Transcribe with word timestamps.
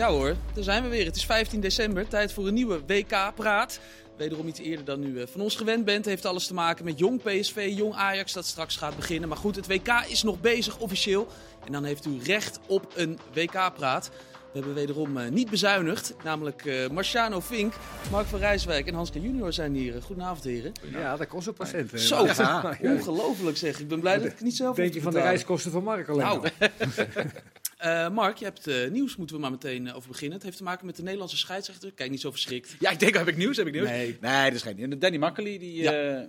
Ja 0.00 0.10
hoor, 0.10 0.36
daar 0.54 0.64
zijn 0.64 0.82
we 0.82 0.88
weer. 0.88 1.04
Het 1.04 1.16
is 1.16 1.24
15 1.24 1.60
december, 1.60 2.08
tijd 2.08 2.32
voor 2.32 2.46
een 2.46 2.54
nieuwe 2.54 2.80
WK-praat. 2.86 3.80
Wederom 4.16 4.46
iets 4.48 4.60
eerder 4.60 4.84
dan 4.84 5.02
u 5.04 5.20
eh, 5.20 5.26
van 5.26 5.40
ons 5.40 5.56
gewend 5.56 5.84
bent. 5.84 6.04
Heeft 6.04 6.24
alles 6.24 6.46
te 6.46 6.54
maken 6.54 6.84
met 6.84 6.98
jong 6.98 7.22
PSV, 7.22 7.72
jong 7.76 7.94
Ajax 7.94 8.32
dat 8.32 8.46
straks 8.46 8.76
gaat 8.76 8.96
beginnen. 8.96 9.28
Maar 9.28 9.38
goed, 9.38 9.56
het 9.56 9.66
WK 9.66 10.04
is 10.08 10.22
nog 10.22 10.40
bezig 10.40 10.78
officieel. 10.78 11.26
En 11.66 11.72
dan 11.72 11.84
heeft 11.84 12.06
u 12.06 12.18
recht 12.24 12.60
op 12.66 12.92
een 12.94 13.18
WK-praat. 13.34 14.10
We 14.52 14.58
hebben 14.58 14.74
wederom 14.74 15.16
uh, 15.16 15.28
niet 15.28 15.50
bezuinigd. 15.50 16.14
Namelijk 16.24 16.64
uh, 16.64 16.88
Marciano 16.88 17.40
Vink, 17.40 17.74
Mark 18.10 18.26
van 18.26 18.38
Rijswijk 18.38 18.86
en 18.86 18.94
Hanske 18.94 19.20
junior 19.20 19.52
zijn 19.52 19.74
hier. 19.74 20.02
Goedenavond 20.02 20.44
heren. 20.44 20.72
Ja, 20.92 21.16
dat 21.16 21.26
kost 21.26 21.46
een 21.46 21.54
patiënt. 21.54 22.00
Zo, 22.00 22.26
ja. 22.26 22.76
ongelooflijk 22.82 23.56
zeg. 23.56 23.80
Ik 23.80 23.88
ben 23.88 24.00
blij 24.00 24.18
dat 24.18 24.26
ik 24.26 24.40
niet 24.40 24.56
zelf 24.56 24.76
Denk 24.76 24.94
je 24.94 25.02
van 25.02 25.12
de 25.12 25.20
reiskosten 25.20 25.70
van 25.70 25.82
Mark 25.82 26.08
alleen 26.08 26.26
nou. 26.26 26.48
Uh, 27.84 28.08
Mark, 28.08 28.36
je 28.36 28.44
hebt 28.44 28.68
uh, 28.68 28.90
nieuws, 28.90 29.16
moeten 29.16 29.36
we 29.36 29.42
maar 29.42 29.50
meteen 29.50 29.86
uh, 29.86 29.96
over 29.96 30.08
beginnen. 30.08 30.36
Het 30.36 30.44
heeft 30.46 30.56
te 30.56 30.62
maken 30.62 30.86
met 30.86 30.96
de 30.96 31.02
Nederlandse 31.02 31.36
scheidsrechter. 31.36 31.92
Kijk, 31.92 32.10
niet 32.10 32.20
zo 32.20 32.30
verschrikt. 32.30 32.76
Ja, 32.78 32.90
ik 32.90 32.98
denk, 32.98 33.16
heb 33.16 33.28
ik 33.28 33.36
nieuws? 33.36 33.56
Heb 33.56 33.66
ik 33.66 33.72
nieuws? 33.72 33.88
Nee. 33.88 34.18
Nee, 34.20 34.44
dat 34.44 34.54
is 34.54 34.62
geen 34.62 34.76
nieuws. 34.76 34.98
Danny 34.98 35.16
Makkely, 35.16 35.58
die 35.58 35.82
ja. 35.82 36.28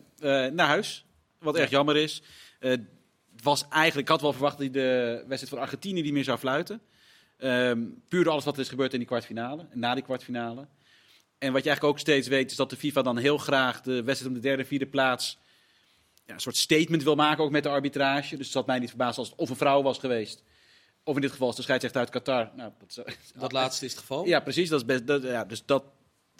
naar 0.50 0.68
huis. 0.68 1.05
Wat 1.40 1.55
ja. 1.55 1.62
erg 1.62 1.70
jammer 1.70 1.98
is. 1.98 2.22
was 3.44 3.66
eigenlijk, 3.70 4.08
ik 4.08 4.08
had 4.08 4.22
wel 4.22 4.32
verwacht 4.32 4.58
dat 4.58 4.66
hij 4.66 4.84
de 4.84 5.16
wedstrijd 5.18 5.50
van 5.50 5.60
Argentinië 5.60 6.02
niet 6.02 6.14
meer 6.14 6.24
zou 6.24 6.38
fluiten. 6.38 6.82
Um, 7.38 8.02
puur 8.08 8.24
door 8.24 8.32
alles 8.32 8.46
wat 8.46 8.55
er 8.55 8.62
is 8.62 8.70
gebeurd 8.70 8.94
in 8.94 8.99
die 8.99 9.08
kwartfinale. 9.08 9.68
En 9.70 9.80
na 9.80 9.94
die 9.94 10.04
kwartfinale. 10.04 10.68
En 11.38 11.52
wat 11.54 11.63
je 11.63 11.70
eigenlijk 11.70 11.84
ook 11.84 11.99
steeds 11.99 12.27
weet, 12.27 12.52
is 12.52 12.58
dat 12.58 12.70
de 12.70 12.77
FIFA 12.77 13.02
dan 13.02 13.18
heel 13.18 13.38
graag 13.38 13.82
de 13.82 14.04
wedstrijd 14.04 14.36
om 14.36 14.41
de 14.41 14.48
derde 14.48 14.62
en 14.62 14.68
vierde 14.68 14.86
plaats... 14.86 15.38
Ja, 16.26 16.34
een 16.34 16.40
soort 16.40 16.58
statement 16.58 17.04
wil 17.04 17.16
maken, 17.16 17.44
ook 17.44 17.52
met 17.52 17.63
de 17.63 17.70
arbitrage. 17.70 18.38
Dus 18.38 18.46
het 18.46 18.55
had 18.55 18.66
mij 18.66 18.79
niet 18.79 18.90
verbaasd 18.90 19.18
als 19.18 19.29
het 19.29 19.38
of 19.38 19.49
een 19.49 19.55
vrouw 19.55 19.82
was 19.82 19.98
geweest... 19.98 20.44
Of 21.04 21.16
in 21.16 21.21
dit 21.21 21.32
geval 21.32 21.49
is 21.49 21.55
de 21.55 21.62
scheidsrechter 21.62 22.02
uit 22.02 22.10
Qatar. 22.10 22.52
Nou, 22.55 22.71
dat, 22.77 23.16
dat 23.40 23.52
laatste 23.52 23.85
is 23.85 23.91
het 23.91 23.99
geval? 23.99 24.26
Ja, 24.26 24.40
precies. 24.40 24.70
Dat 24.70 24.80
is 24.80 24.85
best, 24.85 25.07
dat, 25.07 25.24
ja, 25.24 25.46
dus 25.46 25.66
dat, 25.66 25.84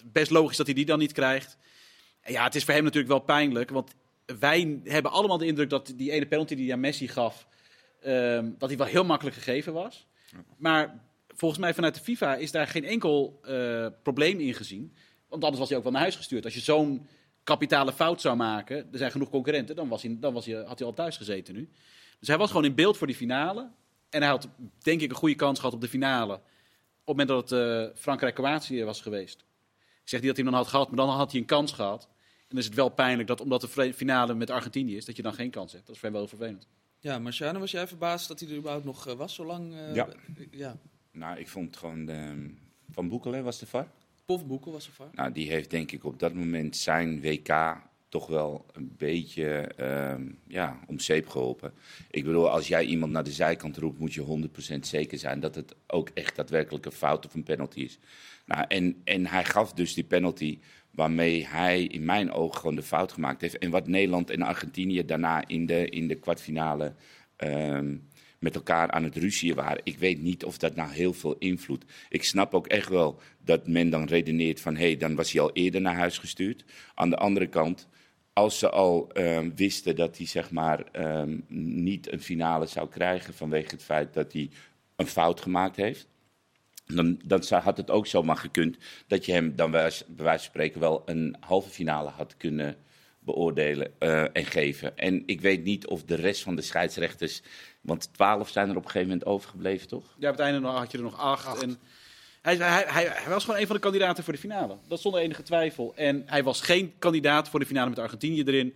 best 0.06 0.32
logisch 0.32 0.58
dat 0.58 0.66
hij 0.66 0.76
die 0.76 0.86
dan 0.86 1.00
niet 1.00 1.12
krijgt. 1.12 1.58
En 2.22 2.34
ja, 2.34 2.44
het 2.44 2.56
is 2.56 2.64
voor 2.64 2.74
hem 2.74 2.84
natuurlijk 2.84 3.12
wel 3.12 3.20
pijnlijk. 3.20 3.70
Want 3.70 3.94
wij 4.40 4.80
hebben 4.84 5.12
allemaal 5.12 5.38
de 5.38 5.46
indruk 5.46 5.70
dat 5.70 5.94
die 5.96 6.12
ene 6.12 6.26
penalty 6.28 6.56
die 6.56 6.66
hij 6.66 6.74
aan 6.74 6.80
Messi 6.80 7.08
gaf... 7.08 7.48
Um, 8.06 8.56
dat 8.58 8.70
die 8.70 8.78
wel 8.78 8.88
heel 8.88 9.04
makkelijk 9.04 9.36
gegeven 9.36 9.74
was. 9.74 10.08
Maar 10.58 11.04
volgens 11.28 11.60
mij 11.60 11.74
vanuit 11.74 11.96
de 11.96 12.02
FIFA 12.02 12.36
is 12.36 12.52
daar 12.52 12.68
geen 12.68 12.84
enkel 12.84 13.40
uh, 13.44 13.88
probleem 14.04 14.40
in 14.40 14.54
gezien. 14.54 14.96
Want 15.28 15.44
anders 15.44 15.60
was 15.60 15.70
hij 15.70 15.78
ook 15.78 15.84
wel 15.84 15.92
naar 15.92 16.02
huis 16.02 16.16
gestuurd. 16.16 16.46
Als 16.46 16.54
je 16.54 16.60
zo'n 16.60 17.08
kapitale 17.44 17.94
fout 17.94 18.22
zou 18.22 18.36
maken... 18.36 18.78
Er 18.78 18.98
zijn 18.98 19.12
genoeg 19.12 19.30
concurrenten. 19.30 19.76
Dan, 19.76 19.88
was 19.88 20.02
hij, 20.02 20.18
dan 20.20 20.34
was 20.34 20.46
hij, 20.46 20.56
had 20.56 20.80
hij 20.80 20.88
al 20.88 20.94
thuis 20.94 21.18
gezeten 21.18 21.54
nu. 21.54 21.70
Dus 22.20 22.28
hij 22.28 22.38
was 22.38 22.50
gewoon 22.50 22.66
in 22.66 22.76
beeld 22.76 22.98
voor 22.98 23.08
die 23.08 23.16
finale... 23.16 23.70
En 24.12 24.22
hij 24.22 24.30
had, 24.30 24.48
denk 24.82 25.02
ik, 25.02 25.10
een 25.10 25.16
goede 25.16 25.36
kans 25.36 25.60
gehad 25.60 25.74
op 25.74 25.82
de 25.82 25.88
finale. 25.88 26.34
Op 26.34 26.40
het 27.18 27.28
moment 27.28 27.28
dat 27.28 27.50
het 27.50 27.60
uh, 27.60 28.00
Frankrijk-Kroatië 28.02 28.84
was 28.84 29.02
geweest. 29.02 29.40
Ik 30.04 30.10
zeg 30.10 30.20
niet 30.20 30.28
dat 30.30 30.38
hij 30.38 30.46
hem 30.46 30.54
dan 30.54 30.64
had 30.64 30.68
gehad, 30.68 30.88
maar 30.88 31.06
dan 31.06 31.16
had 31.16 31.32
hij 31.32 31.40
een 31.40 31.48
kans 31.48 31.72
gehad. 31.72 32.04
En 32.04 32.48
dan 32.48 32.58
is 32.58 32.66
het 32.66 32.76
wel 32.76 32.90
pijnlijk 32.90 33.28
dat, 33.28 33.42
omdat 33.42 33.62
de 33.62 33.94
finale 33.94 34.34
met 34.34 34.50
Argentinië 34.50 34.96
is, 34.96 35.06
dat 35.06 35.16
je 35.16 35.22
dan 35.22 35.34
geen 35.34 35.50
kans 35.50 35.72
hebt. 35.72 35.86
Dat 35.86 35.96
is 35.96 36.02
voor 36.02 36.10
hem 36.10 36.18
wel 36.18 36.28
vervelend. 36.28 36.68
Ja, 37.00 37.20
Marciano, 37.20 37.60
was 37.60 37.72
jij 37.72 37.88
verbaasd 37.88 38.28
dat 38.28 38.40
hij 38.40 38.50
er 38.50 38.56
überhaupt 38.56 38.86
nog 38.86 39.08
uh, 39.08 39.14
was, 39.14 39.34
zolang? 39.34 39.74
Uh, 39.74 39.96
ja. 39.96 40.08
ja. 40.52 40.78
Nou, 41.12 41.40
ik 41.40 41.48
vond 41.48 41.78
gewoon 41.78 42.06
de, 42.06 42.50
Van 42.90 43.10
Boekel 43.10 43.42
was 43.42 43.60
de 43.60 43.66
VAR. 43.66 43.88
Pof 44.26 44.46
Boekel 44.46 44.72
was 44.72 44.86
de 44.86 44.92
VAR. 44.92 45.10
Nou, 45.12 45.32
die 45.32 45.50
heeft 45.50 45.70
denk 45.70 45.92
ik 45.92 46.04
op 46.04 46.20
dat 46.20 46.34
moment 46.34 46.78
zijn 46.78 47.22
WK 47.22 47.82
toch 48.12 48.28
wel 48.28 48.66
een 48.74 48.94
beetje 48.98 49.72
um, 50.12 50.40
ja, 50.48 50.80
om 50.88 51.00
zeep 51.00 51.28
geholpen. 51.28 51.74
Ik 52.10 52.24
bedoel, 52.24 52.50
als 52.50 52.68
jij 52.68 52.86
iemand 52.86 53.12
naar 53.12 53.24
de 53.24 53.32
zijkant 53.32 53.78
roept, 53.78 54.00
moet 54.00 54.14
je 54.14 54.50
100% 54.76 54.80
zeker 54.80 55.18
zijn 55.18 55.40
dat 55.40 55.56
het 55.56 55.76
ook 55.88 56.10
echt 56.14 56.36
daadwerkelijk 56.36 56.86
een 56.86 56.92
fout 56.92 57.26
of 57.26 57.34
een 57.34 57.44
penalty 57.44 57.80
is. 57.80 58.00
Nou, 58.46 58.66
en, 58.68 59.02
en 59.04 59.26
hij 59.26 59.46
gaf 59.46 59.74
dus 59.74 59.94
die 59.94 60.04
penalty 60.04 60.60
waarmee 60.92 61.48
hij 61.48 61.84
in 61.84 62.06
mijn 62.06 62.32
ogen 62.32 62.60
gewoon 62.60 62.76
de 62.76 62.84
fout 62.84 63.12
gemaakt 63.12 63.42
heeft. 63.42 63.58
En 63.58 63.70
wat 63.70 63.88
Nederland 63.88 64.30
en 64.30 64.42
Argentinië 64.42 65.06
daarna 65.06 65.48
in 65.48 65.66
de, 65.66 65.90
in 65.90 66.08
de 66.08 66.16
kwartfinale 66.16 66.94
um, 67.38 68.10
met 68.40 68.56
elkaar 68.56 68.92
aan 68.92 69.04
het 69.04 69.16
ruzien 69.16 69.56
waren. 69.56 69.82
Ik 69.84 69.98
weet 69.98 70.22
niet 70.22 70.44
of 70.44 70.58
dat 70.58 70.76
nou 70.76 70.92
heel 70.92 71.14
veel 71.14 71.36
invloed. 71.38 71.86
Ik 72.10 72.24
snap 72.24 72.54
ook 72.54 72.68
echt 72.68 72.90
wel 72.90 73.20
dat 73.44 73.68
men 73.68 73.90
dan 73.90 74.06
redeneert 74.06 74.60
van 74.60 74.76
hé, 74.76 74.86
hey, 74.86 74.98
dan 74.98 75.16
was 75.16 75.32
hij 75.32 75.42
al 75.42 75.52
eerder 75.54 75.82
naar 75.82 75.96
huis 75.96 76.18
gestuurd. 76.18 76.66
Aan 76.94 77.10
de 77.10 77.18
andere 77.18 77.48
kant, 77.48 77.88
als 78.34 78.60
ze 78.60 78.70
al 78.70 79.10
um, 79.14 79.56
wisten 79.56 79.96
dat 79.96 80.18
hij 80.18 80.26
zeg 80.26 80.52
maar, 80.52 80.86
um, 80.94 81.46
niet 81.48 82.12
een 82.12 82.22
finale 82.22 82.66
zou 82.66 82.90
krijgen 82.90 83.34
vanwege 83.34 83.70
het 83.70 83.84
feit 83.84 84.14
dat 84.14 84.34
hij 84.34 84.50
een 84.96 85.08
fout 85.08 85.42
gemaakt 85.42 85.76
heeft. 85.76 86.08
Dan, 86.86 87.20
dan 87.26 87.44
had 87.64 87.78
het 87.78 87.92
ook 87.92 88.08
zomaar 88.08 88.38
gekund 88.38 88.78
dat 89.08 89.26
je 89.26 89.32
hem 89.32 89.56
dan 89.56 89.72
bij 89.72 89.82
wijze 89.82 90.06
van 90.16 90.40
spreken 90.40 90.80
wel 90.80 91.02
een 91.06 91.36
halve 91.40 91.70
finale 91.70 92.10
had 92.10 92.38
kunnen 92.38 92.78
beoordelen 93.20 93.92
uh, 94.00 94.22
en 94.22 94.46
geven. 94.46 94.98
En 94.98 95.24
ik 95.26 95.42
weet 95.42 95.64
niet 95.64 95.88
of 95.88 96.04
de 96.04 96.16
rest 96.16 96.44
van 96.44 96.56
de 96.56 96.62
scheidsrechters, 96.62 97.42
want 97.82 98.14
twaalf 98.14 98.50
zijn 98.50 98.70
er 98.70 98.76
op 98.76 98.84
een 98.84 98.90
gegeven 98.90 99.08
moment 99.08 99.28
overgebleven, 99.28 99.88
toch? 99.88 100.16
Ja, 100.20 100.30
op 100.30 100.38
het 100.38 100.46
einde 100.46 100.68
had 100.68 100.92
je 100.92 100.98
er 100.98 101.04
nog 101.04 101.20
acht. 101.20 101.46
acht. 101.46 101.62
En 101.62 101.78
hij, 102.42 102.56
hij, 102.56 103.08
hij, 103.08 103.30
was 103.30 103.44
gewoon 103.44 103.60
een 103.60 103.66
van 103.68 103.76
de 103.76 103.82
kandidaten 103.82 104.24
voor 104.24 104.34
de 104.34 104.40
finale. 104.40 104.78
Dat 104.88 105.02
zonder 105.02 105.22
enige 105.22 105.44
twijfel. 105.44 105.94
En 105.96 106.24
hij 106.26 106.44
was 106.44 106.62
geen 106.62 106.94
kandidaat 107.00 107.50
voor 107.50 107.60
de 107.60 107.66
finale 107.66 107.90
met 107.90 108.00
Argentinië 108.00 108.44
erin. 108.44 108.74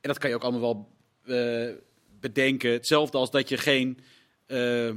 En 0.00 0.08
dat 0.08 0.18
kan 0.18 0.30
je 0.30 0.36
ook 0.36 0.42
allemaal 0.42 0.60
wel 0.60 0.88
uh, 1.24 1.74
bedenken. 2.20 2.72
Hetzelfde 2.72 3.18
als 3.18 3.30
dat 3.30 3.48
je 3.48 3.56
geen 3.56 3.98
uh, 4.46 4.90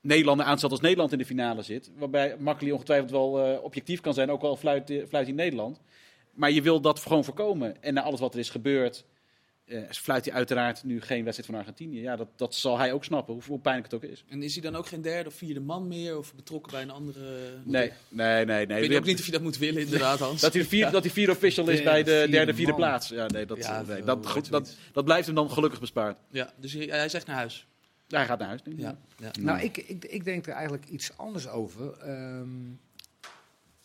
Nederlander 0.00 0.46
aanstelt 0.46 0.72
als 0.72 0.80
Nederland 0.80 1.12
in 1.12 1.18
de 1.18 1.24
finale 1.24 1.62
zit. 1.62 1.90
Waarbij 1.96 2.36
Makkeli 2.38 2.72
ongetwijfeld 2.72 3.10
wel 3.10 3.48
uh, 3.48 3.62
objectief 3.62 4.00
kan 4.00 4.14
zijn, 4.14 4.30
ook 4.30 4.42
al 4.42 4.56
fluit, 4.56 4.92
fluit 5.08 5.28
in 5.28 5.34
Nederland. 5.34 5.80
Maar 6.32 6.50
je 6.50 6.62
wil 6.62 6.80
dat 6.80 7.00
gewoon 7.00 7.24
voorkomen. 7.24 7.82
En 7.82 7.94
na 7.94 8.02
alles 8.02 8.20
wat 8.20 8.34
er 8.34 8.40
is 8.40 8.50
gebeurd, 8.50 9.04
uh, 9.66 9.90
fluit 9.90 10.24
hij 10.24 10.34
uiteraard 10.34 10.84
nu 10.84 11.00
geen 11.00 11.24
wedstrijd 11.24 11.50
van 11.50 11.58
Argentinië. 11.58 12.00
Ja, 12.00 12.16
dat, 12.16 12.28
dat 12.36 12.54
zal 12.54 12.78
hij 12.78 12.92
ook 12.92 13.04
snappen, 13.04 13.34
hoe, 13.34 13.42
hoe 13.46 13.58
pijnlijk 13.58 13.92
het 13.92 14.02
ook 14.02 14.10
is. 14.10 14.24
En 14.28 14.42
is 14.42 14.52
hij 14.52 14.62
dan 14.62 14.76
ook 14.76 14.86
geen 14.86 15.02
derde 15.02 15.28
of 15.28 15.34
vierde 15.34 15.60
man 15.60 15.88
meer? 15.88 16.18
Of 16.18 16.34
betrokken 16.34 16.72
bij 16.72 16.82
een 16.82 16.90
andere... 16.90 17.20
Nee, 17.64 17.92
nee, 18.08 18.44
nee. 18.44 18.66
nee. 18.66 18.82
Ik 18.82 18.88
weet 18.88 18.98
ook 18.98 19.04
niet 19.04 19.18
of 19.18 19.26
je 19.26 19.32
dat 19.32 19.42
moet 19.42 19.58
willen, 19.58 19.82
inderdaad, 19.82 20.18
Hans. 20.18 20.40
dat, 20.40 20.52
hij 20.52 20.64
vier, 20.64 20.78
ja. 20.78 20.90
dat 20.90 21.02
hij 21.02 21.12
vierde 21.12 21.32
official 21.32 21.68
is 21.68 21.82
bij 21.82 22.02
de 22.02 22.26
derde, 22.30 22.54
vierde 22.54 22.70
man. 22.70 22.80
plaats. 22.80 23.08
Ja, 23.08 23.26
nee, 23.26 23.46
dat, 23.46 23.58
ja, 23.58 23.82
nee, 23.82 24.02
dat, 24.02 24.26
goed, 24.26 24.50
dat, 24.50 24.76
dat 24.92 25.04
blijft 25.04 25.26
hem 25.26 25.34
dan 25.34 25.50
gelukkig 25.50 25.80
bespaard. 25.80 26.18
Ja, 26.30 26.52
dus 26.56 26.72
hij, 26.72 26.86
hij 26.86 27.08
zegt 27.08 27.26
naar 27.26 27.36
huis. 27.36 27.66
Ja, 28.06 28.16
hij 28.16 28.26
gaat 28.26 28.38
naar 28.38 28.48
huis. 28.48 28.62
Nu. 28.62 28.74
Ja. 28.76 28.98
Ja. 29.18 29.30
Nou, 29.40 29.60
ik, 29.60 29.76
ik, 29.76 30.04
ik 30.04 30.24
denk 30.24 30.46
er 30.46 30.52
eigenlijk 30.52 30.88
iets 30.88 31.16
anders 31.16 31.48
over. 31.48 32.08
Um, 32.08 32.80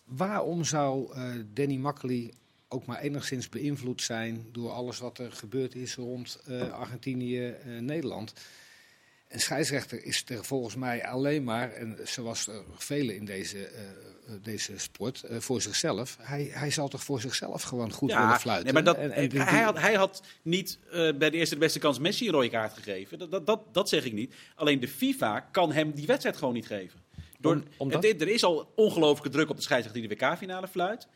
waarom 0.06 0.64
zou 0.64 1.18
uh, 1.18 1.32
Danny 1.54 1.76
Makkely 1.76 2.34
ook 2.70 2.86
maar 2.86 3.00
enigszins 3.00 3.50
beïnvloed 3.50 4.02
zijn 4.02 4.46
door 4.52 4.72
alles 4.72 5.00
wat 5.00 5.18
er 5.18 5.32
gebeurd 5.32 5.76
is 5.76 5.96
rond 5.96 6.40
uh, 6.50 6.72
Argentinië, 6.74 7.48
uh, 7.48 7.80
Nederland. 7.80 8.34
Een 9.28 9.40
scheidsrechter 9.40 10.04
is 10.04 10.24
er 10.28 10.46
volgens 10.46 10.76
mij 10.76 11.08
alleen 11.08 11.44
maar, 11.44 11.72
en 11.72 11.98
zoals 12.04 12.48
er 12.48 12.64
velen 12.78 13.16
in 13.16 13.26
deze, 13.26 13.58
uh, 13.58 14.34
deze 14.44 14.78
sport, 14.78 15.24
voor 15.30 15.62
zichzelf. 15.62 16.18
Hij, 16.22 16.50
hij 16.52 16.72
zal 16.72 16.88
toch 16.88 17.04
voor 17.04 17.22
zichzelf 17.22 17.62
gewoon 17.62 17.92
goed 17.92 18.10
ja, 18.10 18.22
willen 18.22 18.40
fluiten. 18.40 18.74
Nee, 18.74 18.74
maar 18.74 18.94
dat, 18.94 18.98
en, 18.98 19.12
en 19.12 19.30
die, 19.30 19.42
hij, 19.42 19.62
had, 19.62 19.80
hij 19.80 19.94
had 19.94 20.24
niet 20.42 20.80
bij 20.92 21.30
de 21.30 21.32
eerste 21.32 21.56
de 21.56 21.62
beste 21.62 21.80
kans 21.80 22.00
Messi 22.00 22.28
een 22.28 22.34
rode 22.34 22.50
kaart 22.50 22.74
gegeven. 22.74 23.20
Dat, 23.20 23.32
dat, 23.32 23.46
dat, 23.46 23.62
dat 23.72 23.90
zeg 23.90 24.06
ik 24.06 24.14
niet. 24.14 24.34
Alleen 24.56 24.80
de 24.80 24.88
FIFA 24.88 25.40
kan 25.40 25.72
hem 25.72 25.92
die 25.92 26.06
wedstrijd 26.06 26.38
gewoon 26.38 26.54
niet 26.54 26.68
geven. 26.68 27.00
Door, 27.40 27.54
Om, 27.54 27.64
omdat? 27.78 28.04
Er 28.04 28.28
is 28.28 28.44
al 28.44 28.72
ongelooflijke 28.76 29.30
druk 29.30 29.50
op 29.50 29.56
de 29.56 29.62
scheidsrechter 29.62 30.02
die 30.02 30.18
de 30.18 30.26
WK-finale 30.26 30.68
fluit. 30.68 31.08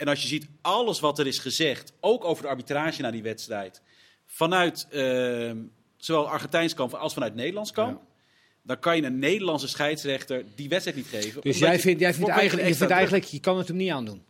En 0.00 0.08
als 0.08 0.22
je 0.22 0.28
ziet 0.28 0.46
alles 0.60 1.00
wat 1.00 1.18
er 1.18 1.26
is 1.26 1.38
gezegd, 1.38 1.92
ook 2.00 2.24
over 2.24 2.42
de 2.42 2.48
arbitrage 2.48 3.02
na 3.02 3.10
die 3.10 3.22
wedstrijd, 3.22 3.82
vanuit 4.26 4.86
uh, 4.92 5.52
zowel 5.96 6.28
Argentijns 6.28 6.74
kamp 6.74 6.94
als 6.94 7.12
vanuit 7.12 7.34
Nederlands 7.34 7.70
kamp, 7.70 8.00
ja. 8.00 8.06
dan 8.62 8.78
kan 8.78 8.96
je 8.96 9.02
een 9.02 9.18
Nederlandse 9.18 9.68
scheidsrechter 9.68 10.44
die 10.54 10.68
wedstrijd 10.68 10.96
niet 10.96 11.06
geven. 11.06 11.40
Dus 11.42 11.58
jij 11.58 11.80
vindt, 11.80 12.00
jij 12.00 12.14
vindt, 12.14 12.30
eigenlijk, 12.30 12.68
je 12.68 12.74
vindt 12.74 12.92
eigenlijk, 12.92 13.24
je 13.24 13.40
kan 13.40 13.58
het 13.58 13.68
hem 13.68 13.76
niet 13.76 13.90
aandoen? 13.90 14.22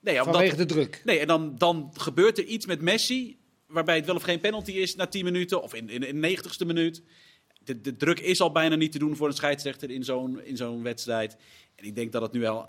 Nee, 0.00 0.18
omdat, 0.18 0.34
Vanwege 0.34 0.56
de 0.56 0.64
druk? 0.64 1.02
Nee, 1.04 1.18
en 1.18 1.26
dan, 1.26 1.54
dan 1.58 1.90
gebeurt 1.96 2.38
er 2.38 2.44
iets 2.44 2.66
met 2.66 2.80
Messi, 2.80 3.38
waarbij 3.66 3.96
het 3.96 4.06
wel 4.06 4.14
of 4.14 4.22
geen 4.22 4.40
penalty 4.40 4.72
is 4.72 4.96
na 4.96 5.06
10 5.06 5.24
minuten, 5.24 5.62
of 5.62 5.74
in, 5.74 5.88
in, 5.88 6.02
in 6.02 6.20
de 6.20 6.36
90ste 6.36 6.66
minuut. 6.66 7.02
De, 7.58 7.80
de 7.80 7.96
druk 7.96 8.20
is 8.20 8.40
al 8.40 8.52
bijna 8.52 8.74
niet 8.74 8.92
te 8.92 8.98
doen 8.98 9.16
voor 9.16 9.28
een 9.28 9.34
scheidsrechter 9.34 9.90
in 9.90 10.04
zo'n 10.04 10.40
zo'n 10.52 10.82
wedstrijd. 10.82 11.36
En 11.74 11.84
ik 11.84 11.94
denk 11.94 12.12
dat 12.12 12.22
het 12.22 12.32
nu 12.32 12.40
wel 12.40 12.68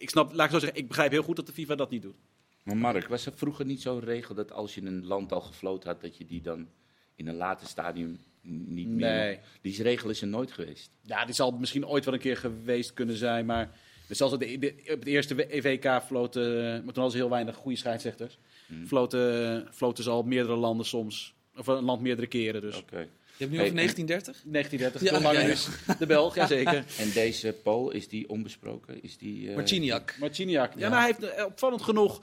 ik 0.00 0.10
snap, 0.10 0.32
laat 0.32 0.46
ik 0.46 0.52
zo 0.52 0.58
zeggen, 0.58 0.78
ik 0.78 0.88
begrijp 0.88 1.10
heel 1.10 1.22
goed 1.22 1.36
dat 1.36 1.46
de 1.46 1.52
FIFA 1.52 1.74
dat 1.74 1.90
niet 1.90 2.02
doet. 2.02 2.16
Maar 2.62 2.76
Mark, 2.76 3.08
was 3.08 3.26
er 3.26 3.32
vroeger 3.34 3.64
niet 3.64 3.80
zo'n 3.80 4.00
regel 4.00 4.34
dat 4.34 4.52
als 4.52 4.74
je 4.74 4.82
een 4.82 5.06
land 5.06 5.32
al 5.32 5.40
gefloten 5.40 5.88
had, 5.88 6.00
dat 6.00 6.16
je 6.16 6.24
die 6.24 6.40
dan 6.40 6.68
in 7.14 7.28
een 7.28 7.36
later 7.36 7.66
stadium 7.66 8.18
niet 8.42 8.88
meer... 8.88 9.14
Nee. 9.14 9.38
Die 9.60 9.82
regel 9.82 10.10
is 10.10 10.20
er 10.20 10.28
nooit 10.28 10.52
geweest. 10.52 10.90
Ja, 11.02 11.24
die 11.24 11.34
zal 11.34 11.50
misschien 11.50 11.86
ooit 11.86 12.04
wel 12.04 12.14
een 12.14 12.20
keer 12.20 12.36
geweest 12.36 12.94
kunnen 12.94 13.16
zijn, 13.16 13.46
maar... 13.46 13.78
Zelfs 14.08 14.34
op, 14.34 14.40
de, 14.40 14.58
de, 14.58 14.74
op 14.82 14.98
het 14.98 15.06
eerste 15.06 15.46
EVK 15.54 16.02
floten, 16.02 16.70
maar 16.70 16.78
toen 16.78 17.02
hadden 17.02 17.10
ze 17.10 17.16
heel 17.16 17.30
weinig 17.30 17.56
goede 17.56 17.76
scheidsrechters. 17.76 18.38
Hmm. 18.66 18.86
Floten, 18.86 19.68
floten 19.72 20.04
ze 20.04 20.10
al 20.10 20.22
meerdere 20.22 20.56
landen 20.56 20.86
soms, 20.86 21.34
of 21.56 21.66
een 21.66 21.84
land 21.84 22.02
meerdere 22.02 22.26
keren 22.26 22.60
dus. 22.60 22.76
Okay. 22.76 23.08
Je 23.40 23.46
hebt 23.46 23.56
nu 23.58 23.60
over 23.60 23.74
1930? 23.74 24.42
1930, 24.52 25.00
Ja, 25.02 25.08
veel 25.08 25.20
langer 25.22 25.40
ja, 25.40 25.46
ja. 25.46 25.52
dus. 25.54 25.98
De 25.98 26.06
Belg, 26.06 26.34
jazeker. 26.34 26.84
En 27.04 27.10
deze 27.12 27.52
Pool, 27.62 27.90
is 27.90 28.08
die 28.08 28.28
onbesproken? 28.28 29.02
Is 29.02 29.18
die, 29.18 29.48
eh, 29.48 29.54
Marciniak. 29.56 30.14
Marciniak. 30.18 30.72
Ja, 30.74 30.78
Ja. 30.80 30.88
nou, 30.88 31.02
hij 31.02 31.14
heeft 31.18 31.34
eh, 31.34 31.44
opvallend 31.44 31.82
genoeg 31.82 32.20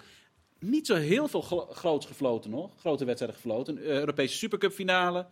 niet 0.60 0.86
zo 0.88 0.96
heel 0.96 1.28
veel 1.28 1.42
gro- 1.42 1.68
groots 1.72 2.06
gefloten 2.06 2.50
nog. 2.50 2.72
Grote 2.80 3.06
wedstrijden 3.06 3.38
gefloten. 3.40 3.78
Eh, 3.78 3.84
Europese 3.86 4.38
Supercup 4.38 4.72
finale. 4.74 5.28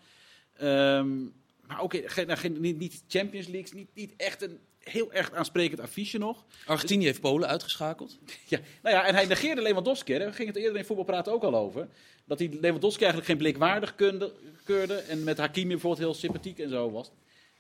Ehm, 0.58 1.24
maar 1.68 1.82
ook 1.82 1.96
geen, 2.06 2.28
nou, 2.28 2.40
geen, 2.40 2.60
niet, 2.62 2.78
niet 2.80 3.04
Champions 3.08 3.48
League. 3.48 3.74
Niet, 3.74 3.90
niet 3.94 4.14
echt 4.18 4.42
een 4.42 4.60
heel 4.90 5.14
erg 5.14 5.32
aansprekend 5.34 5.80
affiche 5.80 6.18
nog. 6.18 6.46
Argentinië 6.66 7.06
heeft 7.06 7.22
Polen 7.22 7.48
uitgeschakeld. 7.48 8.18
Ja, 8.48 8.60
nou 8.84 8.96
ja, 8.96 9.06
en 9.06 9.16
hij 9.16 9.26
negeerde 9.26 9.62
Lewandowski. 9.62 10.14
hè. 10.14 10.20
Daar 10.20 10.34
ging 10.34 10.48
het 10.48 10.58
eerder 10.58 10.78
in 10.78 10.86
voetbalpraten 10.86 11.34
ook 11.34 11.44
al 11.44 11.56
over. 11.56 11.88
Dat 12.26 12.40
hij 12.40 12.50
Lewandowski 12.62 13.00
eigenlijk 13.04 13.28
geen 13.32 13.38
blik 13.40 13.58
waardig 13.58 13.96
kunde- 13.96 14.32
keurde. 14.64 14.94
En 14.96 15.24
met 15.24 15.38
Hakimi 15.38 15.68
bijvoorbeeld 15.70 16.02
heel 16.02 16.14
sympathiek 16.14 16.60
en 16.60 16.70
zo 16.70 16.92
was. 16.92 17.12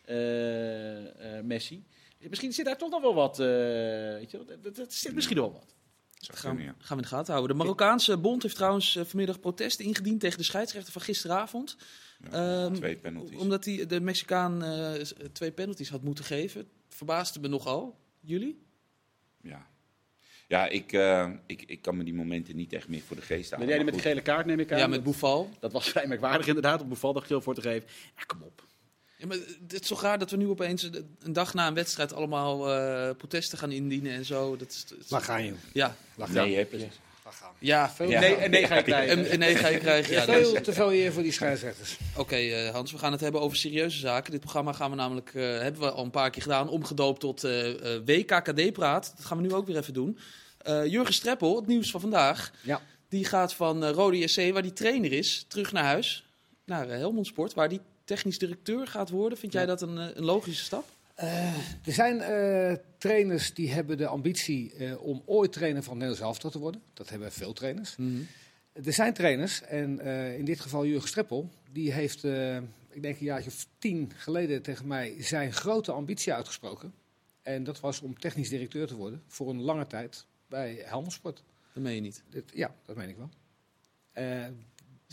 Eh, 0.05 1.37
eh, 1.37 1.43
Messi. 1.43 1.83
Misschien 2.29 2.53
zit 2.53 2.65
daar 2.65 2.77
toch 2.77 2.89
nog 2.89 3.01
wel 3.01 3.13
wat. 3.13 3.39
eh, 3.39 3.45
weet 3.47 4.31
je, 4.31 4.43
wel, 4.61 4.73
dat, 4.73 4.93
zit 4.93 5.13
misschien 5.13 5.37
wel 5.37 5.51
wat. 5.53 5.73
Gaan, 6.33 6.55
we 6.55 6.63
in 6.89 6.97
de 6.97 7.03
gaten 7.07 7.33
houden. 7.33 7.57
De 7.57 7.63
Marokkaanse 7.63 8.17
bond 8.17 8.43
heeft 8.43 8.55
trouwens 8.55 8.97
vanmiddag 9.03 9.39
protest 9.39 9.79
ingediend 9.79 10.19
tegen 10.19 10.37
de 10.37 10.43
scheidsrechter 10.43 10.91
van 10.93 11.01
gisteravond. 11.01 11.77
Ja, 12.31 12.63
Ehm, 12.65 12.73
twee 12.73 12.95
penalties. 12.95 13.37
Omdat 13.39 13.65
hij 13.65 13.85
de 13.85 13.99
Mexicaan 14.01 14.63
eh, 14.63 14.91
twee 15.31 15.51
penalties 15.51 15.89
had 15.89 16.01
moeten 16.03 16.25
geven. 16.25 16.67
Verbaasde 16.95 17.39
me 17.39 17.47
nogal. 17.47 17.99
Jullie? 18.19 18.63
Ja, 19.41 19.67
ja 20.47 20.67
ik, 20.67 20.91
eh, 20.93 21.29
ik, 21.45 21.61
ik 21.61 21.81
kan 21.81 21.97
me 21.97 22.03
die 22.03 22.13
momenten 22.13 22.55
niet 22.55 22.73
echt 22.73 22.87
meer 22.87 23.01
voor 23.01 23.15
de 23.15 23.21
geest 23.21 23.51
halen. 23.51 23.67
Ben 23.67 23.75
jij 23.75 23.75
die 23.75 23.85
maar 23.85 23.93
met 23.93 24.03
goed. 24.03 24.11
gele 24.11 24.21
kaart, 24.21 24.45
neem 24.45 24.59
ik 24.59 24.71
aan? 24.71 24.77
Ja, 24.77 24.87
met 24.87 25.03
Boufal. 25.03 25.49
Dat 25.59 25.71
was 25.71 25.89
vrij 25.89 26.07
merkwaardig 26.07 26.47
inderdaad, 26.47 26.81
om 26.81 26.87
Boufal 26.87 27.13
dat 27.13 27.23
geel 27.23 27.41
voor 27.41 27.55
te 27.55 27.61
geven. 27.61 27.89
Ja, 28.17 28.23
kom 28.23 28.41
op. 28.41 28.63
Ja, 29.17 29.27
maar 29.27 29.37
het 29.67 29.81
is 29.81 29.87
zo 29.87 29.95
raar 30.01 30.19
dat 30.19 30.31
we 30.31 30.37
nu 30.37 30.47
opeens 30.47 30.83
een 31.19 31.33
dag 31.33 31.53
na 31.53 31.67
een 31.67 31.73
wedstrijd 31.73 32.13
allemaal 32.13 32.71
eh, 32.73 33.15
protesten 33.15 33.57
gaan 33.57 33.71
indienen 33.71 34.11
en 34.11 34.25
zo. 34.25 34.55
Dat 34.57 34.69
is, 34.71 34.85
dat 34.85 34.99
is- 34.99 35.09
Waar 35.09 35.21
ga 35.21 35.37
je? 35.37 35.53
ja, 35.73 35.95
Waar 36.15 36.27
ga 36.27 36.33
je? 36.33 36.39
Nee, 36.47 36.55
hè, 36.57 36.65
precies. 36.65 36.99
Gaan? 37.31 37.51
ja, 37.59 37.89
veel. 37.89 38.09
Ja. 38.09 38.19
Nee, 38.19 38.49
nee 38.49 38.67
ga 38.67 38.75
je 38.75 38.83
krijgen. 38.83 39.17
En, 39.17 39.29
en 39.29 39.39
nee 39.39 39.55
ga 39.55 39.67
je 39.67 39.77
krijgen. 39.77 40.13
Ja, 40.13 40.23
Veel 40.23 40.53
dus- 40.53 40.63
te 40.63 40.73
veel 40.73 40.93
eer 40.93 41.13
voor 41.13 41.23
die 41.23 41.31
scheidsrechters. 41.31 41.97
Oké, 42.17 42.35
eh, 42.35 42.69
Hans, 42.69 42.91
we 42.91 42.97
gaan 42.97 43.11
het 43.11 43.21
hebben 43.21 43.41
over 43.41 43.57
serieuze 43.57 43.99
zaken. 43.99 44.31
Dit 44.31 44.39
programma 44.39 44.73
gaan 44.73 44.89
we 44.89 44.95
namelijk, 44.95 45.31
eh, 45.33 45.41
hebben 45.43 45.81
we 45.81 45.91
al 45.91 46.03
een 46.03 46.09
paar 46.09 46.29
keer 46.29 46.41
gedaan, 46.41 46.69
omgedoopt 46.69 47.19
tot 47.19 47.43
eh 47.43 47.95
eh 47.95 48.01
WKKD-praat. 48.05 49.13
Dat 49.17 49.25
gaan 49.25 49.37
we 49.37 49.43
nu 49.43 49.53
ook 49.53 49.67
weer 49.67 49.77
even 49.77 49.93
doen. 49.93 50.17
Eh, 50.57 50.85
Jurgen 50.85 51.13
Streppel, 51.13 51.55
het 51.55 51.67
nieuws 51.67 51.91
van 51.91 52.01
vandaag, 52.01 52.51
Ja. 52.61 52.81
die 53.09 53.25
gaat 53.25 53.53
van 53.53 53.85
Rode 53.85 54.27
SC, 54.27 54.51
waar 54.53 54.61
die 54.61 54.73
trainer 54.73 55.11
is, 55.11 55.45
terug 55.47 55.71
naar 55.71 55.83
huis, 55.83 56.25
naar 56.65 56.87
Helmond 56.87 57.27
Sport, 57.27 57.53
waar 57.53 57.69
die 57.69 57.81
technisch 58.03 58.37
directeur 58.39 58.87
gaat 58.87 59.09
worden. 59.09 59.37
Vind 59.37 59.51
jij 59.53 59.61
Ja. 59.61 59.67
dat 59.67 59.81
een, 59.81 59.97
een 59.97 60.23
logische 60.23 60.63
stap? 60.63 60.85
Er 61.15 61.93
zijn 61.93 62.21
eh, 62.21 62.73
trainers 62.97 63.53
die 63.53 63.71
hebben 63.71 63.97
de 63.97 64.07
ambitie 64.07 64.73
eh, 64.73 65.01
om 65.01 65.21
ooit 65.25 65.51
trainer 65.51 65.83
van 65.83 65.93
Nederlands 65.93 66.21
elftal 66.21 66.49
te 66.49 66.59
worden. 66.59 66.81
Dat 66.93 67.09
hebben 67.09 67.31
veel 67.31 67.53
trainers. 67.53 67.95
Er 68.83 68.93
zijn 68.93 69.13
trainers, 69.13 69.61
en 69.61 69.99
eh, 69.99 70.37
in 70.37 70.45
dit 70.45 70.59
geval 70.59 70.85
Jurgen 70.85 71.07
Streppel, 71.07 71.49
die 71.71 71.91
heeft, 71.91 72.23
eh, 72.23 72.57
ik 72.89 73.01
denk 73.01 73.19
een 73.19 73.25
jaartje 73.25 73.49
of 73.49 73.67
tien 73.77 74.11
geleden 74.15 74.61
tegen 74.61 74.87
mij 74.87 75.23
zijn 75.23 75.53
grote 75.53 75.91
ambitie 75.91 76.33
uitgesproken. 76.33 76.93
En 77.41 77.63
dat 77.63 77.79
was 77.79 78.01
om 78.01 78.19
technisch 78.19 78.49
directeur 78.49 78.87
te 78.87 78.95
worden 78.95 79.23
voor 79.27 79.49
een 79.49 79.61
lange 79.61 79.87
tijd 79.87 80.25
bij 80.47 80.81
Helmond 80.85 81.13
Sport. 81.13 81.43
Dat 81.73 81.83
meen 81.83 81.95
je 81.95 82.01
niet. 82.01 82.23
Dit, 82.29 82.51
ja, 82.53 82.75
dat 82.85 82.95
meen 82.95 83.09
ik 83.09 83.17
wel. 83.17 83.29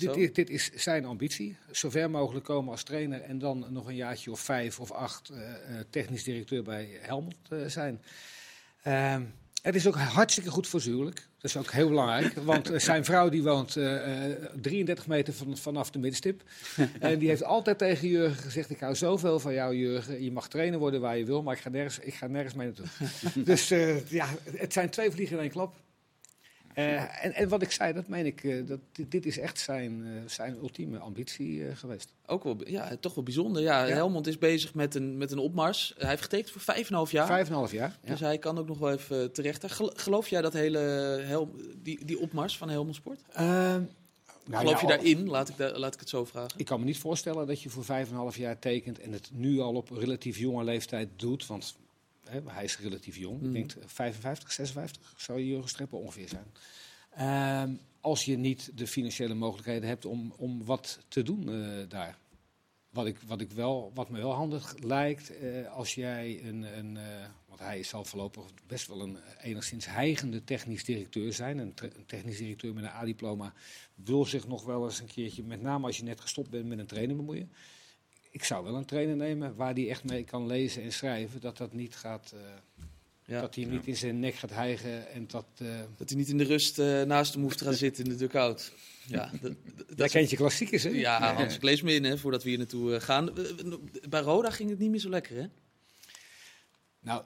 Dit, 0.06 0.14
dit, 0.14 0.34
dit 0.34 0.50
is 0.50 0.70
zijn 0.74 1.04
ambitie. 1.04 1.56
Zo 1.70 1.90
ver 1.90 2.10
mogelijk 2.10 2.44
komen 2.44 2.70
als 2.70 2.82
trainer 2.82 3.20
en 3.20 3.38
dan 3.38 3.66
nog 3.70 3.86
een 3.86 3.96
jaartje 3.96 4.30
of 4.30 4.40
vijf 4.40 4.80
of 4.80 4.90
acht 4.90 5.28
eh, 5.28 5.52
eh, 5.52 5.84
technisch 5.90 6.24
directeur 6.24 6.62
bij 6.62 6.88
Helmond 7.00 7.36
eh, 7.48 7.58
zijn. 7.66 8.02
Ehm, 8.82 9.22
het 9.62 9.74
is 9.74 9.86
ook 9.86 9.94
hartstikke 9.96 10.50
goed 10.50 10.66
voor 10.66 10.80
zijn 10.80 10.94
huwelijk. 10.94 11.28
Dat 11.38 11.50
is 11.50 11.56
ook 11.56 11.70
heel 11.70 11.88
belangrijk. 11.88 12.34
Want 12.34 12.70
zijn 12.76 13.04
vrouw 13.04 13.28
die 13.28 13.42
woont 13.42 13.76
eh, 13.76 14.30
eh, 14.30 14.36
33 14.60 15.06
meter 15.06 15.32
van, 15.32 15.56
vanaf 15.56 15.90
de 15.90 15.98
middenstip. 15.98 16.42
en 17.00 17.18
die 17.18 17.28
heeft 17.28 17.44
altijd 17.44 17.78
tegen 17.78 18.08
Jurgen 18.08 18.42
gezegd: 18.42 18.70
Ik 18.70 18.80
hou 18.80 18.94
zoveel 18.94 19.40
van 19.40 19.52
jou, 19.52 19.76
Jurgen. 19.76 20.22
Je 20.22 20.32
mag 20.32 20.48
trainer 20.48 20.78
worden 20.78 21.00
waar 21.00 21.18
je 21.18 21.24
wil, 21.24 21.42
maar 21.42 21.54
ik 21.54 21.60
ga 21.60 21.68
nergens, 21.68 21.98
ik 21.98 22.14
ga 22.14 22.26
nergens 22.26 22.54
mee 22.54 22.66
naartoe. 22.66 23.44
dus 23.44 23.68
ja, 24.08 24.28
het 24.56 24.72
zijn 24.72 24.90
twee 24.90 25.10
vliegen 25.10 25.36
in 25.36 25.42
één 25.42 25.50
klap. 25.50 25.76
Eh, 26.74 27.24
en, 27.24 27.34
en 27.34 27.48
wat 27.48 27.62
ik 27.62 27.70
zei, 27.70 27.92
dat 27.92 28.08
meen 28.08 28.26
ik. 28.26 28.44
eh, 28.44 28.66
dat, 28.66 28.78
dit, 29.08 29.26
is 29.26 29.38
echt 29.38 29.58
zijn, 29.58 30.04
eh, 30.06 30.10
zijn 30.26 30.56
ultieme 30.56 30.98
ambitie 30.98 31.74
geweest. 31.74 32.12
Ook 32.26 32.44
wel, 32.44 32.56
ja, 32.68 32.96
toch 33.00 33.14
wel 33.14 33.24
bijzonder. 33.24 33.62
Ja, 33.62 33.84
Ja. 33.84 33.94
Helmond 33.94 34.26
is 34.26 34.38
bezig 34.38 34.74
met 34.74 34.94
een, 34.94 35.16
met 35.16 35.30
een 35.30 35.38
opmars. 35.38 35.94
Hij 35.98 36.08
heeft 36.08 36.22
getekend 36.22 36.50
voor 36.50 36.60
vijf 36.60 36.78
en 36.80 36.86
een 36.88 36.94
half 36.94 37.10
jaar. 37.10 37.26
Vijf 37.26 37.46
en 37.46 37.52
een 37.52 37.58
half 37.58 37.72
jaar. 37.72 37.98
Ja. 38.02 38.10
Dus 38.10 38.20
hij 38.20 38.38
kan 38.38 38.58
ook 38.58 38.66
nog 38.68 38.78
wel 38.78 38.92
even 38.92 39.32
terecht. 39.32 39.72
Gel- 39.72 39.92
Geloof 39.96 40.28
jij 40.28 40.42
dat 40.42 40.52
hele 40.52 40.78
Hel 41.26 41.54
die, 41.76 42.04
die 42.04 42.18
opmars 42.20 42.56
van 42.56 42.68
Helmond 42.68 42.94
Sport? 42.96 43.20
Ehm, 43.32 43.82
nou 44.46 44.64
Geloof 44.66 44.80
je 44.80 44.86
daarin? 44.86 45.28
Laat 45.28 45.48
ik, 45.48 45.54
laat 45.58 45.94
ik 45.94 46.00
het 46.00 46.08
zo 46.08 46.24
vragen. 46.24 46.50
Ik 46.58 46.64
kan 46.66 46.78
me 46.80 46.84
niet 46.86 46.98
voorstellen 46.98 47.46
dat 47.46 47.62
je 47.62 47.70
voor 47.70 47.84
vijf 47.84 48.06
en 48.06 48.12
een 48.12 48.18
half 48.18 48.36
jaar 48.36 48.58
tekent 48.58 49.00
en 49.00 49.12
het 49.12 49.30
nu 49.32 49.60
al 49.60 49.74
op 49.74 49.90
relatief 49.90 50.38
jonge 50.38 50.64
leeftijd 50.64 51.08
doet. 51.16 51.46
Want 51.46 51.76
hè, 52.24 52.40
hij 52.46 52.64
is 52.64 52.78
relatief 52.78 53.16
jong. 53.16 53.42
Ik 53.42 53.52
denk 53.52 53.72
55, 53.86 54.52
56 54.52 55.14
zou 55.16 55.38
je 55.38 55.46
Jurgen 55.46 55.68
Streppel 55.68 55.98
ongeveer 55.98 56.28
zijn. 56.28 56.52
Ehm, 57.10 57.74
als 58.00 58.24
je 58.24 58.36
niet 58.36 58.70
de 58.74 58.86
financiële 58.86 59.34
mogelijkheden 59.34 59.88
hebt 59.88 60.04
om, 60.04 60.32
om 60.36 60.64
wat 60.64 60.98
te 61.08 61.22
doen 61.22 61.48
eh, 61.48 61.88
daar. 61.88 62.18
Wat, 62.90 63.06
ik, 63.06 63.18
wat, 63.26 63.40
ik 63.40 63.52
wel, 63.52 63.90
wat 63.94 64.10
me 64.10 64.18
wel 64.18 64.32
handig 64.32 64.74
lijkt, 64.78 65.36
eh, 65.36 65.72
als 65.72 65.94
jij 65.94 66.44
een, 66.44 66.78
een 66.78 66.96
eh, 66.96 67.26
want 67.48 67.60
hij 67.60 67.82
zal 67.82 68.04
voorlopig 68.04 68.44
best 68.66 68.86
wel 68.86 69.00
een 69.00 69.18
enigszins 69.42 69.86
heigende 69.86 70.44
technisch 70.44 70.84
directeur 70.84 71.32
zijn. 71.32 71.58
Een, 71.58 71.72
een 71.74 72.06
technisch 72.06 72.38
directeur 72.38 72.74
met 72.74 72.84
een 72.84 72.90
A-diploma 72.90 73.52
wil 73.94 74.24
zich 74.24 74.48
nog 74.48 74.64
wel 74.64 74.84
eens 74.84 75.00
een 75.00 75.06
keertje, 75.06 75.42
met 75.42 75.62
name 75.62 75.86
als 75.86 75.96
je 75.96 76.04
net 76.04 76.20
gestopt 76.20 76.50
bent 76.50 76.66
met 76.66 76.78
een 76.78 76.86
trainer 76.86 77.16
bemoeien. 77.16 77.52
Ik 78.34 78.44
zou 78.44 78.64
wel 78.64 78.74
een 78.74 78.84
trainer 78.84 79.16
nemen 79.16 79.54
waar 79.56 79.74
die 79.74 79.88
echt 79.88 80.04
mee 80.04 80.24
kan 80.24 80.46
lezen 80.46 80.82
en 80.82 80.92
schrijven. 80.92 81.40
Dat 81.40 81.56
dat 81.56 81.72
niet 81.72 81.96
gaat, 81.96 82.32
eh, 82.34 82.40
Ja. 83.24 83.40
dat 83.40 83.54
hij 83.54 83.64
niet 83.64 83.86
in 83.86 83.96
zijn 83.96 84.20
nek 84.20 84.34
gaat 84.34 84.50
hijgen 84.50 85.08
en 85.08 85.26
dat... 85.26 85.46
eh 85.58 85.80
Dat 85.96 86.08
hij 86.08 86.18
niet 86.18 86.28
in 86.28 86.38
de 86.38 86.44
rust 86.44 86.78
eh, 86.78 87.02
naast 87.02 87.32
hem 87.34 87.42
hoeft 87.42 87.58
te 87.58 87.64
gaan 87.64 87.74
zitten 87.86 88.04
in 88.04 88.10
de 88.10 88.16
dugout. 88.16 88.72
Ja, 89.06 89.30
dat, 89.40 89.52
dat- 89.96 90.10
kent 90.10 90.30
je 90.30 90.36
klassiekers, 90.36 90.82
hè? 90.82 90.88
ja, 90.90 91.34
Hans, 91.34 91.54
ik 91.54 91.62
lees 91.62 91.82
me 91.82 91.94
in 91.94 92.04
hè, 92.04 92.18
voordat 92.18 92.42
we 92.42 92.48
hier 92.48 92.58
naartoe 92.58 93.00
gaan. 93.00 93.32
Bij 94.08 94.20
Roda 94.20 94.50
ging 94.50 94.70
het 94.70 94.78
niet 94.78 94.90
meer 94.90 95.00
zo 95.00 95.08
lekker, 95.08 95.36
hè? 95.36 95.46
Nou, 97.00 97.24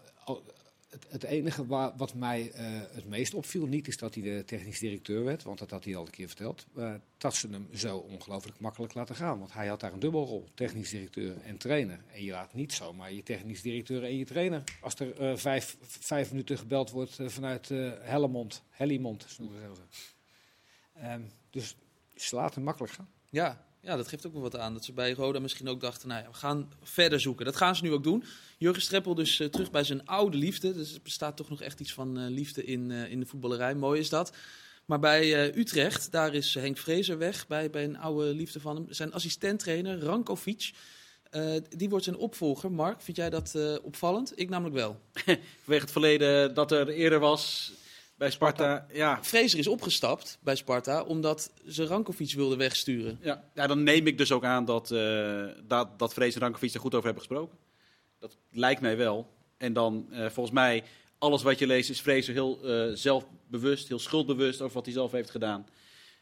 het, 1.08 1.22
enige 1.22 1.66
wa- 1.66 1.94
wat 1.96 2.14
mij 2.14 2.50
eh, 2.52 2.64
het 2.92 3.04
meest 3.08 3.34
opviel, 3.34 3.66
niet 3.66 3.88
is 3.88 3.96
dat 3.96 4.14
hij 4.14 4.22
de 4.22 4.42
technisch 4.46 4.78
directeur 4.78 5.24
werd, 5.24 5.42
want 5.42 5.58
dat 5.58 5.70
had 5.70 5.84
hij 5.84 5.96
al 5.96 6.04
een 6.04 6.10
keer 6.10 6.26
verteld, 6.26 6.66
maar 6.72 7.00
dat 7.18 7.34
ze 7.34 7.48
hem 7.48 7.68
zo 7.74 7.96
ongelooflijk 7.96 8.60
makkelijk 8.60 8.94
laten 8.94 9.14
gaan. 9.14 9.38
Want 9.38 9.52
hij 9.52 9.66
had 9.66 9.80
daar 9.80 9.92
een 9.92 9.98
dubbelrol, 10.00 10.48
technisch 10.54 10.90
directeur 10.90 11.36
en 11.42 11.56
trainer. 11.56 12.00
En 12.12 12.24
je 12.24 12.30
laat 12.30 12.54
niet 12.54 12.72
zomaar 12.72 13.12
je 13.12 13.22
technisch 13.22 13.62
directeur 13.62 14.04
en 14.04 14.16
je 14.16 14.24
trainer, 14.24 14.62
als 14.80 14.94
er 14.94 15.20
eh, 15.20 15.36
vijf, 15.36 15.76
vijf 15.80 16.30
minuten 16.30 16.58
gebeld 16.58 16.90
wordt 16.90 17.18
eh, 17.18 17.28
vanuit 17.28 17.70
eh 17.70 17.92
Hellemond, 17.98 18.62
Hellimond, 18.70 19.36
noemen. 19.38 19.60
Ehm, 20.94 21.22
dus 21.50 21.76
ze 22.14 22.34
laten 22.34 22.54
hem 22.54 22.64
makkelijk 22.64 22.92
gaan. 22.92 23.08
Ja, 23.30 23.65
ja, 23.86 23.96
dat 23.96 24.08
geeft 24.08 24.26
ook 24.26 24.32
wel 24.32 24.42
wat 24.42 24.56
aan. 24.56 24.72
Dat 24.72 24.84
ze 24.84 24.92
bij 24.92 25.12
Roda 25.12 25.38
misschien 25.38 25.68
ook 25.68 25.80
dachten, 25.80 26.08
nou 26.08 26.22
ja, 26.22 26.28
we 26.28 26.34
gaan 26.34 26.72
verder 26.82 27.20
zoeken. 27.20 27.44
Dat 27.44 27.56
gaan 27.56 27.76
ze 27.76 27.82
nu 27.82 27.92
ook 27.92 28.02
doen. 28.02 28.24
Jurgen 28.58 28.82
Streppel 28.82 29.14
dus 29.14 29.40
eh, 29.40 29.48
terug 29.48 29.70
bij 29.70 29.84
zijn 29.84 30.06
oude 30.06 30.36
liefde. 30.36 30.74
Dus 30.74 30.94
er 30.94 31.00
bestaat 31.02 31.36
toch 31.36 31.48
nog 31.48 31.62
echt 31.62 31.80
iets 31.80 31.92
van 31.92 32.18
eh, 32.18 32.24
liefde 32.28 32.64
in, 32.64 32.90
eh, 32.90 33.10
in 33.10 33.20
de 33.20 33.26
voetballerij. 33.26 33.74
Mooi 33.74 34.00
is 34.00 34.08
dat. 34.08 34.32
Maar 34.84 34.98
bij 34.98 35.56
Utrecht, 35.56 36.12
daar 36.12 36.34
is 36.34 36.54
Henk 36.54 36.78
Vrezer 36.78 37.18
weg. 37.18 37.46
Bij, 37.46 37.70
bij 37.70 37.84
een 37.84 37.98
oude 37.98 38.34
liefde 38.34 38.60
van 38.60 38.76
hem. 38.76 38.86
Zijn 38.88 39.12
assistenttrainer, 39.12 39.98
Rankovic. 39.98 40.72
die 41.68 41.88
wordt 41.88 42.04
zijn 42.04 42.16
opvolger. 42.16 42.72
Mark, 42.72 43.00
vind 43.00 43.16
jij 43.16 43.30
dat 43.30 43.58
opvallend? 43.82 44.32
Ik 44.40 44.48
namelijk 44.48 44.74
wel. 44.74 45.00
Vanwege 45.62 45.84
het 45.84 45.90
verleden 45.90 46.54
dat 46.54 46.72
er 46.72 46.88
eerder 46.88 47.18
was 47.18 47.72
bij 48.16 48.30
Sparta. 48.30 48.86
Ja, 48.92 49.18
Vrezer 49.22 49.58
is 49.58 49.66
opgestapt 49.66 50.38
bij 50.40 50.56
Sparta 50.56 51.02
omdat 51.02 51.52
ze 51.68 51.86
Rankovic 51.86 52.32
wilde 52.32 52.56
wegsturen. 52.56 53.18
ja, 53.20 53.44
ja, 53.54 53.66
dan 53.66 53.82
neem 53.82 54.06
ik 54.06 54.18
dus 54.18 54.32
ook 54.32 54.44
aan 54.44 54.64
dat, 54.64 54.90
eh 54.90 55.44
dat, 55.64 55.98
dat 55.98 56.12
Vrees 56.12 56.34
en 56.34 56.40
Rankovic 56.40 56.74
er 56.74 56.80
goed 56.80 56.94
over 56.94 57.04
hebben 57.04 57.24
gesproken. 57.24 57.58
Dat 58.18 58.36
lijkt 58.50 58.80
mij 58.80 58.96
wel. 58.96 59.34
En 59.56 59.72
dan, 59.72 60.06
eh, 60.10 60.26
volgens 60.26 60.54
mij, 60.54 60.84
alles 61.18 61.42
wat 61.42 61.58
je 61.58 61.66
leest 61.66 61.90
is 61.90 62.00
Vrees 62.00 62.26
heel 62.26 62.60
eh, 62.64 62.90
zelfbewust, 62.94 63.88
heel 63.88 63.98
schuldbewust 63.98 64.60
over 64.60 64.74
wat 64.74 64.84
hij 64.84 64.94
zelf 64.94 65.12
heeft 65.12 65.30
gedaan. 65.30 65.66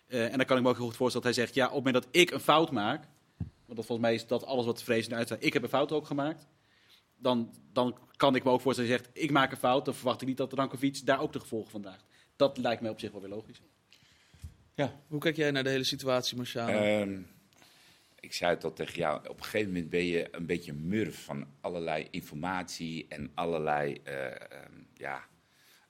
En 0.06 0.36
dan 0.36 0.46
kan 0.46 0.56
ik 0.56 0.62
me 0.62 0.68
ook 0.68 0.76
heel 0.76 0.86
goed 0.86 0.96
voorstellen 0.96 1.26
dat 1.26 1.36
hij 1.36 1.44
zegt, 1.44 1.54
ja, 1.54 1.66
op 1.66 1.74
het 1.74 1.84
moment 1.84 2.04
dat 2.04 2.22
ik 2.22 2.30
een 2.30 2.40
fout 2.40 2.70
maak, 2.70 3.04
want 3.38 3.76
dat, 3.76 3.86
volgens 3.86 4.06
mij 4.06 4.14
is 4.14 4.26
dat 4.26 4.44
alles 4.44 4.64
wat 4.64 4.82
Vrees 4.82 5.08
nu 5.08 5.14
uitstaat, 5.14 5.44
ik 5.44 5.52
heb 5.52 5.62
een 5.62 5.68
fout 5.68 5.92
ook 5.92 6.06
gemaakt, 6.06 6.46
dan, 7.24 7.54
dan 7.72 7.98
kan 8.16 8.34
ik 8.34 8.44
me 8.44 8.50
ook 8.50 8.60
voorstellen 8.60 8.90
dat 8.90 9.00
hij 9.00 9.08
zegt, 9.08 9.24
ik 9.24 9.30
maak 9.30 9.50
een 9.50 9.56
fout, 9.56 9.84
dan 9.84 9.94
verwacht 9.94 10.20
ik 10.20 10.28
niet 10.28 10.36
dat 10.36 10.52
Rankovic 10.52 11.06
daar 11.06 11.20
ook 11.20 11.32
de 11.32 11.40
gevolgen 11.40 11.70
van 11.70 11.82
draagt. 11.82 12.04
Dat 12.36 12.58
lijkt 12.58 12.82
mij 12.82 12.90
op 12.90 13.00
zich 13.00 13.12
wel 13.12 13.20
weer 13.20 13.30
logisch. 13.30 13.60
Hoe 15.06 15.20
kijk 15.20 15.36
jij 15.36 15.50
naar 15.50 15.64
de 15.64 15.70
hele 15.70 15.84
situatie, 15.84 16.36
Marciano? 16.36 16.78
Ehm, 16.78 17.20
ik 18.20 18.32
zei 18.32 18.54
het 18.54 18.64
al 18.64 18.72
tegen 18.72 18.94
jou, 18.94 19.28
op 19.28 19.36
een 19.36 19.44
gegeven 19.44 19.72
moment 19.72 19.90
ben 19.90 20.04
je 20.04 20.28
een 20.30 20.46
beetje 20.46 20.72
murf 20.72 21.24
van 21.24 21.46
allerlei 21.60 22.08
informatie 22.10 23.06
en 23.08 23.30
allerlei 23.34 24.00
eh, 24.04 24.26
ehm, 24.26 24.72
ja, 24.94 25.24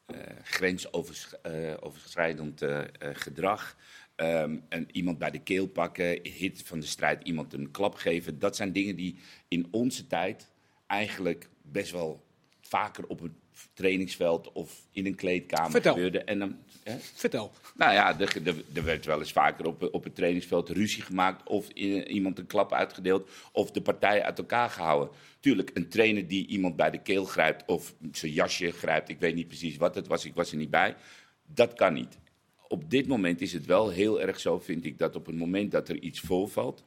eh, 0.06 0.16
grensoverschrijdend 0.42 2.62
eh, 2.62 2.80
eh, 2.80 2.86
gedrag. 3.12 3.76
Ehm, 4.14 4.58
en 4.68 4.88
iemand 4.92 5.18
bij 5.18 5.30
de 5.30 5.42
keel 5.42 5.66
pakken, 5.66 6.18
hit 6.22 6.62
van 6.64 6.80
de 6.80 6.86
strijd, 6.86 7.22
iemand 7.22 7.52
een 7.52 7.70
klap 7.70 7.94
geven. 7.94 8.38
Dat 8.38 8.56
zijn 8.56 8.72
dingen 8.72 8.96
die 8.96 9.18
in 9.48 9.68
onze 9.70 10.06
tijd 10.06 10.52
eigenlijk 10.86 11.48
best 11.62 11.90
wel 11.90 12.24
vaker 12.60 13.06
op 13.06 13.20
het 13.20 13.32
trainingsveld 13.74 14.52
of 14.52 14.86
in 14.92 15.06
een 15.06 15.14
kleedkamer 15.14 15.70
Vertel. 15.70 15.92
gebeurden. 15.92 16.26
En 16.26 16.38
dan, 16.38 16.56
hè? 16.82 16.98
Vertel. 16.98 17.52
Nou 17.76 17.92
ja, 17.92 18.20
er, 18.20 18.46
er, 18.46 18.64
er 18.72 18.84
werd 18.84 19.04
wel 19.04 19.18
eens 19.18 19.32
vaker 19.32 19.66
op, 19.66 19.88
op 19.92 20.04
het 20.04 20.14
trainingsveld 20.14 20.68
ruzie 20.68 21.02
gemaakt. 21.02 21.48
Of 21.48 21.68
iemand 21.68 22.38
een 22.38 22.46
klap 22.46 22.72
uitgedeeld. 22.72 23.30
Of 23.52 23.70
de 23.70 23.82
partij 23.82 24.22
uit 24.22 24.38
elkaar 24.38 24.70
gehouden. 24.70 25.14
Tuurlijk, 25.40 25.70
een 25.74 25.88
trainer 25.88 26.28
die 26.28 26.46
iemand 26.46 26.76
bij 26.76 26.90
de 26.90 27.02
keel 27.02 27.24
grijpt. 27.24 27.62
Of 27.66 27.94
zijn 28.12 28.32
jasje 28.32 28.70
grijpt. 28.70 29.08
Ik 29.08 29.18
weet 29.18 29.34
niet 29.34 29.48
precies 29.48 29.76
wat 29.76 29.94
het 29.94 30.06
was. 30.06 30.24
Ik 30.24 30.34
was 30.34 30.50
er 30.50 30.56
niet 30.56 30.70
bij. 30.70 30.96
Dat 31.46 31.74
kan 31.74 31.92
niet. 31.92 32.18
Op 32.68 32.90
dit 32.90 33.06
moment 33.06 33.40
is 33.40 33.52
het 33.52 33.66
wel 33.66 33.90
heel 33.90 34.20
erg 34.20 34.40
zo, 34.40 34.58
vind 34.58 34.84
ik, 34.84 34.98
dat 34.98 35.16
op 35.16 35.26
het 35.26 35.36
moment 35.36 35.70
dat 35.70 35.88
er 35.88 35.98
iets 35.98 36.20
voorvalt. 36.20 36.84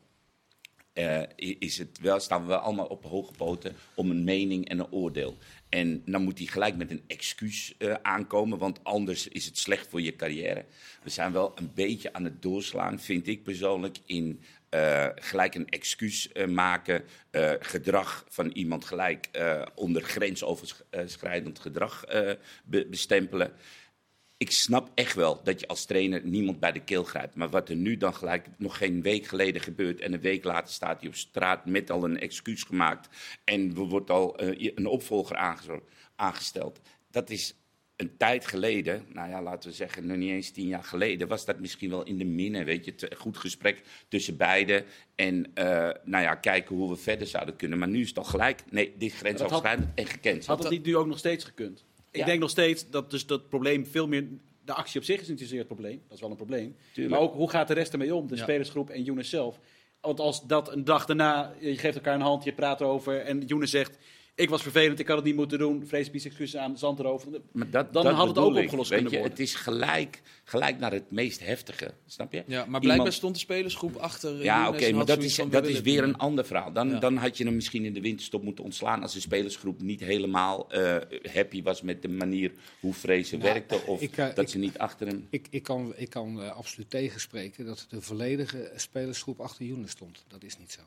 Eh, 0.98 1.56
is 1.60 1.77
het 1.77 2.00
wel, 2.01 2.20
staan 2.20 2.42
we 2.42 2.48
wel 2.48 2.58
allemaal 2.58 2.86
op 2.86 3.04
hoge 3.04 3.32
poten 3.32 3.75
om 3.94 4.10
een 4.10 4.24
mening 4.24 4.70
en 4.70 4.80
een 4.80 4.92
oordeel. 4.92 5.38
En 5.70 6.01
dan 6.06 6.24
moet 6.24 6.38
hij 6.38 6.48
gelijk 6.48 6.75
met 6.75 6.92
een 6.92 7.04
excuus 7.08 7.74
eh, 7.77 7.94
aankomen, 8.01 8.58
want 8.58 8.84
anders 8.84 9.27
is 9.27 9.46
het 9.46 9.58
slecht 9.58 9.88
voor 9.88 10.01
je 10.01 10.16
carrière. 10.16 10.66
We 11.04 11.10
zijn 11.10 11.32
wel 11.32 11.51
een 11.56 11.72
beetje 11.74 12.13
aan 12.13 12.24
het 12.24 12.42
doorslaan, 12.42 13.00
vind 13.00 13.27
ik 13.27 13.44
persoonlijk, 13.44 13.98
in 14.06 14.42
eh, 14.70 15.08
gelijk 15.16 15.56
een 15.56 15.70
excuus 15.70 16.30
maken, 16.48 17.04
gedrag 17.60 18.25
van 18.30 18.51
iemand 18.51 18.86
gelijk 18.86 19.30
onder 19.75 20.01
grensoverschrijdend 20.01 21.60
gedrag 21.60 22.06
be- 22.66 22.88
bestempelen. 22.89 23.54
Ik 24.38 24.51
snap 24.51 24.91
echt 24.94 25.15
wel 25.15 25.44
dat 25.44 25.60
je 25.60 25.67
als 25.67 25.86
trainer 25.86 26.22
niemand 26.25 26.60
bij 26.60 26.72
de 26.72 26.79
keel 26.84 27.03
grijpt. 27.03 27.36
Maar 27.36 27.50
wat 27.50 27.70
er 27.70 27.75
nu 27.75 27.98
dan 27.98 28.13
gelijk 28.13 28.48
nog 28.58 28.77
geen 28.77 29.01
week 29.01 29.25
geleden 29.25 29.62
gebeurt. 29.62 30.00
en 30.00 30.13
een 30.13 30.22
week 30.22 30.44
later 30.44 30.74
staat 30.74 31.00
hij 31.00 31.10
op 31.10 31.15
straat 31.15 31.65
met 31.65 31.91
al 31.91 32.03
een 32.03 32.20
excuus 32.20 32.63
gemaakt. 32.63 33.10
en 33.44 33.70
er 33.75 33.84
wordt 33.84 34.10
al 34.10 34.38
eh, 34.38 34.72
een 34.75 34.86
opvolger 34.86 35.36
aange- 35.36 35.82
aangesteld. 36.15 36.79
Dat 37.12 37.29
is 37.29 37.56
een 37.96 38.17
tijd 38.17 38.48
geleden, 38.48 39.06
nou 39.13 39.29
ja, 39.29 39.41
laten 39.41 39.70
we 39.70 39.75
zeggen, 39.75 40.08
nog 40.08 40.17
niet 40.17 40.29
eens 40.32 40.50
tien 40.51 40.67
jaar 40.67 40.84
geleden. 40.84 41.27
was 41.27 41.46
dat 41.46 41.60
misschien 41.60 41.89
wel 41.89 42.03
in 42.03 42.17
de 42.17 42.25
minne. 42.25 42.63
Weet 42.63 42.86
je, 42.86 42.91
het 42.98 43.15
goed 43.17 43.38
gesprek 43.38 43.82
tussen 44.08 44.38
beiden. 44.38 44.86
en 45.15 45.51
eh, 45.53 45.89
nou 46.03 46.24
ja, 46.24 46.36
kijken 46.36 46.75
hoe 46.75 46.89
we 46.89 46.96
verder 46.96 47.27
zouden 47.27 47.56
kunnen. 47.56 47.79
Maar 47.79 47.88
nu 47.88 48.01
is 48.01 48.08
het 48.08 48.17
al 48.17 48.24
gelijk. 48.24 48.63
nee, 48.70 48.94
dit 48.98 49.13
grensoverschrijdend 49.13 49.89
en 49.96 50.06
gekend. 50.06 50.46
Had 50.46 50.60
het 50.60 50.72
niet 50.72 50.86
nu 50.86 50.96
ook 50.96 51.08
nog 51.08 51.17
steeds 51.17 51.44
gekund? 51.44 51.86
Ik 52.19 52.25
denk 52.25 52.39
nog 52.39 52.50
steeds 52.50 52.89
dat 52.89 53.12
dus 53.12 53.25
dat 53.25 53.50
probleem 53.50 53.86
veel 53.86 54.07
meer... 54.07 54.27
De 54.65 54.74
actie 54.74 55.00
op 55.00 55.05
zich 55.05 55.21
is 55.21 55.27
niet 55.27 55.39
zozeer 55.39 55.57
het 55.57 55.67
probleem. 55.67 56.01
Dat 56.03 56.13
is 56.13 56.19
wel 56.21 56.29
een 56.29 56.36
probleem. 56.36 56.75
Tuurlijk. 56.93 57.15
Maar 57.15 57.29
ook 57.29 57.33
hoe 57.33 57.50
gaat 57.50 57.67
de 57.67 57.74
rest 57.74 57.91
ermee 57.91 58.15
om? 58.15 58.27
De 58.27 58.36
Ja. 58.36 58.41
spelersgroep 58.41 58.89
en 58.89 59.03
Younes 59.03 59.29
zelf. 59.29 59.59
Want 60.01 60.19
als 60.19 60.47
dat 60.47 60.71
een 60.71 60.83
dag 60.83 61.05
daarna... 61.05 61.53
Je 61.59 61.77
geeft 61.77 61.95
elkaar 61.95 62.15
een 62.15 62.21
hand, 62.21 62.43
je 62.43 62.53
praat 62.53 62.81
erover... 62.81 63.19
En 63.19 63.45
Younes 63.45 63.69
zegt... 63.69 63.97
Ik 64.38 64.50
was 64.50 64.62
vervelend, 64.62 65.00
ik 65.00 65.08
had 65.08 65.15
het 65.15 65.25
niet 65.25 65.36
moeten 65.36 65.60
doen. 65.60 65.86
Vrees 65.88 66.12
bies 66.12 66.25
excuses 66.25 66.60
aan, 66.60 66.77
zand 66.77 67.00
erover. 67.00 67.32
Maar 67.51 67.70
dat, 67.70 67.94
Dan 67.94 68.03
dat 68.03 68.13
had 68.13 68.27
het 68.27 68.38
ook 68.38 68.56
ik. 68.56 68.63
opgelost 68.63 68.89
Weet 68.89 68.98
kunnen 69.00 69.13
je, 69.17 69.20
worden. 69.20 69.38
Het 69.38 69.48
is 69.48 69.56
gelijk, 69.56 70.22
gelijk 70.44 70.79
naar 70.79 70.91
het 70.91 71.12
meest 71.12 71.39
heftige, 71.46 71.94
snap 72.06 72.32
je? 72.34 72.44
Ja, 72.48 72.58
maar 72.58 72.65
blijkbaar 72.65 72.96
Iemand- 72.96 73.13
stond 73.13 73.34
de 73.34 73.39
spelersgroep 73.39 73.96
achter. 73.96 74.38
eh, 74.38 74.44
Ja, 74.44 74.67
oké, 74.70 74.91
maar 74.91 75.06
dat 75.06 75.24
is, 75.24 75.36
dat 75.50 75.67
is 75.67 75.82
weer 75.82 76.03
een 76.03 76.17
ander 76.17 76.46
verhaal. 76.46 76.74
Dan, 76.74 76.89
Ja. 76.89 77.00
dan 77.00 77.15
had 77.17 77.38
je 77.38 77.44
hem 77.44 77.56
misschien 77.56 77.86
in 77.86 77.94
de 77.94 78.01
winterstop 78.01 78.44
moeten 78.44 78.63
ontslaan 78.63 79.01
als 79.01 79.13
de 79.13 79.20
spelersgroep 79.20 79.82
niet 79.82 80.00
helemaal 80.00 80.72
eh, 80.72 80.96
happy 81.34 81.63
was 81.63 81.82
met 81.82 82.01
de 82.01 82.10
manier 82.10 82.51
hoe 82.79 82.94
Vrezen 82.94 83.39
Nou, 83.39 83.51
werkte. 83.53 83.82
Of 83.86 84.01
ik, 84.01 84.17
eh, 84.17 84.25
dat 84.27 84.38
ik- 84.38 84.48
ze 84.50 84.58
niet 84.58 84.77
achter 84.77 85.08
hem. 85.08 85.27
Ik, 85.29 85.48
ik 85.50 85.63
kan, 85.63 85.94
ik 85.96 86.10
kan 86.10 86.41
eh, 86.41 86.51
absoluut 86.51 86.89
tegenspreken 86.89 87.65
dat 87.65 87.86
de 87.89 88.01
volledige 88.01 88.72
spelersgroep 88.75 89.39
achter 89.39 89.65
Younes 89.65 89.91
stond. 89.91 90.24
Dat 90.27 90.44
is 90.44 90.58
niet 90.58 90.72
zo. 90.72 90.82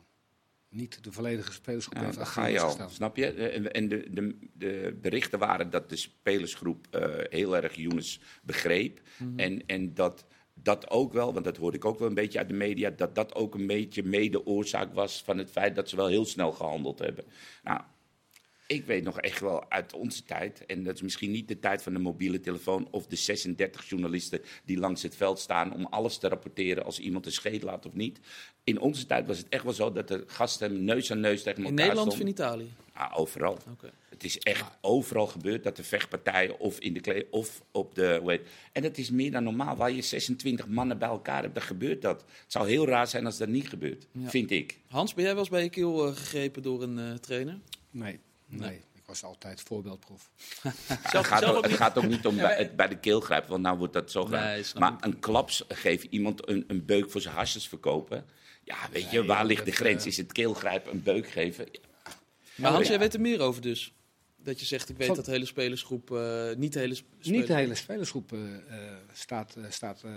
Niet 0.70 1.04
de 1.04 1.12
volledige 1.12 1.52
spelersgroep 1.52 1.96
Ja, 1.98 2.04
heeft 2.04 2.16
daar 2.16 2.26
achter 2.26 2.42
ga 2.42 2.48
je 2.48 2.54
Younes 2.54 2.72
al, 2.72 2.76
gestaan. 2.78 2.94
snap 2.94 3.16
je? 3.16 3.26
Eh, 3.26 3.56
En, 3.56 3.72
en 3.72 3.88
de, 3.88 4.06
de, 4.10 4.36
de 4.52 4.98
berichten 5.00 5.38
waren 5.38 5.70
dat 5.70 5.88
de 5.88 5.96
spelersgroep 5.96 6.86
eh, 6.90 7.02
heel 7.30 7.56
erg 7.56 7.74
Younes 7.74 8.20
begreep. 8.42 9.00
Mhm. 9.18 9.38
En, 9.38 9.66
en 9.66 9.94
dat 9.94 10.24
dat 10.54 10.90
ook 10.90 11.12
wel, 11.12 11.32
want 11.32 11.44
dat 11.44 11.56
hoorde 11.56 11.76
ik 11.76 11.84
ook 11.84 11.98
wel 11.98 12.08
een 12.08 12.14
beetje 12.14 12.38
uit 12.38 12.48
de 12.48 12.54
media, 12.54 12.90
dat 12.90 13.14
dat 13.14 13.34
ook 13.34 13.54
een 13.54 13.66
beetje 13.66 14.02
mede 14.02 14.46
oorzaak 14.46 14.94
was 14.94 15.22
van 15.22 15.38
het 15.38 15.50
feit 15.50 15.74
dat 15.74 15.88
ze 15.88 15.96
wel 15.96 16.06
heel 16.06 16.24
snel 16.24 16.52
gehandeld 16.52 16.98
hebben. 16.98 17.24
Nou, 17.62 17.80
ik 18.70 18.84
weet 18.86 19.04
nog 19.04 19.20
echt 19.20 19.40
wel 19.40 19.70
uit 19.70 19.92
onze 19.92 20.22
tijd, 20.24 20.66
en 20.66 20.82
dat 20.84 20.94
is 20.94 21.02
misschien 21.02 21.30
niet 21.30 21.48
de 21.48 21.58
tijd 21.58 21.82
van 21.82 21.92
de 21.92 21.98
mobiele 21.98 22.40
telefoon 22.40 22.88
of 22.90 23.06
de 23.06 23.16
36 23.16 23.88
journalisten 23.88 24.40
die 24.64 24.78
langs 24.78 25.02
het 25.02 25.16
veld 25.16 25.38
staan 25.38 25.72
om 25.74 25.86
alles 25.86 26.18
te 26.18 26.28
rapporteren 26.28 26.84
als 26.84 26.98
iemand 26.98 27.26
een 27.26 27.32
scheet 27.32 27.62
laat 27.62 27.86
of 27.86 27.92
niet. 27.92 28.20
In 28.64 28.80
onze 28.80 29.06
tijd 29.06 29.26
was 29.26 29.38
het 29.38 29.48
echt 29.48 29.64
wel 29.64 29.72
zo 29.72 29.92
dat 29.92 30.08
de 30.08 30.24
gasten 30.26 30.84
neus 30.84 31.10
aan 31.10 31.20
neus 31.20 31.42
tegen 31.42 31.58
In 31.58 31.64
elkaar 31.64 31.84
Nederland 31.86 32.12
of 32.12 32.20
in 32.20 32.28
stonden. 32.34 32.44
Italië? 32.46 32.72
Ja, 32.94 33.12
overal. 33.14 33.58
Oké. 33.72 33.90
Het 34.08 34.24
is 34.24 34.38
echt 34.38 34.64
overal 34.80 35.26
gebeurd 35.26 35.62
dat 35.64 35.76
de 35.76 35.82
vechtpartijen 35.84 36.58
of 36.58 36.78
in 36.78 36.92
de 36.94 37.00
kleed 37.00 37.26
of 37.30 37.62
op 37.72 37.94
de. 37.94 38.18
Hoe 38.20 38.30
heet, 38.30 38.48
en 38.72 38.82
dat 38.82 38.98
is 38.98 39.10
meer 39.10 39.30
dan 39.30 39.44
normaal. 39.44 39.76
Waar 39.76 39.92
je 39.92 40.02
26 40.02 40.66
mannen 40.68 40.98
bij 40.98 41.08
elkaar 41.08 41.42
hebt, 41.42 41.54
dan 41.54 41.62
gebeurt 41.62 42.02
dat. 42.02 42.20
Het 42.20 42.52
zou 42.52 42.68
heel 42.68 42.86
raar 42.86 43.06
zijn 43.06 43.26
als 43.26 43.38
dat 43.38 43.48
niet 43.48 43.68
gebeurt, 43.68 44.06
Ja. 44.12 44.28
vind 44.28 44.50
ik. 44.50 44.78
Hans, 44.88 45.14
ben 45.14 45.24
jij 45.24 45.32
wel 45.32 45.42
eens 45.42 45.50
bij 45.50 45.62
je 45.62 45.68
keel 45.70 46.06
eh, 46.06 46.16
gegrepen 46.16 46.62
door 46.62 46.82
een 46.82 46.98
eh, 46.98 47.12
trainer? 47.14 47.58
Nee, 47.90 48.18
nee. 48.50 48.76
Ik 48.94 49.16
was 49.16 49.24
altijd 49.24 49.60
voorbeeldproef. 49.60 50.30
het, 50.62 51.26
gaat 51.26 51.38
zelf 51.40 51.56
ook, 51.56 51.62
het 51.62 51.70
niet? 51.70 51.80
gaat 51.80 51.98
ook 51.98 52.06
niet 52.06 52.26
om 52.26 52.36
bij, 52.36 52.56
het 52.56 52.76
bij 52.76 52.88
de 52.88 52.98
keel 52.98 53.20
grijpen, 53.20 53.50
want 53.50 53.62
nou 53.62 53.78
wordt 53.78 53.92
dat 53.92 54.10
zo. 54.10 54.28
Nee, 54.28 54.62
snap 54.62 54.80
maar 54.80 54.96
een 55.00 55.18
klaps 55.18 55.64
geven 55.68 56.12
iemand 56.12 56.48
een, 56.48 56.64
een 56.68 56.84
beuk 56.84 57.10
voor 57.10 57.20
zijn 57.20 57.34
hasjes 57.34 57.68
verkopen. 57.68 58.26
Ja, 58.64 58.76
weet 58.92 59.10
je, 59.10 59.24
waar 59.24 59.44
ligt 59.44 59.64
de 59.64 59.70
grens? 59.72 60.02
eh, 60.02 60.08
Is 60.10 60.16
het 60.16 60.32
keelgrijpen 60.32 60.92
een 60.92 61.02
beuk 61.02 61.28
geven? 61.30 61.66
Maar 62.54 62.70
Hans, 62.70 62.84
ja. 62.84 62.90
jij 62.90 62.98
weet 62.98 63.14
er 63.14 63.20
meer 63.20 63.40
over 63.40 63.62
dus? 63.62 63.92
Dat 64.42 64.60
je 64.60 64.66
zegt, 64.66 64.88
ik 64.88 64.96
weet 64.96 65.06
Van- 65.06 65.16
dat 65.16 65.24
de 65.24 65.30
hele 65.30 65.44
spelersgroep, 65.44 66.10
eh, 66.16 66.50
niet 66.56 66.72
de 66.72 66.78
hele 66.78 66.94
sp- 66.94 67.04
Niet 67.22 67.46
de 67.46 67.54
hele 67.54 67.74
spelersgroep 67.74 68.32
eh, 68.32 68.38
staat, 69.12 69.56
staat 69.68 70.02
eh, 70.04 70.12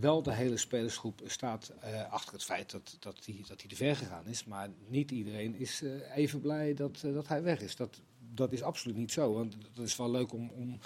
wel 0.00 0.22
de 0.22 0.32
hele 0.32 0.56
spelersgroep 0.56 1.20
staat 1.26 1.72
eh, 1.80 2.12
achter 2.12 2.32
het 2.32 2.44
feit 2.44 2.70
dat, 2.70 2.96
dat, 3.00 3.24
hij, 3.24 3.44
dat 3.48 3.60
hij 3.60 3.68
te 3.68 3.76
ver 3.76 3.96
gegaan 3.96 4.26
is. 4.26 4.44
Maar 4.44 4.68
niet 4.88 5.10
iedereen 5.10 5.54
is 5.54 5.82
eh, 5.82 6.16
even 6.16 6.40
blij 6.40 6.74
dat, 6.74 7.02
eh, 7.04 7.12
dat 7.12 7.28
hij 7.28 7.42
weg 7.42 7.60
is. 7.60 7.76
Dat, 7.76 8.00
dat 8.34 8.52
is 8.52 8.62
absoluut 8.62 8.96
niet 8.96 9.12
zo. 9.12 9.32
Want 9.32 9.56
dat 9.74 9.86
is 9.86 9.96
wel 9.96 10.10
leuk 10.10 10.32
om, 10.32 10.50
om 10.50 10.78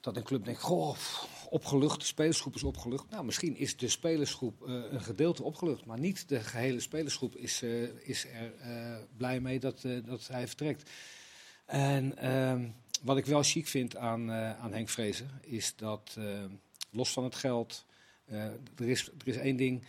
dat 0.00 0.16
een 0.16 0.22
club 0.22 0.44
denkt, 0.44 0.60
goh, 0.60 0.96
opgelucht, 1.50 2.00
de 2.00 2.06
spelersgroep 2.06 2.54
is 2.54 2.62
opgelucht. 2.62 3.10
Nou, 3.10 3.24
misschien 3.24 3.56
is 3.56 3.76
de 3.76 3.88
spelersgroep 3.88 4.60
een 4.60 5.00
gedeelte 5.00 5.42
opgelucht, 5.42 5.84
maar 5.84 5.98
niet 5.98 6.28
de 6.28 6.40
gehele 6.40 6.80
spelersgroep 6.80 7.36
is, 7.36 7.62
is 8.02 8.26
er 8.26 8.52
blij 9.16 9.40
mee 9.40 9.60
dat, 9.60 9.82
dat 10.04 10.28
hij 10.28 10.46
vertrekt. 10.46 10.90
En 11.64 12.18
ehm, 12.18 12.68
wat 13.02 13.16
ik 13.16 13.26
wel 13.26 13.42
chic 13.42 13.66
vind 13.66 13.96
aan, 13.96 14.30
aan 14.32 14.72
Henk 14.72 14.88
Vrezen, 14.88 15.30
is 15.40 15.76
dat 15.76 16.14
eh, 16.18 16.44
los 16.90 17.12
van 17.12 17.24
het 17.24 17.34
geld, 17.34 17.84
er, 18.26 18.88
is, 18.88 19.06
er 19.06 19.28
is 19.28 19.36
één 19.36 19.56
ding. 19.56 19.82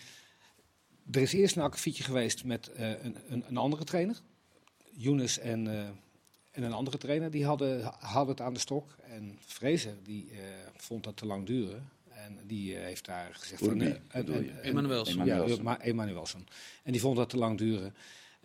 Er 1.11 1.21
is 1.21 1.33
eerst 1.33 1.55
een 1.55 1.61
akkefietje 1.63 2.03
geweest 2.03 2.43
met 2.43 2.71
eh, 2.71 2.89
een, 2.89 3.17
een, 3.27 3.43
een 3.47 3.57
andere 3.57 3.83
trainer, 3.83 4.21
Younes 4.97 5.39
en, 5.39 5.67
eh, 5.67 5.79
en 6.51 6.63
een 6.63 6.73
andere 6.73 6.97
trainer. 6.97 7.31
Die 7.31 7.45
hadden, 7.45 7.93
hadden 7.99 8.35
het 8.35 8.41
aan 8.41 8.53
de 8.53 8.59
stok. 8.59 8.95
En 9.09 9.37
Vrezen 9.45 9.99
die, 10.03 10.29
eh, 10.31 10.37
vond 10.75 11.03
dat 11.03 11.17
te 11.17 11.25
lang 11.25 11.45
duren. 11.45 11.89
En 12.09 12.39
die 12.43 12.75
eh, 12.75 12.83
heeft 12.83 13.05
daar 13.05 13.29
gezegd 13.33 13.63
van... 13.63 13.77
Nee. 13.77 13.95
Ja, 15.25 15.79
Emanuelson. 15.79 16.47
En 16.83 16.91
die 16.91 17.01
vond 17.01 17.17
dat 17.17 17.29
te 17.29 17.37
lang 17.37 17.57
duren. 17.57 17.95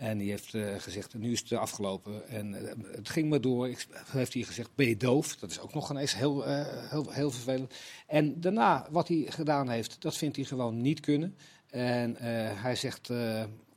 En 0.03 0.19
die 0.19 0.31
heeft 0.31 0.55
eh, 0.55 0.75
gezegd, 0.79 1.15
nu 1.15 1.33
is 1.33 1.41
het 1.41 1.53
afgelopen. 1.53 2.29
En 2.29 2.55
eh, 2.55 2.75
het 2.97 3.09
ging 3.09 3.29
maar 3.31 3.41
door. 3.41 3.69
Ik, 3.69 3.87
heeft 4.07 4.35
hij 4.35 4.43
gezegd, 4.43 4.75
ben 4.75 4.89
je 4.89 4.97
doof? 4.97 5.37
Dat 5.37 5.51
is 5.51 5.61
ook 5.61 5.75
nog 5.75 5.91
ineens 5.91 6.15
heel, 6.15 6.47
eh, 6.47 6.91
heel, 6.91 7.11
heel 7.11 7.31
vervelend. 7.31 7.75
En 8.07 8.41
daarna, 8.41 8.87
wat 8.91 9.09
hij 9.09 9.27
gedaan 9.29 9.69
heeft, 9.69 10.01
dat 10.01 10.17
vindt 10.17 10.37
hij 10.37 10.45
gewoon 10.45 10.81
niet 10.81 11.01
kunnen. 11.01 11.37
En 11.71 12.17
hij 12.57 12.77
zegt, 12.77 13.09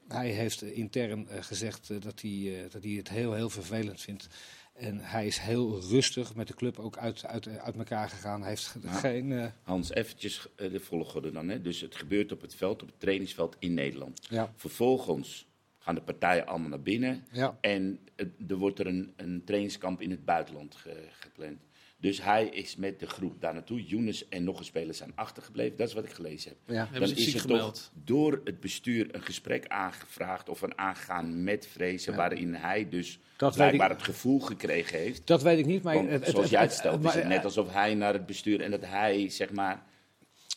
hij 0.08 0.29
heeft 0.29 0.62
intern 0.62 1.27
gezegd 1.39 1.88
dat, 1.88 2.22
hij, 2.22 2.67
dat 2.72 2.84
hij 2.84 2.91
het 2.91 3.10
heel, 3.10 3.34
heel 3.34 3.50
vervelend 3.50 4.01
vindt. 4.01 4.27
En 4.74 5.00
hij 5.00 5.27
is 5.27 5.38
heel 5.38 5.79
rustig 5.82 6.36
met 6.36 6.48
de 6.48 6.53
club 6.53 6.79
ook 6.79 6.98
uit, 6.98 7.25
uit, 7.25 7.48
uit 7.48 7.75
elkaar 7.75 8.10
gegaan. 8.10 8.39
Hij 8.41 8.50
heeft 8.50 8.75
Ja. 8.82 8.91
geen... 8.91 9.51
Hans, 9.62 9.91
eventjes 9.91 10.48
de 10.55 10.79
volgorde 10.79 11.32
dan. 11.32 11.50
Hè. 11.50 11.62
Dus 11.62 11.82
het 11.82 11.96
gebeurt 11.96 12.32
op 12.32 12.41
het 12.41 12.55
veld, 12.55 12.82
op 12.82 12.88
het 12.88 13.00
trainingsveld 13.00 13.55
in 13.60 13.74
Nederland. 13.74 14.27
ja, 14.29 14.53
Vervolgens 14.55 15.48
gaan 15.86 15.96
de 15.96 16.01
partijen 16.01 16.46
allemaal 16.48 16.70
naar 16.70 16.82
binnen. 16.82 17.24
ja. 17.32 17.58
En 17.62 18.00
er 18.48 18.56
wordt 18.56 18.80
er 18.80 18.88
een, 18.88 19.13
een 19.15 19.42
trainingskamp 19.46 20.01
in 20.01 20.12
het 20.12 20.25
buitenland 20.25 20.75
ge- 20.75 21.08
gepland. 21.20 21.58
Dus 22.00 22.22
hij 22.24 22.46
is 22.46 22.75
met 22.75 23.00
de 23.00 23.08
groep 23.08 23.42
daar 23.42 23.54
naartoe. 23.54 23.84
Younes 23.86 24.27
en 24.30 24.44
nog 24.44 24.60
een 24.60 24.65
speler 24.65 24.94
zijn 24.94 25.12
achtergebleven. 25.15 25.77
Dat 25.77 25.88
is 25.88 25.94
wat 25.94 26.04
ik 26.06 26.12
gelezen 26.12 26.50
heb. 26.50 26.75
Ja. 26.75 26.82
Hebben 26.92 27.10
Dan 27.10 27.18
is 27.18 27.34
er 27.34 27.39
gemeld. 27.39 27.74
toch 27.74 27.92
door 28.04 28.42
het 28.44 28.60
bestuur 28.60 29.08
een 29.15 29.22
gesprek 29.22 29.68
aangevraagd 29.68 30.50
of 30.50 30.62
een 30.62 30.77
aangegaan 30.77 31.44
met 31.44 31.68
Vrezen, 31.68 32.12
Ja. 32.12 32.18
waarin 32.18 32.54
hij 32.54 32.89
dus 32.89 33.20
Dat 33.38 33.54
blijkbaar 33.56 33.89
ik- 33.92 33.96
het 33.98 34.06
gevoel 34.06 34.39
gekregen 34.39 35.00
heeft. 35.00 35.27
Dat 35.27 35.42
weet 35.42 35.58
ik 35.60 35.65
niet, 35.65 35.84
maar... 35.84 35.96
Want 35.96 36.10
het- 36.10 36.25
het- 36.25 36.30
zoals 36.36 36.50
jij 36.50 36.62
het 36.62 36.70
het- 36.70 36.80
stelt, 36.80 37.01
maar- 37.01 37.13
is 37.15 37.20
het 37.20 37.27
net 37.30 37.44
alsof 37.44 37.72
hij 37.74 37.94
naar 37.96 38.13
het 38.13 38.25
bestuur 38.25 38.62
en 38.62 38.72
dat 38.72 38.86
hij, 38.86 39.30
zeg 39.30 39.51
maar... 39.51 39.84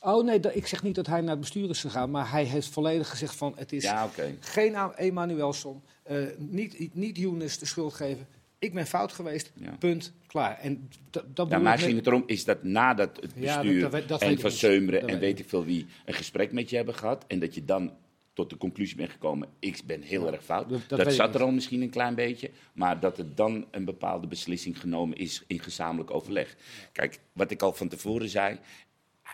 Oh 0.00 0.24
nee, 0.24 0.40
ik 0.52 0.66
zeg 0.66 0.82
niet 0.82 0.94
dat 0.94 1.06
hij 1.06 1.20
naar 1.20 1.30
het 1.30 1.40
bestuur 1.40 1.70
is 1.70 1.80
gegaan, 1.80 2.10
maar 2.10 2.30
hij 2.30 2.44
heeft 2.44 2.68
volledig 2.68 3.08
gezegd 3.10 3.34
van 3.36 3.52
het 3.56 3.72
is 3.72 3.82
Ja, 3.82 4.10
geen 4.40 4.76
Emanuelson, 4.96 5.82
eh 6.02 6.16
niet, 6.38 6.94
niet 6.94 7.16
Younes 7.16 7.58
de 7.58 7.66
schuld 7.66 7.94
geven. 7.94 8.26
Ik 8.58 8.74
ben 8.74 8.86
fout 8.86 9.12
geweest, 9.12 9.52
Ja. 9.54 9.76
punt, 9.78 10.12
klaar. 10.26 10.58
En 10.58 10.88
dat 11.34 11.48
Ja, 11.50 11.58
maar 11.58 11.78
ging 11.78 11.96
het 11.96 12.06
erom, 12.06 12.22
is 12.26 12.44
dat 12.44 12.62
nadat 12.62 13.16
het 13.20 13.32
Ja, 13.36 13.54
dat- 13.54 13.62
bestuur 13.62 13.90
dat 13.90 14.08
dat 14.08 14.22
en 14.22 14.38
Van. 14.38 14.50
Seumeren 14.50 15.00
en 15.00 15.06
weet 15.06 15.18
weet 15.20 15.38
ik 15.38 15.48
veel 15.48 15.64
wie 15.64 15.86
een 16.04 16.14
gesprek 16.14 16.52
met 16.52 16.70
je 16.70 16.76
hebben 16.76 16.94
gehad 16.94 17.24
en 17.26 17.38
dat 17.38 17.54
je 17.54 17.64
dan 17.64 17.92
tot 18.32 18.50
de 18.50 18.56
conclusie 18.56 18.96
bent 18.96 19.10
gekomen, 19.10 19.48
ik 19.58 19.80
ben 19.86 20.02
heel 20.02 20.32
erg 20.32 20.44
fout. 20.44 20.68
dat- 20.88 21.12
zat 21.12 21.34
er 21.34 21.42
al 21.42 21.50
misschien 21.50 21.82
een 21.82 21.90
klein 21.90 22.14
beetje, 22.14 22.50
maar 22.72 23.00
dat 23.00 23.18
er 23.18 23.34
dan 23.34 23.66
een 23.70 23.84
bepaalde 23.84 24.26
beslissing 24.26 24.80
genomen 24.80 25.16
is 25.16 25.42
in 25.46 25.58
gezamenlijk 25.60 26.10
overleg. 26.10 26.56
Kijk, 26.92 27.18
wat 27.32 27.50
ik 27.50 27.62
al 27.62 27.72
van 27.72 27.88
tevoren 27.88 28.28
zei, 28.28 28.58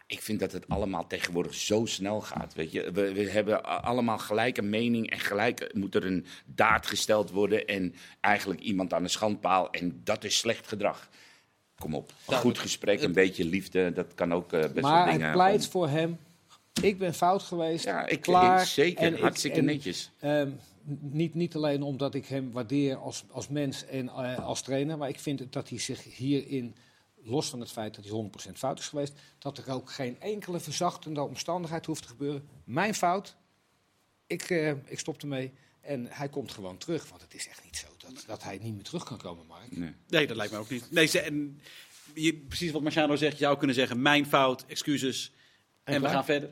ik 0.07 0.23
vind 0.23 0.41
dat 0.41 0.53
het 0.53 0.69
allemaal 0.69 1.07
tegenwoordig 1.07 1.55
zo 1.55 1.85
snel 1.87 2.21
gaat. 2.21 2.55
Weet 2.55 2.73
je? 2.73 2.91
We, 2.93 3.13
we 3.13 3.31
hebben 3.31 3.83
allemaal 3.83 4.19
gelijk 4.19 4.57
een 4.59 4.71
mening 4.71 5.11
en 5.11 5.19
gelijk 5.21 5.71
moet 5.75 5.95
er 5.95 6.05
een 6.07 6.27
daad 6.47 6.87
gesteld 6.87 7.31
worden 7.31 7.67
en 7.67 7.95
eigenlijk 8.21 8.61
iemand 8.61 8.93
aan 8.93 9.03
de 9.03 9.09
schandpaal 9.09 9.71
en 9.71 10.01
dat 10.05 10.25
is 10.25 10.39
slecht 10.39 10.69
gedrag. 10.69 11.09
Kom 11.79 11.95
op, 11.95 12.09
een 12.09 12.15
goed 12.15 12.27
Duidelijk. 12.27 12.59
gesprek, 12.59 13.03
een 13.03 13.13
beetje 13.13 13.45
liefde, 13.45 13.93
dat 13.93 14.15
kan 14.15 14.35
ook 14.35 14.53
eh, 14.53 14.61
best 14.61 14.73
wel 14.75 14.83
Maar 14.83 15.07
dingen... 15.07 15.21
hij 15.23 15.33
pleit 15.33 15.65
om- 15.65 15.71
voor 15.71 15.89
hem. 15.89 16.19
Ik 16.83 16.99
ben 16.99 17.15
fout 17.15 17.43
geweest. 17.43 17.85
Ja, 17.85 18.07
ik, 18.07 18.21
klaar. 18.21 18.61
ik- 18.61 18.67
zeker, 18.67 19.03
En 19.03 19.15
ik- 19.15 19.21
hartstikke 19.21 19.59
en, 19.59 19.65
netjes. 19.65 20.11
ehm, 20.21 20.51
niet, 21.01 21.35
niet 21.35 21.55
alleen 21.55 21.83
omdat 21.83 22.15
ik 22.15 22.27
hem 22.27 22.53
waardeer 22.53 22.97
als, 22.97 23.25
als 23.31 23.49
mens 23.49 23.87
en 23.87 24.09
eh, 24.09 24.39
als 24.39 24.63
trainer, 24.63 24.99
maar 24.99 25.09
ik 25.09 25.19
vind 25.21 25.53
dat 25.53 25.69
hij 25.69 25.79
zich 25.79 26.17
hierin, 26.17 26.75
los 27.25 27.49
van 27.49 27.61
het 27.61 27.71
feit 27.71 27.95
dat 27.95 28.05
hij 28.05 28.49
100% 28.49 28.53
fout 28.53 28.79
is 28.79 28.89
geweest, 28.89 29.13
dat 29.39 29.59
er 29.59 29.71
ook 29.71 29.91
geen 29.91 30.21
enkele 30.21 30.61
verzachtende 30.61 31.23
omstandigheid 31.23 31.87
hoeft 31.87 32.03
te 32.03 32.09
gebeuren. 32.09 32.49
Mijn 32.65 32.95
fout, 32.95 33.37
ik, 34.27 34.43
eh, 34.43 34.71
ik 34.71 34.99
stop 34.99 35.23
ermee 35.23 35.53
en 35.81 36.07
hij 36.07 36.29
komt 36.29 36.53
gewoon 36.53 36.79
terug. 36.79 37.09
Want 37.09 37.23
het 37.23 37.35
is 37.35 37.49
echt 37.49 37.65
niet 37.65 37.77
zo 37.77 37.87
dat, 37.99 38.25
dat 38.27 38.43
hij 38.43 38.59
niet 38.59 38.75
meer 38.75 38.83
terug 38.83 39.05
kan 39.05 39.19
komen, 39.19 39.47
Mark. 39.47 39.77
Nee. 39.77 39.95
Nee, 40.09 40.27
dat 40.27 40.37
lijkt 40.37 40.53
me 40.53 40.59
ook 40.59 40.71
niet. 40.71 40.91
Nee, 40.91 41.07
ze, 41.07 41.21
en 41.21 41.61
je, 42.15 42.35
precies 42.35 42.71
wat 42.71 42.83
Marciano 42.83 43.17
zegt, 43.17 43.39
je 43.39 43.45
zou 43.45 43.59
kunnen 43.59 43.77
zeggen, 43.77 44.03
mijn 44.03 44.27
fout, 44.27 44.65
excuses, 44.67 45.33
en, 45.85 45.95
we 45.95 46.01
klaar? 46.01 46.13
gaan 46.13 46.25
verder. 46.25 46.51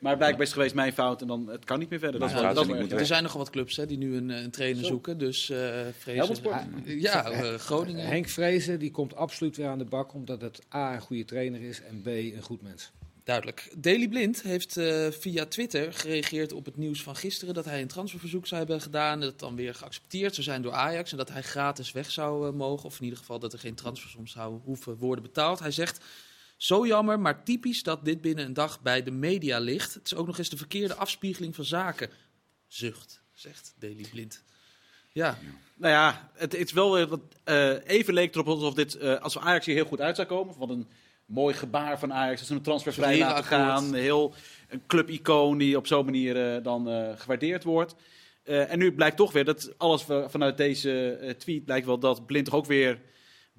Maar 0.00 0.16
blijkbaar 0.16 0.46
is 0.46 0.52
geweest 0.52 0.74
mijn 0.74 0.92
fout 0.92 1.20
en 1.20 1.26
dan 1.26 1.48
het 1.48 1.64
kan 1.64 1.78
niet 1.78 1.90
meer 1.90 1.98
verder. 1.98 2.20
Dat 2.20 2.28
is 2.28 2.34
Maar 2.34 2.42
wel, 2.42 2.52
ja, 2.52 2.58
dat 2.58 2.66
wel 2.66 2.80
moet. 2.80 2.92
Er 2.92 3.06
zijn 3.06 3.22
nogal 3.22 3.38
wat 3.38 3.50
clubs 3.50 3.76
hè, 3.76 3.86
die 3.86 3.98
nu 3.98 4.16
een, 4.16 4.28
een 4.28 4.50
trainer 4.50 4.82
Zo. 4.82 4.88
zoeken. 4.88 5.18
Dus 5.18 5.50
eh 5.50 5.58
Helmond 5.58 5.94
vrezen. 5.98 6.36
Sport. 6.36 6.62
Ja, 6.84 7.30
eh, 7.30 7.54
Groningen. 7.54 8.06
Henk 8.06 8.28
Vrezen 8.28 8.78
die 8.78 8.90
komt 8.90 9.14
absoluut 9.14 9.56
weer 9.56 9.66
aan 9.68 9.78
de 9.78 9.84
bak, 9.84 10.14
omdat 10.14 10.40
het 10.40 10.60
A 10.74 10.94
een 10.94 11.00
goede 11.00 11.24
trainer 11.24 11.60
is 11.62 11.82
en 11.82 12.02
B 12.02 12.06
een 12.06 12.42
goed 12.42 12.62
mens. 12.62 12.92
Duidelijk. 13.24 13.72
Daily 13.76 14.08
Blind 14.08 14.42
heeft 14.42 14.76
eh, 14.76 15.06
via 15.10 15.46
Twitter 15.46 15.92
gereageerd 15.92 16.52
op 16.52 16.64
het 16.64 16.76
nieuws 16.76 17.02
van 17.02 17.16
gisteren 17.16 17.54
dat 17.54 17.64
hij 17.64 17.80
een 17.80 17.88
transferverzoek 17.88 18.46
zou 18.46 18.60
hebben 18.60 18.80
gedaan. 18.80 19.20
Dat 19.20 19.38
dan 19.38 19.56
weer 19.56 19.74
geaccepteerd 19.74 20.34
zou 20.34 20.46
zijn 20.46 20.62
door 20.62 20.72
Ajax 20.72 21.10
en 21.10 21.16
dat 21.16 21.30
hij 21.30 21.42
gratis 21.42 21.92
weg 21.92 22.10
zou 22.10 22.46
eh, 22.48 22.52
mogen. 22.52 22.84
Of 22.84 22.98
in 22.98 23.04
ieder 23.04 23.18
geval 23.18 23.38
dat 23.38 23.52
er 23.52 23.58
geen 23.58 23.74
transfersom 23.74 24.26
zou 24.26 24.60
hoeven 24.64 24.96
worden 24.96 25.24
betaald. 25.24 25.58
Hij 25.58 25.70
zegt. 25.70 26.04
Zo 26.60 26.86
jammer, 26.86 27.20
maar 27.20 27.44
typisch 27.44 27.82
dat 27.82 28.04
dit 28.04 28.20
binnen 28.20 28.44
een 28.44 28.52
dag 28.52 28.80
bij 28.80 29.02
de 29.02 29.10
media 29.10 29.58
ligt. 29.58 29.94
Het 29.94 30.06
is 30.06 30.14
ook 30.14 30.26
nog 30.26 30.38
eens 30.38 30.48
de 30.48 30.56
verkeerde 30.56 30.94
afspiegeling 30.94 31.54
van 31.54 31.64
zaken. 31.64 32.10
Zucht, 32.66 33.22
zegt 33.32 33.74
Daily 33.78 34.06
Blind. 34.10 34.42
Ja, 35.12 35.38
Nou 35.74 35.92
ja, 35.92 36.30
het, 36.34 36.52
het 36.52 36.66
is 36.66 36.72
wel 36.72 36.92
weer 36.92 37.06
wat, 37.06 37.20
eh, 37.44 37.86
even 37.86 38.14
leek 38.14 38.34
erop 38.34 38.46
alsof 38.46 38.74
dit, 38.74 38.94
eh, 38.94 39.20
als 39.20 39.34
we 39.34 39.40
Ajax 39.40 39.66
hier 39.66 39.74
heel 39.74 39.84
goed 39.84 40.00
uit 40.00 40.16
zou 40.16 40.28
komen, 40.28 40.58
wat 40.58 40.70
een 40.70 40.88
mooi 41.24 41.54
gebaar 41.54 41.98
van 41.98 42.12
Ajax, 42.12 42.38
dat 42.38 42.48
ze 42.48 42.54
een 42.54 42.62
transfervrij 42.62 43.18
laten 43.18 43.44
gaan, 43.44 43.94
heel 43.94 44.34
een 44.68 44.82
clubicoon 44.86 45.58
die 45.58 45.76
op 45.76 45.86
zo'n 45.86 46.04
manier 46.04 46.54
eh, 46.54 46.62
dan 46.62 47.14
gewaardeerd 47.16 47.64
wordt. 47.64 47.94
En 48.44 48.78
nu 48.78 48.92
blijkt 48.92 49.16
toch 49.16 49.32
weer 49.32 49.44
dat 49.44 49.72
alles 49.76 50.04
vanuit 50.26 50.56
deze 50.56 51.34
tweet 51.38 51.64
blijkt 51.64 51.86
wel 51.86 51.98
dat 51.98 52.26
Blind 52.26 52.44
toch 52.44 52.54
ook 52.54 52.66
weer 52.66 53.00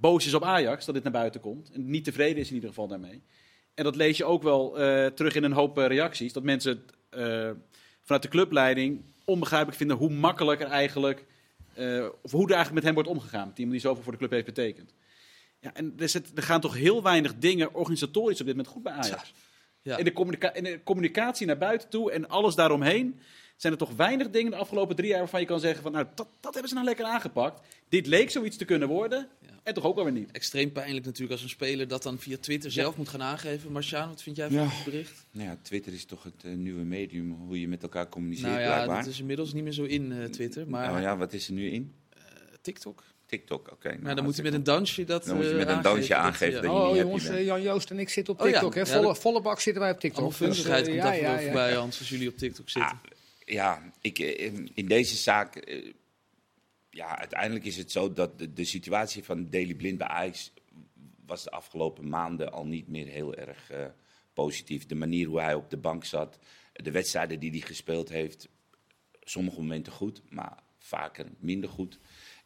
boos 0.01 0.25
is 0.25 0.33
op 0.33 0.43
Ajax 0.43 0.85
dat 0.85 0.95
dit 0.95 1.03
naar 1.03 1.13
buiten 1.13 1.41
komt 1.41 1.71
en 1.71 1.89
niet 1.89 2.03
tevreden 2.03 2.37
is 2.37 2.47
in 2.47 2.53
ieder 2.53 2.69
geval 2.69 2.87
daarmee. 2.87 3.23
En 3.73 3.83
dat 3.83 3.95
lees 3.95 4.17
je 4.17 4.25
ook 4.25 4.43
wel 4.43 4.79
eh, 4.79 5.05
terug 5.05 5.35
in 5.35 5.43
een 5.43 5.51
hoop 5.51 5.77
eh, 5.77 5.87
reacties, 5.87 6.33
dat 6.33 6.43
mensen 6.43 6.85
eh, 7.09 7.49
vanuit 8.01 8.21
de 8.21 8.27
clubleiding 8.27 9.01
onbegrijpelijk 9.25 9.77
vinden 9.77 9.97
hoe 9.97 10.09
makkelijk 10.09 10.61
er 10.61 10.67
eigenlijk 10.67 11.25
of 12.21 12.31
hoe 12.31 12.47
er 12.47 12.53
eigenlijk 12.53 12.73
met 12.73 12.83
hem 12.83 12.93
wordt 12.93 13.09
omgegaan. 13.09 13.47
Met 13.47 13.57
iemand 13.57 13.75
die 13.75 13.87
zoveel 13.87 14.03
voor 14.03 14.11
de 14.11 14.17
club 14.17 14.31
heeft 14.31 14.45
betekend. 14.45 14.93
Ja, 15.59 15.73
en 15.73 15.93
er, 15.97 16.09
zit, 16.09 16.31
er 16.35 16.43
gaan 16.43 16.61
toch 16.61 16.75
heel 16.75 17.03
weinig 17.03 17.35
dingen 17.35 17.73
organisatorisch 17.73 18.39
op 18.39 18.45
dit 18.45 18.55
moment 18.55 18.73
goed 18.73 18.83
bij 18.83 18.93
Ajax. 18.93 19.33
ja. 19.81 19.97
In, 19.97 20.03
de 20.03 20.13
communica- 20.13 20.53
in 20.53 20.63
de 20.63 20.83
communicatie 20.83 21.47
naar 21.47 21.57
buiten 21.57 21.89
toe 21.89 22.11
en 22.11 22.29
alles 22.29 22.55
daaromheen 22.55 23.19
zijn 23.61 23.73
er 23.73 23.79
toch 23.79 23.95
weinig 23.95 24.29
dingen 24.29 24.51
de 24.51 24.57
afgelopen 24.57 24.95
drie 24.95 25.09
jaar 25.09 25.19
waarvan 25.19 25.39
je 25.39 25.45
kan 25.45 25.59
zeggen 25.59 25.83
van 25.83 25.91
nou, 25.91 26.05
dat, 26.15 26.27
dat 26.39 26.51
hebben 26.53 26.69
ze 26.69 26.73
nou 26.73 26.87
lekker 26.87 27.05
aangepakt. 27.05 27.61
Dit 27.89 28.07
leek 28.07 28.29
zoiets 28.29 28.57
te 28.57 28.65
kunnen 28.65 28.87
worden. 28.87 29.27
En 29.63 29.73
toch 29.73 29.83
ook 29.83 29.97
alweer 29.97 30.13
niet. 30.13 30.31
extreem 30.31 30.71
pijnlijk 30.71 31.05
natuurlijk 31.05 31.31
als 31.31 31.41
een 31.43 31.49
speler 31.49 31.87
dat 31.87 32.03
dan 32.03 32.19
via 32.19 32.37
Twitter 32.37 32.71
zelf 32.71 32.97
moet 32.97 33.09
gaan 33.09 33.21
aangeven. 33.21 33.71
Marciaan, 33.71 34.09
wat 34.09 34.21
vind 34.21 34.35
jij 34.35 34.47
van 34.47 34.55
Ja. 34.57 34.67
het 34.69 34.83
bericht? 34.85 35.25
Nou 35.31 35.47
ja, 35.49 35.57
Twitter 35.61 35.93
is 35.93 36.05
toch 36.05 36.23
het 36.23 36.43
eh, 36.43 36.51
nieuwe 36.53 36.83
medium 36.83 37.31
hoe 37.31 37.59
je 37.59 37.67
met 37.67 37.83
elkaar 37.83 38.09
communiceert, 38.09 38.47
Nou 38.49 38.61
ja, 38.61 38.73
blijkbaar. 38.73 39.03
dat 39.03 39.13
is 39.13 39.19
inmiddels 39.19 39.53
niet 39.53 39.63
meer 39.63 39.73
zo 39.73 39.83
in 39.83 40.11
eh, 40.11 40.23
Twitter, 40.25 40.67
maar 40.69 40.87
Nou 40.87 41.01
ja, 41.01 41.17
wat 41.17 41.33
is 41.33 41.47
er 41.47 41.53
nu 41.53 41.69
in? 41.69 41.93
eh, 42.09 42.19
TikTok. 42.61 43.03
TikTok, 43.25 43.71
oké. 43.71 43.87
nou, 43.89 44.01
Maar 44.01 44.15
dan 44.15 44.23
moet 44.23 44.35
hij 44.35 44.43
met 44.43 44.53
een 44.53 44.63
dansje 44.63 45.03
dat 45.03 45.25
Dan 45.25 45.35
moet 45.35 45.45
je 45.45 45.53
met 45.53 45.67
een 45.67 45.81
dansje 45.81 46.15
aangeven 46.15 46.55
ja. 46.55 46.61
dat 46.61 46.71
je 46.71 46.77
Oh 46.77 46.95
jongens, 46.97 47.23
bent. 47.23 47.35
eh, 47.35 47.45
Jan 47.45 47.61
Joost 47.61 47.89
en 47.91 47.99
ik 47.99 48.09
zitten 48.09 48.33
op 48.33 48.39
Oh 48.39 48.45
TikTok. 48.45 48.75
hè? 48.75 48.85
Volle, 48.85 49.15
volle 49.15 49.41
bak 49.41 49.59
zitten 49.59 49.81
wij 49.81 49.91
op 49.91 49.99
TikTok. 49.99 50.19
Allemaal 50.19 50.37
vunzigheid 50.37 50.83
komt 50.85 50.95
ja, 50.95 51.03
daar 51.03 51.15
ja, 51.15 51.21
wel 51.21 51.31
ja. 51.31 51.41
voorbij, 51.41 51.73
Hans, 51.73 51.99
als 51.99 52.09
jullie 52.09 52.27
op 52.29 52.37
TikTok 52.37 52.69
zitten. 52.69 52.91
Ah, 52.91 52.97
ja, 53.45 53.91
ik, 54.01 54.19
in 54.73 54.85
deze 54.87 55.15
zaak. 55.15 55.55
Ja, 56.91 57.19
uiteindelijk 57.19 57.65
is 57.65 57.77
het 57.77 57.91
zo 57.91 58.13
dat 58.13 58.39
de, 58.53 58.63
situatie 58.63 59.23
van 59.23 59.49
Daily 59.49 59.75
Blind 59.75 59.97
bij 59.97 60.07
Ajax. 60.07 60.53
was 61.25 61.43
de 61.43 61.51
afgelopen 61.51 62.09
maanden 62.09 62.51
al 62.51 62.65
niet 62.65 62.87
meer 62.87 63.07
heel 63.07 63.35
erg 63.35 63.69
eh, 63.69 63.85
positief. 64.33 64.85
De 64.85 64.95
manier 64.95 65.27
hoe 65.27 65.41
hij 65.41 65.53
op 65.53 65.69
de 65.69 65.77
bank 65.77 66.05
zat, 66.05 66.39
de 66.73 66.91
wedstrijden 66.91 67.39
die 67.39 67.51
hij 67.51 67.59
gespeeld 67.59 68.09
heeft. 68.09 68.49
sommige 69.21 69.61
momenten 69.61 69.93
goed, 69.93 70.21
maar 70.29 70.63
vaker 70.77 71.25
minder 71.39 71.69
goed. 71.69 71.99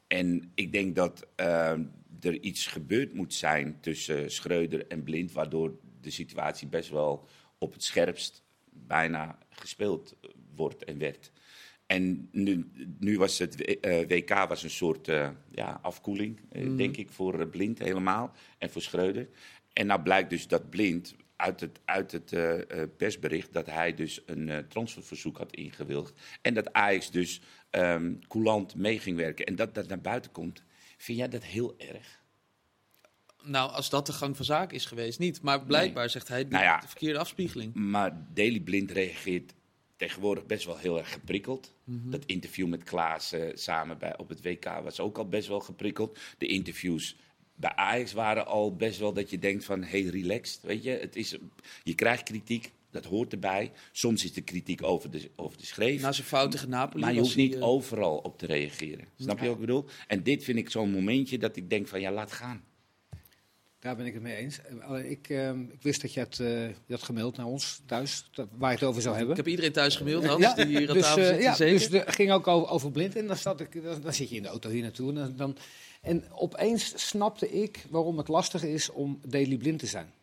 En 0.08 0.52
ik 0.56 0.72
denk 0.72 0.96
dat 0.96 1.28
eh, 1.36 1.80
er 2.22 2.42
iets 2.42 2.68
gebeurd 2.68 3.14
moet 3.14 3.34
zijn 3.34 3.80
tussen 3.82 4.32
Schreuder 4.32 4.88
en 4.88 5.04
Blind, 5.04 5.32
waardoor 5.32 5.80
de 6.02 6.10
situatie 6.10 6.68
best 6.68 6.90
wel 6.90 7.28
op 7.58 7.74
het 7.74 7.84
scherpst 7.84 8.44
bijna 8.70 9.38
gespeeld 9.50 10.16
wordt 10.56 10.84
en 10.84 10.98
werd. 10.98 11.32
En 11.86 12.30
nu, 12.32 12.72
nu 13.00 13.18
was 13.18 13.38
het 13.38 13.80
eh, 13.80 14.08
WK 14.08 14.30
was 14.48 14.64
een 14.64 14.70
soort 14.70 15.08
eh, 15.08 15.30
ja, 15.52 15.80
afkoeling, 15.82 16.40
eh, 16.52 16.78
denk 16.78 16.98
ik, 16.98 17.10
voor 17.10 17.48
Blind 17.48 17.80
helemaal 17.80 18.32
en 18.58 18.70
voor 18.70 18.82
Schreuder. 18.82 19.30
En 19.74 19.88
nou 19.88 20.02
blijkt 20.02 20.30
dus 20.30 20.48
dat 20.48 20.70
Blind 20.70 21.16
uit 21.36 21.60
het, 21.60 21.80
uit 21.86 22.12
het 22.12 22.36
persbericht 22.98 23.54
dat 23.54 23.66
hij 23.66 23.94
dus 23.94 24.22
een 24.26 24.66
transferverzoek 24.68 25.38
had 25.38 25.52
ingewilligd. 25.52 26.14
En 26.42 26.54
dat 26.54 26.74
Ajax 26.74 27.12
dus 27.12 27.42
ehm 27.70 28.14
coulant 28.28 28.76
mee 28.76 29.00
ging 29.00 29.18
werken. 29.18 29.46
En 29.46 29.56
dat 29.56 29.76
dat 29.76 29.88
naar 29.88 30.02
buiten 30.02 30.32
komt. 30.32 30.64
Vind 30.98 31.18
jij 31.18 31.30
dat 31.30 31.44
heel 31.44 31.76
erg? 31.78 32.24
Nou, 33.44 33.72
als 33.72 33.90
dat 33.90 34.06
de 34.06 34.14
gang 34.14 34.36
van 34.36 34.46
zaken 34.46 34.76
is 34.76 34.86
geweest, 34.86 35.20
niet. 35.20 35.42
Maar 35.42 35.66
blijkbaar 35.66 36.10
zegt 36.10 36.28
hij 36.28 36.44
Nou 36.44 36.64
ja. 36.64 36.80
de 36.80 36.88
verkeerde 36.88 37.20
afspiegeling. 37.20 37.74
Maar 37.74 38.26
Daily 38.34 38.60
Blind 38.60 38.92
reageert 38.92 39.54
tegenwoordig 39.96 40.46
best 40.46 40.66
wel 40.66 40.78
heel 40.78 40.98
erg 40.98 41.12
geprikkeld. 41.12 41.74
Dat 41.86 42.26
interview 42.26 42.68
met 42.68 42.84
Klaas 42.84 43.34
samen 43.54 43.98
bij, 43.98 44.18
op 44.18 44.30
het 44.30 44.42
WK 44.42 44.66
was 44.84 45.00
ook 45.00 45.18
al 45.18 45.28
best 45.28 45.48
wel 45.48 45.60
geprikkeld. 45.60 46.20
De 46.38 46.48
interviews 46.48 47.16
bij 47.56 47.76
Ajax 47.76 48.14
waren 48.14 48.46
al 48.46 48.76
best 48.76 49.00
wel 49.00 49.14
dat 49.14 49.30
je 49.30 49.40
denkt 49.40 49.66
van... 49.66 49.84
hey, 49.84 50.02
relaxed, 50.02 50.62
weet 50.62 50.84
je. 50.84 50.90
Het 50.90 51.16
is, 51.16 51.38
je 51.84 51.96
krijgt 51.96 52.24
kritiek, 52.24 52.72
dat 52.92 53.06
hoort 53.06 53.32
erbij. 53.32 53.72
Soms 53.92 54.24
is 54.24 54.34
de 54.34 54.42
kritiek 54.42 54.84
over 54.84 55.12
de, 55.12 55.30
over 55.36 55.58
de 55.58 55.66
schreef. 55.66 56.02
Na 56.02 56.12
zijn 56.12 56.28
fout 56.28 56.52
tegen 56.52 56.70
Napoli 56.70 57.04
Maar 57.04 57.14
je 57.14 57.20
hoeft 57.20 57.36
niet 57.36 57.56
eh, 57.56 57.64
overal 57.68 58.18
op 58.18 58.38
te 58.38 58.46
reageren. 58.46 59.08
Snap 59.20 59.40
je 59.40 59.46
wat 59.46 59.54
ik 59.54 59.60
bedoel? 59.60 59.86
En 60.08 60.24
dit 60.24 60.44
vind 60.44 60.58
ik 60.58 60.70
zo'n 60.70 60.92
momentje 60.92 61.38
dat 61.38 61.56
ik 61.56 61.70
denk 61.70 61.88
van 61.88 62.02
ja, 62.02 62.12
laat 62.12 62.32
gaan. 62.32 62.64
Daar 63.86 63.96
ben 63.96 64.06
ik 64.06 64.14
het 64.14 64.22
mee 64.22 64.36
eens. 64.36 64.60
Ik, 65.04 65.30
ehm, 65.30 65.62
ik 65.62 65.82
wist 65.82 66.02
dat 66.02 66.14
je 66.14 66.20
het, 66.20 66.36
je 66.36 66.74
had 66.88 67.04
gemaild 67.04 67.38
naar 67.38 67.46
ons 67.46 67.82
thuis, 67.86 68.26
dat, 68.32 68.48
waar 68.58 68.72
je 68.72 68.78
het 68.78 68.88
over 68.88 69.02
zou 69.02 69.16
hebben. 69.16 69.32
Ik 69.32 69.38
heb 69.38 69.48
iedereen 69.48 69.72
thuis 69.72 69.96
gemaild, 69.96 70.26
Hans, 70.26 70.42
Ja, 70.42 70.54
die 70.54 70.66
hier 70.66 70.90
aan 70.90 70.94
dus, 70.94 71.04
tafel 71.04 71.22
eh, 71.22 71.28
zit. 71.28 71.42
ja, 71.42 71.56
dus 71.56 71.88
het 71.88 72.16
ging 72.16 72.32
ook 72.32 72.48
over, 72.48 72.70
over 72.70 72.92
blind. 72.92 73.16
En 73.16 73.28
dan, 73.28 73.38
zat 73.38 73.60
ik, 73.60 73.84
dan, 73.84 74.02
dan 74.02 74.14
zit 74.14 74.30
je 74.30 74.36
in 74.36 74.42
de 74.42 74.48
auto 74.48 74.70
hier 74.70 74.82
naartoe. 74.82 75.20
En, 75.20 75.36
dan, 75.36 75.58
en 76.02 76.32
opeens 76.32 77.08
snapte 77.08 77.50
ik 77.50 77.86
waarom 77.90 78.18
het 78.18 78.28
lastig 78.28 78.64
is 78.64 78.90
om 78.90 79.20
daily 79.28 79.58
blind 79.58 79.80
te 79.80 79.88
zijn. 79.88 80.14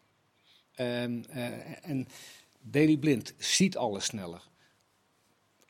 En, 0.75 1.25
eh, 1.29 1.89
en 1.91 2.09
daily 2.61 2.97
blind 2.97 3.35
ziet 3.39 3.77
alles 3.77 4.05
sneller. 4.05 4.43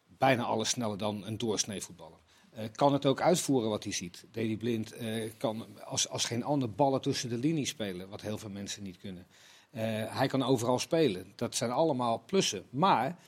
Bijna 0.07 0.43
alles 0.43 0.69
sneller 0.69 0.99
dan 0.99 1.27
een 1.27 1.39
doorsnee 1.39 1.81
voetballer. 1.81 2.19
Eh, 2.53 2.65
kan 2.75 2.93
het 2.93 3.07
ook 3.07 3.21
uitvoeren 3.21 3.71
wat 3.71 3.85
hij 3.85 3.93
ziet. 3.93 4.25
Daily 4.31 4.57
Blind 4.57 4.93
eh, 4.93 5.31
kan 5.39 5.67
als, 5.85 6.09
als 6.09 6.25
geen 6.25 6.45
ander 6.45 6.71
ballen 6.71 7.01
tussen 7.01 7.29
de 7.29 7.39
linies 7.39 7.69
spelen, 7.69 8.09
wat 8.09 8.21
heel 8.21 8.39
veel 8.39 8.51
mensen 8.51 8.83
niet 8.83 8.99
kunnen. 8.99 9.27
Eh, 9.73 9.83
hij 10.17 10.27
kan 10.27 10.43
overal 10.43 10.79
spelen. 10.79 11.33
Dat 11.35 11.55
zijn 11.55 11.71
allemaal 11.71 12.23
plussen. 12.27 12.65
Maar 12.71 13.19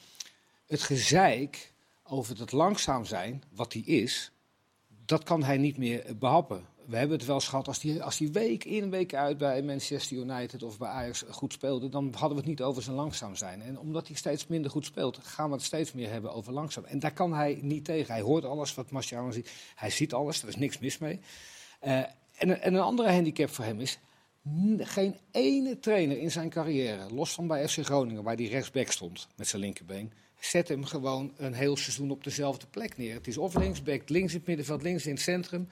het 0.66 0.82
gezeik 0.82 1.72
over 2.02 2.38
het 2.38 2.52
langzaam 2.52 3.04
zijn, 3.04 3.42
wat 3.54 3.72
hij 3.72 3.82
is, 3.82 4.32
dat 5.04 5.22
kan 5.22 5.42
hij 5.42 5.58
niet 5.58 5.76
meer 5.76 6.04
eh, 6.04 6.14
behappen. 6.14 6.66
We 6.86 6.96
hebben 6.96 7.16
het 7.16 7.26
wel 7.26 7.34
eens 7.34 7.48
gehad, 7.48 7.66
als 7.68 7.82
hij 7.82 8.02
als 8.02 8.16
die 8.16 8.32
week 8.32 8.64
in, 8.64 8.90
week 8.90 9.14
uit 9.14 9.38
bij 9.38 9.62
Manchester 9.62 10.16
United 10.16 10.62
of 10.62 10.78
bij 10.78 10.88
Ajax 10.88 11.24
goed 11.30 11.52
speelde, 11.52 11.88
dan 11.88 12.04
hadden 12.12 12.30
we 12.30 12.36
het 12.36 12.46
niet 12.46 12.62
over 12.62 12.82
zijn 12.82 12.96
langzaam 12.96 13.36
zijn. 13.36 13.62
En 13.62 13.78
omdat 13.78 14.06
hij 14.06 14.16
steeds 14.16 14.46
minder 14.46 14.70
goed 14.70 14.84
speelt, 14.84 15.18
gaan 15.22 15.48
we 15.48 15.54
het 15.54 15.64
steeds 15.64 15.92
meer 15.92 16.10
hebben 16.10 16.32
over 16.32 16.52
langzaam. 16.52 16.84
En 16.84 16.98
daar 16.98 17.12
kan 17.12 17.32
hij 17.34 17.58
niet 17.62 17.84
tegen. 17.84 18.12
Hij 18.14 18.22
hoort 18.22 18.44
alles 18.44 18.74
wat 18.74 18.90
Marciano 18.90 19.30
ziet. 19.30 19.50
Hij 19.74 19.90
ziet 19.90 20.12
alles, 20.12 20.42
er 20.42 20.48
is 20.48 20.56
niks 20.56 20.78
mis 20.78 20.98
mee. 20.98 21.20
Eh, 21.80 21.98
en, 21.98 22.08
een- 22.38 22.60
en 22.60 22.74
een 22.74 22.80
andere 22.80 23.12
handicap 23.12 23.48
voor 23.48 23.64
hem 23.64 23.80
is, 23.80 23.98
geen 24.78 25.16
ene 25.30 25.78
trainer 25.78 26.18
in 26.18 26.30
zijn 26.30 26.48
carrière, 26.50 27.14
los 27.14 27.32
van 27.32 27.46
bij 27.46 27.68
FC 27.68 27.78
Groningen, 27.84 28.22
waar 28.22 28.36
hij 28.36 28.46
rechtsback 28.46 28.90
stond 28.90 29.28
met 29.36 29.46
zijn 29.48 29.62
linkerbeen, 29.62 30.12
zet 30.40 30.68
hem 30.68 30.84
gewoon 30.84 31.32
een 31.36 31.54
heel 31.54 31.76
seizoen 31.76 32.10
op 32.10 32.24
dezelfde 32.24 32.66
plek 32.66 32.96
neer. 32.96 33.14
Het 33.14 33.26
is 33.26 33.38
of 33.38 33.54
linksback, 33.54 34.08
links 34.08 34.32
in 34.32 34.38
het 34.38 34.46
middenveld, 34.46 34.82
links 34.82 35.06
in 35.06 35.12
het 35.12 35.20
centrum. 35.22 35.68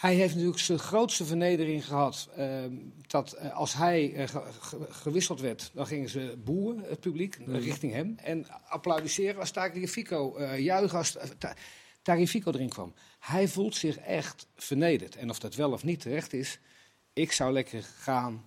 Hij 0.00 0.14
heeft 0.14 0.34
natuurlijk 0.34 0.60
zijn 0.60 0.78
grootste 0.78 1.24
vernedering 1.24 1.84
gehad. 1.86 2.28
ehm, 2.36 2.74
dat 3.06 3.32
eh, 3.32 3.54
als 3.56 3.74
hij 3.74 4.14
eh, 4.14 4.28
ge- 4.28 4.42
ge- 4.60 4.86
gewisseld 4.92 5.40
werd, 5.40 5.70
dan 5.74 5.86
gingen 5.86 6.08
ze 6.08 6.36
boeien, 6.44 6.78
het 6.82 7.00
publiek, 7.00 7.34
eh, 7.34 7.46
richting 7.64 7.92
hem. 7.92 8.14
En 8.16 8.46
applaudisseren 8.68 9.40
als 9.40 9.50
Tagliafico, 9.50 10.36
eh 10.36 10.58
juichen 10.58 10.98
als 10.98 11.16
Ta- 11.38 11.54
Tagliafico 12.02 12.50
erin 12.52 12.68
kwam. 12.68 12.94
Hij 13.18 13.48
voelt 13.48 13.74
zich 13.74 13.96
echt 13.98 14.46
vernederd. 14.56 15.16
En 15.16 15.30
of 15.30 15.38
dat 15.38 15.54
wel 15.54 15.72
of 15.72 15.84
niet 15.84 16.00
terecht 16.00 16.32
is, 16.32 16.58
ik 17.12 17.32
zou 17.32 17.52
lekker 17.52 17.82
gaan 17.82 18.44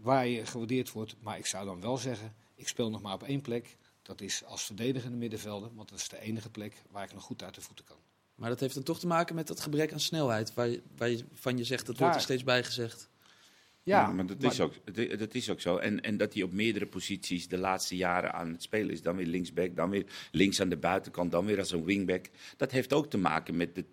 waar 0.00 0.26
je 0.26 0.46
gewaardeerd 0.46 0.92
wordt. 0.92 1.16
Maar 1.20 1.38
ik 1.38 1.46
zou 1.46 1.64
dan 1.66 1.80
wel 1.80 1.96
zeggen, 1.96 2.34
ik 2.54 2.68
speel 2.68 2.90
nog 2.90 3.02
maar 3.02 3.14
op 3.14 3.22
één 3.22 3.40
plek. 3.40 3.76
Dat 4.02 4.20
is 4.20 4.44
als 4.44 4.64
verdedigende 4.64 5.16
middenvelder, 5.16 5.70
want 5.74 5.88
dat 5.88 5.98
is 5.98 6.08
de 6.08 6.20
enige 6.20 6.50
plek 6.50 6.82
waar 6.90 7.04
ik 7.04 7.12
nog 7.14 7.22
goed 7.22 7.42
uit 7.42 7.54
de 7.54 7.60
voeten 7.60 7.84
kan. 7.84 7.96
Maar 8.38 8.48
dat 8.48 8.60
heeft 8.60 8.74
dan 8.74 8.82
toch 8.82 8.98
te 9.00 9.06
maken 9.06 9.34
met 9.34 9.46
dat 9.46 9.60
gebrek 9.60 9.92
aan 9.92 10.00
snelheid, 10.00 10.54
waar 10.54 10.68
je, 10.68 10.82
waar 10.96 11.08
je, 11.08 11.24
van 11.34 11.58
je 11.58 11.64
zegt, 11.64 11.86
dat 11.86 11.94
Daar- 11.94 12.04
wordt 12.04 12.16
er 12.16 12.22
steeds 12.22 12.44
bij 12.44 12.64
gezegd. 12.64 13.08
Ja, 13.82 14.12
maar 14.12 14.26
dat, 14.26 14.42
is 14.42 14.60
ook, 14.60 14.74
dat, 14.94 15.18
dat 15.18 15.34
is 15.34 15.50
ook 15.50 15.60
zo. 15.60 15.76
En, 15.76 16.00
en 16.00 16.16
dat 16.16 16.34
hij 16.34 16.42
op 16.42 16.52
meerdere 16.52 16.86
posities 16.86 17.48
de 17.48 17.58
laatste 17.58 17.96
jaren 17.96 18.32
aan 18.32 18.52
het 18.52 18.62
spelen 18.62 18.90
is. 18.90 19.02
Dan 19.02 19.16
weer 19.16 19.26
linksback, 19.26 19.76
dan 19.76 19.90
weer 19.90 20.04
links 20.30 20.60
aan 20.60 20.68
de 20.68 20.76
buitenkant, 20.76 21.30
dan 21.30 21.44
weer 21.44 21.58
als 21.58 21.70
een 21.70 21.84
wingback. 21.84 22.26
Dat 22.56 22.70
heeft 22.70 22.92
ook 22.92 23.10
te 23.10 23.18
maken 23.18 23.56
met 23.56 23.74
de, 23.74 23.84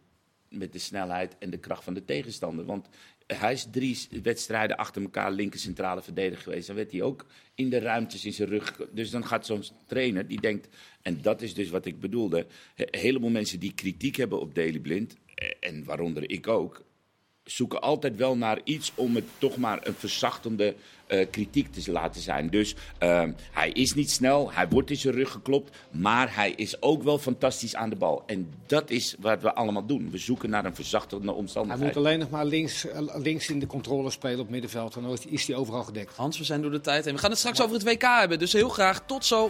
met 0.49 0.73
de 0.73 0.79
snelheid 0.79 1.37
en 1.37 1.49
de 1.49 1.57
kracht 1.57 1.83
van 1.83 1.93
de 1.93 2.05
tegenstander. 2.05 2.65
Want 2.65 2.87
hij 3.27 3.53
is 3.53 3.67
drie 3.71 4.07
wedstrijden 4.23 4.77
achter 4.77 5.01
elkaar 5.01 5.31
linker 5.31 5.59
centrale 5.59 6.01
verdediger 6.01 6.43
geweest. 6.43 6.67
Dan 6.67 6.75
werd 6.75 6.91
hij 6.91 7.01
ook 7.01 7.25
in 7.55 7.69
de 7.69 7.79
ruimtes 7.79 8.25
in 8.25 8.33
zijn 8.33 8.49
rug. 8.49 8.79
Dus 8.91 9.09
dan 9.09 9.25
gaat 9.25 9.45
zo'n 9.45 9.63
trainer 9.87 10.27
die 10.27 10.41
denkt, 10.41 10.67
en 11.01 11.21
dat 11.21 11.41
is 11.41 11.53
dus 11.53 11.69
wat 11.69 11.85
ik 11.85 11.99
bedoelde. 11.99 12.47
Een 12.75 12.99
heleboel 12.99 13.29
mensen 13.29 13.59
die 13.59 13.73
kritiek 13.73 14.15
hebben 14.15 14.39
op 14.39 14.55
Daily 14.55 14.79
Blind, 14.79 15.15
eh, 15.35 15.49
en 15.59 15.83
waaronder 15.83 16.29
ik 16.29 16.47
ook 16.47 16.85
zoeken 17.45 17.81
altijd 17.81 18.15
wel 18.15 18.37
naar 18.37 18.59
iets 18.63 18.91
om 18.95 19.15
het 19.15 19.23
toch 19.37 19.57
maar 19.57 19.79
een 19.83 19.93
verzachtende 19.97 20.75
eh, 21.07 21.25
kritiek 21.31 21.73
te 21.73 21.91
laten 21.91 22.21
zijn. 22.21 22.49
Dus 22.49 22.75
ehm, 22.97 23.31
hij 23.51 23.69
is 23.69 23.93
niet 23.93 24.11
snel, 24.11 24.51
hij 24.51 24.67
wordt 24.69 24.89
in 24.89 24.97
zijn 24.97 25.13
rug 25.13 25.31
geklopt, 25.31 25.75
maar 25.91 26.35
hij 26.35 26.51
is 26.51 26.81
ook 26.81 27.03
wel 27.03 27.17
fantastisch 27.17 27.75
aan 27.75 27.89
de 27.89 27.95
bal. 27.95 28.23
En 28.25 28.53
dat 28.65 28.89
is 28.89 29.15
wat 29.19 29.41
we 29.41 29.53
allemaal 29.53 29.85
doen. 29.85 30.11
We 30.11 30.17
zoeken 30.17 30.49
naar 30.49 30.65
een 30.65 30.75
verzachtende 30.75 31.25
Hij 31.27 31.35
omstandigheid. 31.35 31.83
moet 31.95 31.97
alleen 32.05 32.19
nog 32.19 32.29
maar 32.29 32.45
links, 32.45 32.85
eh, 32.87 33.01
links 33.15 33.49
in 33.49 33.59
de 33.59 33.67
controle 33.67 34.09
spelen 34.09 34.39
op 34.39 34.49
middenveld. 34.49 34.93
Dan 34.93 35.11
is- 35.11 35.25
is 35.25 35.47
hij 35.47 35.55
overal 35.55 35.83
gedekt. 35.83 36.15
Hans, 36.15 36.37
we 36.37 36.43
zijn 36.43 36.61
door 36.61 36.71
de 36.71 36.81
tijd 36.81 37.05
heen. 37.05 37.13
We 37.13 37.19
gaan 37.19 37.29
het 37.29 37.39
straks 37.39 37.61
over 37.61 37.73
het 37.75 37.83
WK 37.83 38.01
hebben, 38.19 38.39
dus 38.39 38.53
heel 38.53 38.69
graag 38.69 39.05
tot 39.05 39.25
zo. 39.25 39.49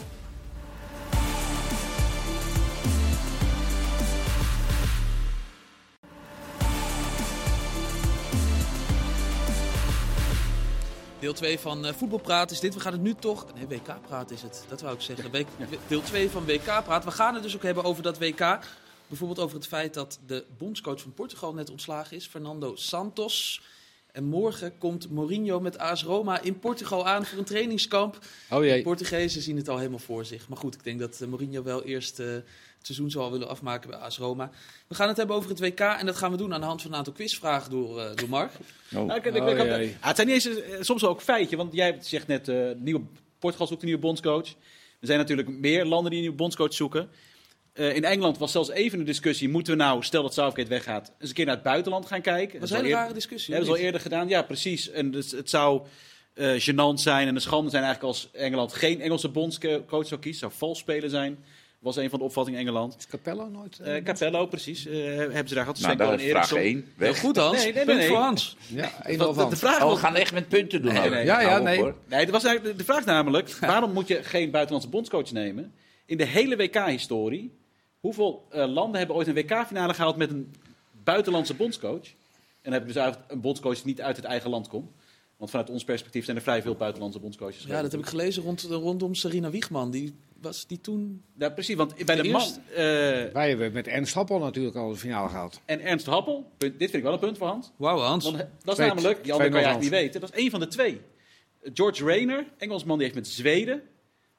Deel 11.26 11.34
2 11.34 11.60
van 11.60 11.86
eh 11.86 11.94
Voetbalpraat 11.94 12.52
is 12.52 12.60
dit. 12.60 12.74
We 12.74 12.80
gaan 12.80 12.92
het 12.92 13.02
nu 13.02 13.16
toch... 13.16 13.46
Nee, 13.54 13.68
WK-praat 13.68 14.32
is 14.32 14.42
het. 14.42 14.66
Dat 14.68 14.82
wou 14.82 14.96
ik 14.96 15.02
zeggen. 15.02 15.46
Deel 15.88 16.02
2 16.02 16.30
van 16.30 16.46
WK-praat. 16.46 17.04
We 17.04 17.12
gaan 17.12 17.34
het 17.34 17.44
dus 17.44 17.56
ook 17.56 17.64
hebben 17.64 17.84
over 17.84 18.04
dat 18.04 18.18
WK. 18.18 18.60
Bijvoorbeeld 19.08 19.40
over 19.40 19.56
het 19.56 19.68
feit 19.68 19.94
dat 19.94 20.20
de 20.26 20.46
bondscoach 20.58 21.02
van 21.02 21.14
Portugal 21.14 21.54
net 21.54 21.70
ontslagen 21.70 22.18
is. 22.18 22.28
Fernando 22.28 22.76
Santos. 22.76 23.62
En 24.16 24.24
morgen 24.24 24.78
komt 24.78 25.10
Mourinho 25.12 25.60
met 25.60 25.78
AS 25.78 26.04
Roma 26.04 26.42
in 26.42 26.60
Portugal 26.60 27.08
aan 27.08 27.26
voor 27.26 27.38
een 27.38 27.44
trainingskamp. 27.46 28.20
Oh 28.50 28.60
De. 28.60 28.84
Portugezen 28.84 29.42
zien 29.42 29.58
het 29.58 29.70
al 29.70 29.78
helemaal 29.78 30.00
voor 30.00 30.26
zich. 30.26 30.48
Maar 30.50 30.58
goed, 30.58 30.74
ik 30.76 30.84
denk 30.84 31.00
dat 31.00 31.22
eh, 31.22 31.28
Mourinho 31.28 31.64
wel 31.64 31.84
eerst 31.84 32.20
eh, 32.20 32.26
het 32.28 32.44
seizoen 32.82 33.12
zal 33.12 33.32
willen 33.32 33.48
afmaken 33.48 33.90
bij 33.90 34.00
AS 34.00 34.18
Roma. 34.18 34.50
We 34.88 34.96
gaan 34.96 35.08
het 35.08 35.18
hebben 35.18 35.36
over 35.36 35.50
het 35.50 35.60
WK 35.60 35.80
en 35.80 36.06
dat 36.06 36.16
gaan 36.16 36.32
we 36.32 36.38
doen 36.38 36.54
aan 36.54 36.60
de 36.60 36.66
hand 36.66 36.82
van 36.82 36.92
een 36.92 36.98
aantal 36.98 37.14
quizvragen 37.14 37.72
door, 37.72 38.00
eh, 38.00 38.16
door 38.16 38.30
Mark. 38.30 38.52
Nou, 38.90 39.14
ik- 39.20 39.26
ik- 39.26 39.36
ik- 39.36 39.42
Oh. 39.42 39.50
Ah, 40.02 40.08
het 40.08 40.16
zijn 40.16 40.28
niet 40.28 40.46
eens, 40.46 40.86
soms 40.88 41.06
ook 41.06 41.22
feitje, 41.22 41.56
want 41.58 41.74
jij 41.74 41.98
zegt 42.02 42.28
net, 42.28 42.48
eh, 42.48 42.70
nieuwe, 42.78 43.02
Portugal 43.40 43.68
zoekt 43.68 43.82
een 43.82 43.88
nieuwe 43.88 44.02
bondscoach. 44.02 44.48
Er 45.00 45.08
zijn 45.12 45.20
natuurlijk 45.20 45.48
meer 45.50 45.86
landen 45.86 46.06
die 46.10 46.16
een 46.20 46.26
nieuwe 46.26 46.38
bondscoach 46.42 46.74
zoeken. 46.74 47.10
Eh, 47.76 47.96
in 47.96 48.04
Engeland 48.04 48.38
was 48.38 48.52
zelfs 48.52 48.70
even 48.70 49.00
een 49.00 49.06
discussie, 49.06 49.50
moeten 49.50 49.78
we 49.78 49.84
nou, 49.84 50.04
stel 50.04 50.22
dat 50.22 50.34
Southgate 50.34 50.70
weggaat, 50.70 51.12
eens 51.20 51.30
een 51.30 51.36
keer 51.36 51.46
naar 51.46 51.56
het 51.56 51.64
buitenland 51.64 52.06
gaan 52.06 52.22
kijken. 52.22 52.60
Dat 52.60 52.70
is 52.70 52.76
al 52.76 52.84
een 52.84 52.90
rare 52.90 53.14
discussie. 53.14 53.54
hebben 53.54 53.72
ze 53.74 53.78
al 53.78 53.86
eerder 53.86 54.02
gedaan, 54.02 54.28
ja 54.28 54.42
precies. 54.42 54.90
En 54.90 55.12
dus, 55.12 55.32
het 55.32 55.50
zou 55.50 55.82
eh 56.34 56.62
gênant 56.70 56.94
zijn 56.94 57.28
en 57.28 57.36
een 57.36 57.42
schande 57.42 57.70
zijn 57.70 57.84
eigenlijk 57.84 58.14
als 58.14 58.30
Engeland 58.32 58.74
geen 58.74 59.02
Engelse 59.02 59.30
bondscoach 59.30 60.08
zou 60.08 60.20
kiezen. 60.22 60.40
Zou 60.40 60.52
vals 60.58 60.80
spelen 60.80 61.10
zijn, 61.10 61.38
was 61.80 61.96
een 61.96 62.10
van 62.10 62.20
de 62.20 62.26
opvattingen 62.26 62.60
in 62.60 62.66
Engeland. 62.68 62.96
Is 62.98 63.08
Capello 63.08 63.48
nooit? 63.50 63.80
eh, 63.80 64.04
Capello, 64.04 64.46
precies, 64.46 64.86
eh, 64.86 64.94
hebben 65.16 65.48
ze 65.48 65.54
daar 65.54 65.64
gehad. 65.66 65.80
nou, 65.80 65.98
dat 65.98 66.20
is 66.20 66.26
vraag 66.30 66.52
Eriksson. 66.52 66.58
1. 66.60 66.66
Heel 66.76 66.84
Weg. 66.98 67.20
goed 67.20 67.38
Hans, 67.38 67.64
Nee, 67.64 67.74
nee, 67.74 67.86
nee, 67.86 67.96
punt 67.96 68.08
voor 68.08 68.18
Hans. 68.18 68.58
ja, 68.68 69.06
één 69.06 69.18
de, 69.18 69.56
vraag 69.56 69.84
Oh, 69.84 69.92
we 69.92 69.98
gaan 69.98 70.16
echt 70.16 70.34
met 70.34 70.48
punten 70.48 70.82
doen. 70.82 70.94
Nee. 70.94 71.26
Ja, 71.26 71.42
ja, 71.42 71.60
nee. 71.60 71.84
Nee, 72.08 72.20
het 72.20 72.30
was 72.30 72.44
eigenlijk, 72.44 72.78
de 72.78 72.84
vraag 72.84 73.00
is 73.00 73.06
namelijk, 73.06 73.50
waarom 73.60 73.94
moet 73.94 74.08
je 74.08 74.24
geen 74.24 74.52
buitenlandse 74.52 74.90
bondscoach 74.90 75.32
nemen? 75.32 75.74
In 76.06 76.18
de 76.18 76.26
hele 76.26 76.56
WK-historie, 76.56 77.52
hoeveel 78.06 78.46
eh, 78.50 78.68
landen 78.74 78.98
hebben 78.98 79.16
ooit 79.16 79.28
een 79.28 79.34
WK-finale 79.34 79.94
gehaald 79.94 80.16
met 80.16 80.30
een 80.30 80.54
buitenlandse 81.04 81.54
bondscoach? 81.54 82.04
En 82.62 82.72
dan 82.72 82.74
heb 82.74 82.82
je 82.88 82.94
dus 82.94 83.02
uit- 83.02 83.18
een 83.28 83.42
bondscoach 83.42 83.76
die 83.76 83.86
niet 83.86 84.02
uit 84.02 84.16
het 84.16 84.26
eigen 84.26 84.50
land 84.50 84.68
komt. 84.68 84.92
Want 85.38 85.50
vanuit 85.50 85.70
ons 85.70 85.84
perspectief 85.84 86.26
zijn 86.26 86.38
er 86.38 86.44
vrij 86.44 86.62
veel 86.62 86.76
buitenlandse 86.76 87.20
bondscoaches. 87.20 87.64
Ja, 87.64 87.82
dat 87.82 87.92
heb 87.92 88.02
ik 88.02 88.08
gelezen 88.08 88.44
rond, 88.44 88.62
rondom 88.62 89.16
Sarina 89.16 89.50
Wiegman. 89.50 89.92
Die 89.92 90.16
was 90.42 90.68
die 90.68 90.82
toen... 90.82 91.24
Ja, 91.38 91.50
precies, 91.50 91.76
want 91.76 92.06
bij 92.06 92.16
de, 92.16 92.22
De 92.22 92.30
man... 92.30 92.42
eh, 92.70 92.76
Wij 93.34 93.50
hebben 93.50 93.72
met 93.72 93.88
Ernst 93.88 94.14
Happel 94.14 94.40
natuurlijk 94.40 94.76
al 94.76 94.90
de 94.90 94.96
finale 94.96 95.30
gehaald. 95.30 95.62
en 95.66 95.82
Ernst 95.82 96.06
Happel, 96.06 96.52
punt- 96.58 96.72
dit 96.80 96.90
vind 96.90 96.94
ik 96.94 97.04
wel 97.04 97.14
een 97.14 97.20
punt 97.20 97.38
voor 97.38 97.48
Hans. 97.48 97.72
Wauw 97.76 98.00
Hans. 98.00 98.24
Want 98.24 98.38
dat 98.38 98.48
is 98.66 98.74
Twee- 98.74 98.88
namelijk, 98.88 99.24
die 99.24 99.32
andere 99.32 99.50
kan 99.52 99.60
je 99.60 99.66
eigenlijk 99.66 99.94
niet 99.94 100.02
weten, 100.04 100.22
dat 100.22 100.30
is 100.34 100.40
één 100.40 100.50
van 100.52 100.60
de 100.60 100.68
twee. 100.68 101.02
George 101.74 102.04
Rayner, 102.06 102.46
Engelsman, 102.58 102.98
die 102.98 103.04
heeft 103.08 103.18
met 103.20 103.28
Zweden 103.28 103.82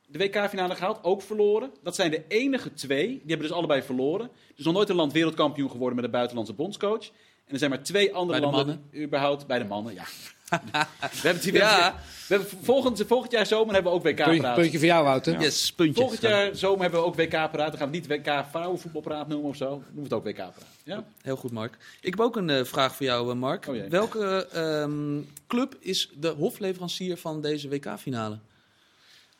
de 0.06 0.18
WK-finale 0.18 0.74
gehaald, 0.74 0.98
ook 1.02 1.22
verloren. 1.22 1.70
Dat 1.82 1.94
zijn 1.94 2.10
de 2.10 2.24
enige 2.28 2.74
twee, 2.74 3.08
die 3.08 3.20
hebben 3.26 3.46
dus 3.46 3.56
allebei 3.56 3.82
verloren. 3.82 4.30
Dus 4.56 4.64
nog 4.64 4.74
nooit 4.74 4.88
een 4.88 4.96
land 4.96 5.12
wereldkampioen 5.12 5.70
geworden 5.70 5.96
met 5.96 6.04
een 6.04 6.10
buitenlandse 6.10 6.54
bondscoach. 6.54 7.10
En 7.46 7.52
er 7.52 7.58
zijn 7.58 7.70
maar 7.70 7.82
twee 7.82 8.14
andere 8.14 8.40
Bij 8.40 8.50
de 8.50 8.56
landen 8.56 8.84
überhaupt 8.94 9.46
bij 9.46 9.58
de 9.58 9.64
mannen. 9.64 9.94
Ja. 9.94 10.04
we 10.50 10.56
hebben 11.00 11.34
het 11.34 11.44
hier 11.44 11.52
weer. 11.52 11.62
Ja. 11.62 11.94
We 12.28 12.34
hebben 12.34 12.48
volgend, 12.62 13.04
volgend 13.06 13.32
jaar 13.32 13.46
zomer 13.46 13.74
hebben 13.74 13.92
we 13.92 13.98
ook 13.98 14.04
WK 14.04 14.16
Puntje, 14.16 14.40
praten. 14.40 14.60
puntje 14.60 14.78
voor 14.78 14.86
jou, 14.86 15.04
Wouter. 15.04 15.32
Ja. 15.32 15.40
Yes, 15.40 15.72
puntje. 15.72 16.00
Volgend 16.00 16.20
jaar 16.20 16.56
zomer 16.56 16.80
hebben 16.80 17.00
we 17.00 17.06
ook 17.06 17.14
WK 17.14 17.30
praten. 17.30 17.56
Dan 17.56 17.78
gaan 17.78 17.90
we 17.90 17.96
niet 17.96 18.06
WK 18.06 18.44
vrouwenvoetbalpraat 18.50 19.28
noemen 19.28 19.48
of 19.48 19.56
zo. 19.56 19.68
Dan 19.68 19.82
noemen 19.92 19.94
we 19.94 20.02
het 20.02 20.12
ook 20.12 20.24
WK 20.24 20.34
praat. 20.34 20.66
Ja? 20.82 21.04
Heel 21.22 21.36
goed, 21.36 21.52
Mark. 21.52 21.76
Ik 22.00 22.10
heb 22.10 22.20
ook 22.20 22.36
een 22.36 22.50
eh, 22.50 22.64
vraag 22.64 22.94
voor 22.94 23.06
jou, 23.06 23.30
eh, 23.30 23.36
Mark. 23.36 23.66
Oh. 23.68 23.88
Welke 23.88 24.48
ehm, 24.52 25.20
club 25.46 25.76
is 25.80 26.10
de 26.14 26.28
hofleverancier 26.28 27.16
van 27.16 27.40
deze 27.40 27.68
WK-finale? 27.68 28.38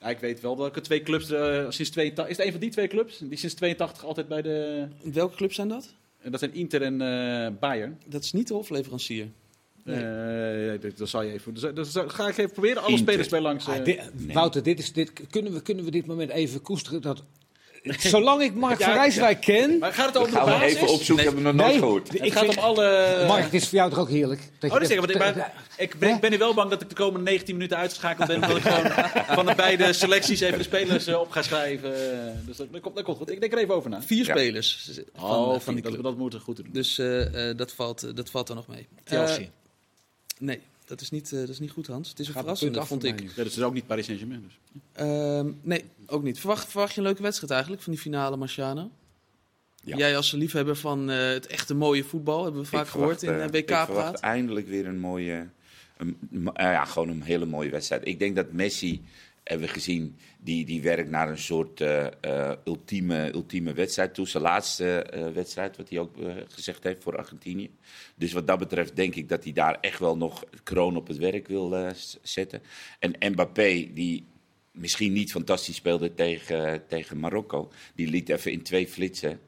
Ja, 0.00 0.06
ik 0.09 0.18
weet 0.18 0.40
wel 0.40 0.56
welke 0.56 0.80
twee 0.80 1.02
clubs 1.02 1.30
eh, 1.30 1.64
sinds 1.68 1.90
82... 1.90 2.28
Is 2.28 2.37
het 2.37 2.46
een 2.46 2.52
van 2.52 2.61
die 2.61 2.70
twee 2.70 2.88
clubs? 2.88 3.18
Die 3.18 3.38
sinds 3.38 3.54
82 3.54 4.04
altijd 4.04 4.28
bij 4.28 4.42
de... 4.42 4.87
Welke 5.12 5.37
clubs 5.37 5.54
zijn 5.54 5.68
dat? 5.68 5.94
en 6.20 6.30
Dat 6.30 6.40
zijn 6.40 6.54
Inter 6.54 6.82
en 6.82 7.00
eh, 7.00 7.52
Bayern. 7.61 8.00
Dat 8.06 8.24
is 8.24 8.32
niet 8.32 8.48
de 8.48 8.54
hofleverancier. 8.54 9.28
Eh, 9.85 10.66
ja, 10.66 10.76
dat, 10.76 10.96
dat 10.96 11.09
zal 11.09 11.22
je 11.22 11.32
even. 11.32 11.54
Dus, 11.54 11.74
dus 11.74 11.92
ga 12.06 12.28
ik 12.28 12.37
even 12.37 12.50
proberen 12.52 12.82
alle 12.82 12.90
Inter. 12.90 13.04
spelers 13.04 13.28
bij 13.28 13.40
langs. 13.40 13.68
Ah, 13.68 13.76
eh, 13.76 13.85
dit- 13.85 14.32
Wouter, 14.32 14.62
dit 14.62 14.78
is, 14.78 14.92
dit, 14.92 15.12
kunnen, 15.30 15.52
we, 15.52 15.62
kunnen 15.62 15.85
we 15.85 15.90
dit 15.90 16.06
moment 16.06 16.30
even 16.30 16.62
koesteren? 16.62 17.02
Dat, 17.02 17.22
zolang 17.99 18.42
ik 18.42 18.55
Mark 18.55 18.79
Ja, 18.79 18.85
van 18.85 18.94
Rijswijk 18.94 19.40
ken... 19.40 19.79
maar 19.79 19.92
gaat 19.92 20.07
het 20.07 20.16
over 20.16 20.31
de 20.31 20.37
gaan 20.37 20.44
we 20.46 20.51
basis? 20.51 20.75
even 20.75 20.88
opzoeken, 20.88 21.25
hebben 21.25 21.42
we 21.44 21.49
nog 21.51 21.59
nooit 21.59 21.70
Nee. 21.70 21.79
gehoord. 21.79 22.09
Het 22.20 22.33
gaat 22.33 22.49
om 22.49 22.59
alle. 22.59 23.25
Mark, 23.27 23.44
het 23.44 23.55
is 23.55 23.68
voor 23.68 23.79
jou 23.79 23.90
toch 23.90 23.99
ook 23.99 24.09
heerlijk? 24.09 24.40
Dat 24.40 24.51
Oh, 24.51 24.61
je 24.61 24.68
dat 24.68 24.81
is 24.81 24.88
zeker. 24.88 25.03
Want 25.03 25.14
ik, 25.14 25.18
ben, 25.35 25.53
ik 25.77 25.99
ben, 25.99 26.14
ik 26.14 26.20
ben 26.20 26.31
nu 26.31 26.38
wel 26.38 26.55
bang 26.55 26.70
dat 26.70 26.83
ik 26.83 26.88
de 26.88 26.94
komende 26.94 27.31
19 27.31 27.55
minuten 27.55 27.77
uitgeschakeld 27.77 28.27
ben. 28.29 28.37
Omdat 28.42 28.57
ik 28.57 28.62
gewoon 28.62 28.90
van 29.27 29.46
de 29.46 29.55
beide 29.55 29.92
selecties 29.92 30.40
even 30.40 30.59
de 30.59 30.64
spelers 30.64 31.07
eh, 31.07 31.20
op 31.20 31.31
ga 31.31 31.42
schrijven. 31.42 31.92
Dus 32.46 32.57
dat, 32.57 32.72
dat, 32.72 32.81
komt, 32.81 32.94
dat 32.96 33.05
komt 33.05 33.16
goed. 33.16 33.31
Ik 33.31 33.40
denk 33.40 33.53
er 33.53 33.59
even 33.59 33.75
over 33.75 33.90
na. 33.90 34.03
Vier 34.03 34.27
Ja. 34.27 34.35
spelers 34.37 34.90
van, 35.14 35.31
Oh, 35.31 35.61
van 35.61 35.75
die 35.75 35.83
dat, 35.83 35.92
club. 35.92 36.05
dat 36.05 36.16
moeten 36.16 36.38
we 36.38 36.44
goed 36.44 36.57
doen. 36.57 36.68
Dus 36.72 36.99
eh, 36.99 37.49
eh, 37.51 37.57
dat, 37.57 37.72
valt, 37.72 38.16
dat 38.16 38.31
valt 38.31 38.49
er 38.49 38.55
nog 38.55 38.66
mee. 38.66 38.87
Chelsea. 39.05 39.44
Nee, 40.38 40.61
dat 40.87 41.01
is, 41.01 41.11
niet, 41.11 41.33
eh, 41.33 41.38
dat 41.38 41.49
is 41.49 41.59
niet 41.59 41.70
goed, 41.70 41.87
Hans. 41.87 42.09
Het 42.09 42.18
is 42.18 42.27
een 42.27 42.33
Gaat 42.33 42.42
verrassende, 42.42 42.79
af 42.79 42.88
vond 42.88 43.05
ik. 43.05 43.20
Ja, 43.20 43.27
dat 43.37 43.46
is 43.46 43.55
dus 43.55 43.64
ook 43.64 43.75
niet 43.75 43.87
Paris 43.87 44.05
Saint-Germain. 44.05 44.42
Dus. 44.42 44.59
Ehm, 44.92 45.53
nee, 45.62 45.85
ook 46.07 46.22
niet. 46.22 46.38
Verwacht, 46.38 46.68
verwacht 46.68 46.92
je 46.92 47.01
een 47.01 47.07
leuke 47.07 47.22
wedstrijd 47.22 47.53
eigenlijk 47.53 47.83
van 47.83 47.92
die 47.92 48.01
finale, 48.01 48.37
Marciano? 48.37 48.90
Ja. 49.83 49.96
Jij 49.96 50.16
als 50.16 50.33
liefhebber 50.33 50.77
van 50.77 51.11
eh, 51.11 51.29
het 51.29 51.46
echte 51.46 51.75
mooie 51.75 52.05
voetbal, 52.05 52.42
hebben 52.44 52.61
we 52.61 52.66
vaak 52.66 52.85
Ik 52.85 52.90
gehoord 52.90 53.22
in 53.22 53.29
verwacht, 53.29 53.55
eh, 53.55 53.61
eh, 53.61 53.79
Ik 53.79 53.87
verwacht 53.87 54.20
eindelijk 54.20 54.68
weer 54.68 54.87
een 54.87 54.99
mooie, 54.99 55.46
een, 55.96 56.16
eh, 56.53 56.64
ja, 56.64 56.85
gewoon 56.85 57.09
een 57.09 57.22
hele 57.22 57.46
mooie 57.46 57.70
wedstrijd. 57.70 58.07
Ik 58.07 58.18
denk 58.18 58.37
dat 58.37 58.53
Messi, 58.53 59.05
hebben 59.48 59.66
we 59.66 59.72
gezien, 59.72 60.16
die, 60.38 60.64
die 60.64 60.82
werkt 60.82 61.11
naar 61.11 61.28
een 61.28 61.38
soort 61.38 61.80
eh, 61.80 62.06
eh, 62.20 62.56
ultieme, 62.64 63.35
ultieme 63.35 63.72
wedstrijd 63.72 64.14
toe. 64.14 64.28
Zijn 64.28 64.42
laatste 64.42 65.02
eh, 65.02 65.28
wedstrijd, 65.28 65.76
wat 65.76 65.88
hij 65.88 65.98
ook 65.98 66.16
gezegd 66.48 66.85
heeft 66.85 67.02
voor 67.02 67.16
Argentinië. 67.16 67.70
Dus 68.14 68.32
wat 68.32 68.46
dat 68.46 68.59
betreft 68.59 68.96
denk 68.96 69.14
ik 69.14 69.28
dat 69.28 69.44
hij 69.44 69.52
daar 69.52 69.78
echt 69.80 69.98
wel 69.98 70.16
nog 70.16 70.44
kroon 70.62 70.96
op 70.96 71.06
het 71.06 71.16
werk 71.16 71.48
wil 71.48 71.92
zetten. 72.22 72.62
En 72.98 73.32
Mbappé, 73.32 73.90
die 73.94 74.24
misschien 74.70 75.12
niet 75.12 75.30
fantastisch 75.30 75.76
speelde 75.76 76.14
tegen, 76.14 76.87
tegen 76.87 77.18
Marokko, 77.18 77.72
die 77.94 78.09
liet 78.09 78.28
even 78.28 78.52
in 78.52 78.62
twee 78.62 78.88
flitsen 78.88 79.40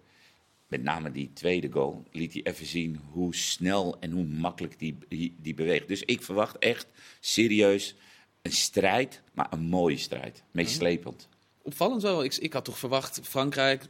met 0.66 0.82
name 0.82 1.10
die 1.10 1.30
tweede 1.32 1.70
goal, 1.70 2.04
liet 2.12 2.32
hij 2.32 2.42
even 2.42 2.66
zien 2.66 3.00
hoe 3.10 3.34
snel 3.34 3.96
en 4.00 4.10
hoe 4.10 4.24
makkelijk 4.24 4.78
die, 4.78 4.98
die 5.40 5.54
beweegt. 5.54 5.88
Dus 5.88 6.02
ik 6.02 6.22
verwacht 6.22 6.58
echt 6.58 6.86
serieus 7.20 7.94
een 8.48 8.54
strijd, 8.54 9.20
maar 9.32 9.46
een 9.50 9.60
mooie 9.60 9.96
strijd. 9.96 10.42
Meeslepend. 10.50 11.28
Opvallend 11.62 12.02
wel. 12.02 12.24
Ik, 12.24 12.36
ik 12.36 12.52
had 12.52 12.64
toch 12.64 12.78
verwacht 12.78 13.20
Frankrijk. 13.22 13.84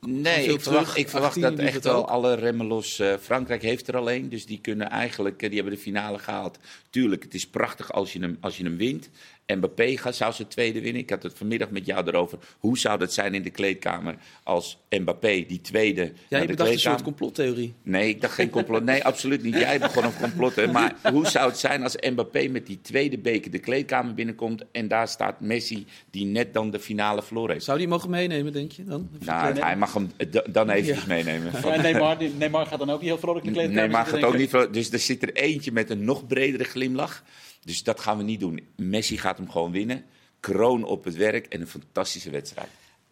Nee, 0.00 0.46
ik 0.52 0.60
verwacht, 0.60 0.96
ik 0.96 1.08
dat 1.40 1.58
echt 1.58 1.84
wel 1.84 2.08
alle 2.08 2.34
remmen 2.34 2.66
los. 2.66 2.98
eh, 2.98 3.14
Frankrijk 3.20 3.62
heeft 3.62 3.88
er 3.88 3.96
alleen, 3.96 4.28
dus 4.28 4.46
die 4.46 4.58
kunnen 4.60 4.90
eigenlijk, 4.90 5.42
eh, 5.42 5.48
die 5.48 5.58
hebben 5.58 5.76
de 5.76 5.82
finale 5.82 6.18
gehaald. 6.18 6.58
Tuurlijk, 6.92 7.22
het 7.22 7.34
is 7.34 7.46
prachtig 7.46 7.92
als 7.92 8.12
je 8.12 8.20
hem, 8.20 8.36
als 8.40 8.56
je 8.56 8.64
hem 8.64 8.76
wint. 8.76 9.10
Mbappé 9.46 9.96
gaat, 9.96 10.14
zou 10.16 10.32
zijn 10.32 10.48
tweede 10.48 10.80
winnen. 10.80 11.02
Ik 11.02 11.10
had 11.10 11.22
het 11.22 11.32
vanmiddag 11.38 11.70
met 11.70 11.86
jou 11.86 12.06
erover. 12.06 12.38
Hoe 12.58 12.78
zou 12.78 12.98
dat 12.98 13.12
zijn 13.12 13.34
in 13.34 13.42
de 13.42 13.50
kleedkamer 13.50 14.14
als 14.42 14.78
Mbappé 14.90 15.44
die 15.48 15.60
tweede 15.60 16.12
Jij 16.28 16.40
de 16.40 16.46
bedacht 16.46 16.70
een 16.70 16.78
soort 16.78 17.02
complottheorie. 17.02 17.72
Nee, 17.82 18.08
ik 18.08 18.20
dacht 18.20 18.34
geen 18.34 18.50
complot. 18.50 18.84
Nee, 18.84 19.04
absoluut 19.04 19.42
niet. 19.42 19.54
Jij 19.54 19.78
begon 19.78 20.04
een 20.04 20.16
complot. 20.20 20.54
Hè. 20.56 20.66
Maar 20.66 20.94
hoe 21.10 21.26
zou 21.26 21.48
het 21.48 21.58
zijn 21.58 21.82
als 21.82 21.96
Mbappé 21.96 22.48
met 22.48 22.66
die 22.66 22.78
tweede 22.82 23.18
beker 23.18 23.50
de 23.50 23.58
kleedkamer 23.58 24.14
binnenkomt... 24.14 24.64
en 24.72 24.88
daar 24.88 25.08
staat 25.08 25.40
Messi 25.40 25.86
die 26.10 26.24
net 26.24 26.52
dan 26.54 26.70
de 26.70 26.80
finale 26.80 27.22
verloren 27.22 27.52
heeft? 27.52 27.64
Zou 27.64 27.78
die 27.78 27.88
mogen 27.88 28.10
meenemen, 28.10 28.52
denk 28.52 28.72
je 28.72 28.84
dan? 28.84 29.08
Even 29.14 29.26
Nou, 29.26 29.58
hij 29.60 29.76
mag 29.76 29.94
hem 29.94 30.10
dan 30.50 30.70
eventjes 30.70 31.06
meenemen. 31.06 31.50
Ja, 31.64 31.80
Neymar, 31.80 32.16
Neymar 32.38 32.66
gaat 32.66 32.78
dan 32.78 32.90
ook 32.90 33.00
niet 33.00 33.08
heel 33.08 33.18
vrolijk 33.18 33.44
in 33.46 33.52
de 33.52 33.58
kleedkamer 33.58 33.82
Nee, 33.84 33.92
maar 33.96 34.04
zitten, 34.04 34.22
gaat 34.22 34.32
ook 34.32 34.38
niet. 34.38 34.50
veel- 34.50 34.70
Dus 34.72 34.90
er 34.92 34.98
zit 34.98 35.22
er 35.22 35.32
eentje 35.32 35.72
met 35.72 35.90
een 35.90 36.04
nog 36.04 36.26
bredere 36.26 36.64
glimlach. 36.82 37.22
Dus 37.64 37.82
dat 37.82 38.00
gaan 38.00 38.16
we 38.16 38.22
niet 38.22 38.40
doen. 38.40 38.60
Messi 38.76 39.18
gaat 39.18 39.36
hem 39.36 39.50
gewoon 39.50 39.72
winnen. 39.72 40.04
Kroon 40.40 40.84
op 40.84 41.04
het 41.04 41.14
werk 41.16 41.46
en 41.46 41.60
een 41.60 41.66
fantastische 41.66 42.30
wedstrijd. 42.30 42.68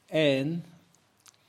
En 0.06 0.64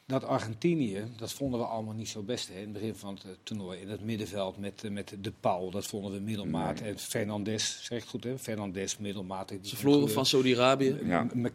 dat 0.06 0.24
Argentinië, 0.24 1.04
dat 1.18 1.34
vonden 1.34 1.60
we 1.60 1.66
allemaal 1.66 1.94
niet 1.94 2.10
zo 2.10 2.22
best 2.22 2.48
hè, 2.48 2.54
in 2.54 2.62
het 2.62 2.74
begin 2.74 2.96
van 2.96 3.14
het 3.14 3.24
eh, 3.24 3.30
toernooi. 3.44 3.80
In 3.80 3.90
het 3.90 4.04
middenveld 4.04 4.58
met, 4.58 4.84
eh, 4.84 4.92
met 4.92 5.16
De 5.20 5.32
Paul, 5.40 5.72
dat 5.72 5.86
vonden 5.86 6.12
we 6.12 6.20
middelmaat. 6.20 6.80
Nee. 6.80 6.90
En 6.90 7.00
Fernandes, 7.00 7.80
zeg 7.84 8.04
ik 8.04 8.10
goed 8.10 8.24
hè? 8.24 8.38
Fernandes 8.40 8.98
middelmaat. 8.98 9.54
Ze 9.62 9.76
verloren 9.76 10.12
van 10.12 10.26
Saudi-Arabië. 10.26 11.00
Ja. 11.04 11.28
M- 11.34 11.48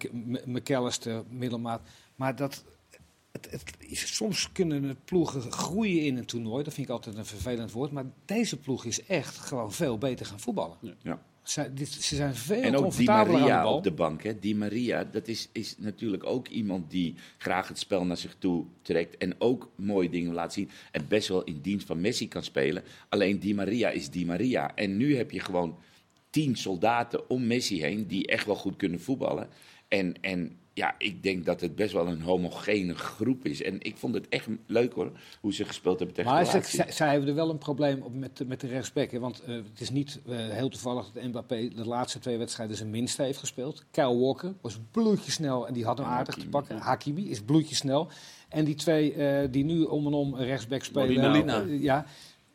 McAllister 0.44 1.24
middelmaat. 1.30 1.80
Maar 2.16 2.36
dat, 2.36 2.64
het, 3.50 3.64
soms 3.90 4.52
kunnen 4.52 4.82
de 4.82 4.96
ploegen 5.04 5.52
groeien 5.52 6.02
in 6.04 6.16
een 6.16 6.24
toernooi. 6.24 6.64
Dat 6.64 6.74
vind 6.74 6.86
ik 6.86 6.92
altijd 6.92 7.16
een 7.16 7.26
vervelend 7.26 7.72
woord. 7.72 7.90
Maar 7.90 8.04
deze 8.24 8.56
ploeg 8.56 8.84
is 8.84 9.04
echt 9.06 9.36
gewoon 9.38 9.72
veel 9.72 9.98
beter 9.98 10.26
gaan 10.26 10.40
voetballen. 10.40 10.76
Ja. 11.02 11.22
Zij- 11.42 11.74
dit- 11.74 11.88
ze 11.88 12.16
zijn 12.16 12.34
veel 12.34 12.62
En 12.62 12.76
ook 12.76 12.90
Di 12.96 13.04
de 13.04 13.10
Maria 13.10 13.72
op 13.72 13.82
de 13.82 13.90
bank. 13.90 14.22
Hè. 14.22 14.38
Di 14.38 14.54
Maria, 14.54 15.04
dat 15.04 15.28
is, 15.28 15.48
is 15.52 15.74
natuurlijk 15.78 16.26
ook 16.26 16.48
iemand 16.48 16.90
die 16.90 17.14
graag 17.38 17.68
het 17.68 17.78
spel 17.78 18.04
naar 18.04 18.16
zich 18.16 18.36
toe 18.38 18.64
trekt. 18.82 19.16
En 19.16 19.34
ook 19.40 19.70
mooie 19.76 20.08
dingen 20.08 20.32
laat 20.32 20.52
zien. 20.52 20.70
En 20.92 21.08
best 21.08 21.28
wel 21.28 21.44
in 21.44 21.60
dienst 21.60 21.86
van 21.86 22.00
Messi 22.00 22.28
kan 22.28 22.42
spelen. 22.42 22.82
Alleen 23.08 23.38
Di 23.38 23.54
Maria 23.54 23.90
is 23.90 24.10
Di 24.10 24.24
Maria. 24.24 24.74
En 24.74 24.96
nu 24.96 25.16
heb 25.16 25.30
je 25.30 25.40
gewoon 25.40 25.78
tien 26.30 26.56
soldaten 26.56 27.30
om 27.30 27.46
Messi 27.46 27.80
heen 27.82 28.06
die 28.06 28.26
echt 28.26 28.46
wel 28.46 28.54
goed 28.54 28.76
kunnen 28.76 29.00
voetballen. 29.00 29.48
En, 29.88 30.14
en 30.20 30.58
ja, 30.76 30.94
ik 30.98 31.22
denk 31.22 31.44
dat 31.44 31.60
het 31.60 31.74
best 31.74 31.92
wel 31.92 32.06
een 32.06 32.20
homogene 32.20 32.94
groep 32.94 33.44
is. 33.44 33.62
En 33.62 33.80
ik 33.80 33.96
vond 33.96 34.14
het 34.14 34.28
echt 34.28 34.46
leuk 34.66 34.92
hoor, 34.92 35.12
hoe 35.40 35.54
ze 35.54 35.64
gespeeld 35.64 35.98
hebben 35.98 36.16
tegen 36.16 36.32
Maar 36.32 36.52
de 36.52 36.84
zij, 36.88 37.10
hebben 37.10 37.28
er 37.28 37.34
wel 37.34 37.50
een 37.50 37.58
probleem 37.58 38.02
op 38.02 38.14
met, 38.14 38.42
met 38.46 38.60
de 38.60 38.66
rechtsback. 38.66 39.10
hè, 39.10 39.18
Want 39.18 39.42
eh, 39.42 39.54
het 39.54 39.80
is 39.80 39.90
niet 39.90 40.20
eh, 40.28 40.36
heel 40.36 40.68
toevallig 40.68 41.10
dat 41.12 41.22
Mbappé 41.22 41.68
de 41.68 41.86
laatste 41.86 42.18
twee 42.18 42.38
wedstrijden 42.38 42.76
zijn 42.76 42.90
minste 42.90 43.22
heeft 43.22 43.38
gespeeld. 43.38 43.84
Kyle 43.90 44.18
Walker 44.18 44.54
was 44.60 44.78
bloedjesnel 44.90 45.66
en 45.66 45.74
die 45.74 45.84
had 45.84 45.98
hem 45.98 46.06
aardig 46.06 46.34
te 46.34 46.48
pakken. 46.48 46.78
Hakimi 46.78 47.30
is 47.30 47.40
bloedjesnel. 47.40 48.08
En 48.48 48.64
die 48.64 48.74
twee 48.74 49.12
eh, 49.12 49.48
die 49.50 49.64
nu 49.64 49.82
om 49.82 50.06
en 50.06 50.12
om 50.12 50.36
rechtsback 50.36 50.84
spelen. 50.84 51.30
Molina. 51.30 51.64
ja, 51.68 52.06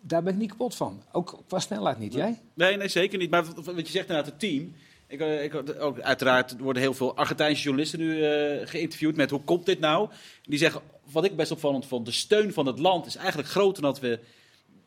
daar 0.01 0.23
ben 0.23 0.34
ik 0.34 0.39
niet 0.39 0.49
kapot 0.49 0.75
van. 0.75 1.03
Ook 1.12 1.39
qua 1.47 1.60
snelheid 1.60 1.99
niet. 1.99 2.13
Jij? 2.13 2.41
Nee, 2.53 2.77
nee, 2.77 2.88
zeker 2.88 3.17
niet. 3.17 3.29
Maar 3.29 3.45
wat 3.45 3.65
wat 3.65 3.88
je 3.88 3.91
zegt 3.91 4.07
inderdaad, 4.07 4.25
het 4.25 4.39
team. 4.39 4.73
Ik, 5.12 5.19
eh, 5.19 5.43
ik, 5.43 5.56
ook, 5.80 6.00
uiteraard 6.00 6.58
worden 6.58 6.82
heel 6.82 6.93
veel 6.93 7.15
Argentijnse 7.15 7.62
journalisten 7.62 8.00
nu 8.00 8.24
eh, 8.24 8.67
geïnterviewd 8.67 9.15
met 9.15 9.30
hoe 9.30 9.41
komt 9.41 9.65
dit 9.65 9.80
nou? 9.80 10.10
Die 10.43 10.60
zeggen, 10.60 10.82
wat 11.12 11.26
ik 11.26 11.36
best 11.36 11.52
opvallend 11.52 11.86
vond, 11.86 12.06
de 12.06 12.12
steun 12.12 12.54
van 12.54 12.65
het 12.65 12.80
land 12.80 13.06
is 13.06 13.15
eigenlijk 13.15 13.50
groter 13.50 13.82
dan 13.82 13.91
dat 13.91 14.02
we 14.02 14.19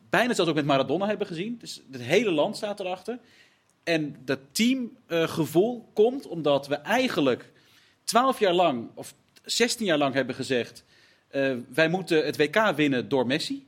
bijna 0.09 0.33
zelfs 0.33 0.49
ook 0.49 0.55
met 0.55 0.65
Maradona 0.65 1.07
hebben 1.07 1.27
gezien. 1.27 1.57
Dus 1.57 1.81
het 1.91 2.01
hele 2.01 2.31
land 2.31 2.55
staat 2.55 2.79
erachter. 2.79 3.19
En 3.83 4.15
dat 4.25 4.39
teamgevoel 4.51 5.89
komt 5.93 6.27
omdat 6.27 6.67
we 6.67 6.75
eigenlijk 6.75 7.51
12 8.03 8.39
jaar 8.39 8.53
lang, 8.53 8.89
of 8.93 9.13
16 9.43 9.85
jaar 9.85 9.97
lang 9.97 10.13
hebben 10.13 10.35
gezegd, 10.35 10.83
eh, 11.27 11.55
wij 11.73 11.89
moeten 11.89 12.25
het 12.25 12.37
WK 12.37 12.71
winnen 12.75 13.09
door 13.09 13.27
Messi. 13.27 13.67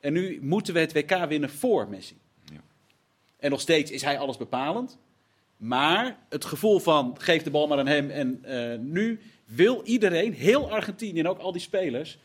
En 0.00 0.12
nu 0.12 0.38
moeten 0.42 0.74
we 0.74 0.80
het 0.80 0.92
WK 0.92 1.26
winnen 1.28 1.50
voor 1.50 1.88
Messi. 1.88 2.16
Ja. 2.52 2.60
En 3.36 3.50
nog 3.50 3.60
steeds 3.60 3.90
is 3.90 4.02
hij 4.02 4.18
alles 4.18 4.36
bepalend. 4.36 4.98
Maar 5.58 6.18
het 6.28 6.44
gevoel 6.44 6.78
van 6.78 7.14
geef 7.18 7.42
de 7.42 7.50
bal 7.50 7.66
maar 7.66 7.78
aan 7.78 7.86
hem. 7.86 8.10
En 8.10 8.38
eh, 8.44 8.78
nu 8.78 9.20
wil 9.44 9.80
iedereen, 9.84 10.32
heel 10.32 10.70
Argentinië 10.70 11.18
en 11.20 11.28
ook 11.28 11.38
al 11.38 11.52
die 11.52 11.60
spelers, 11.60 12.18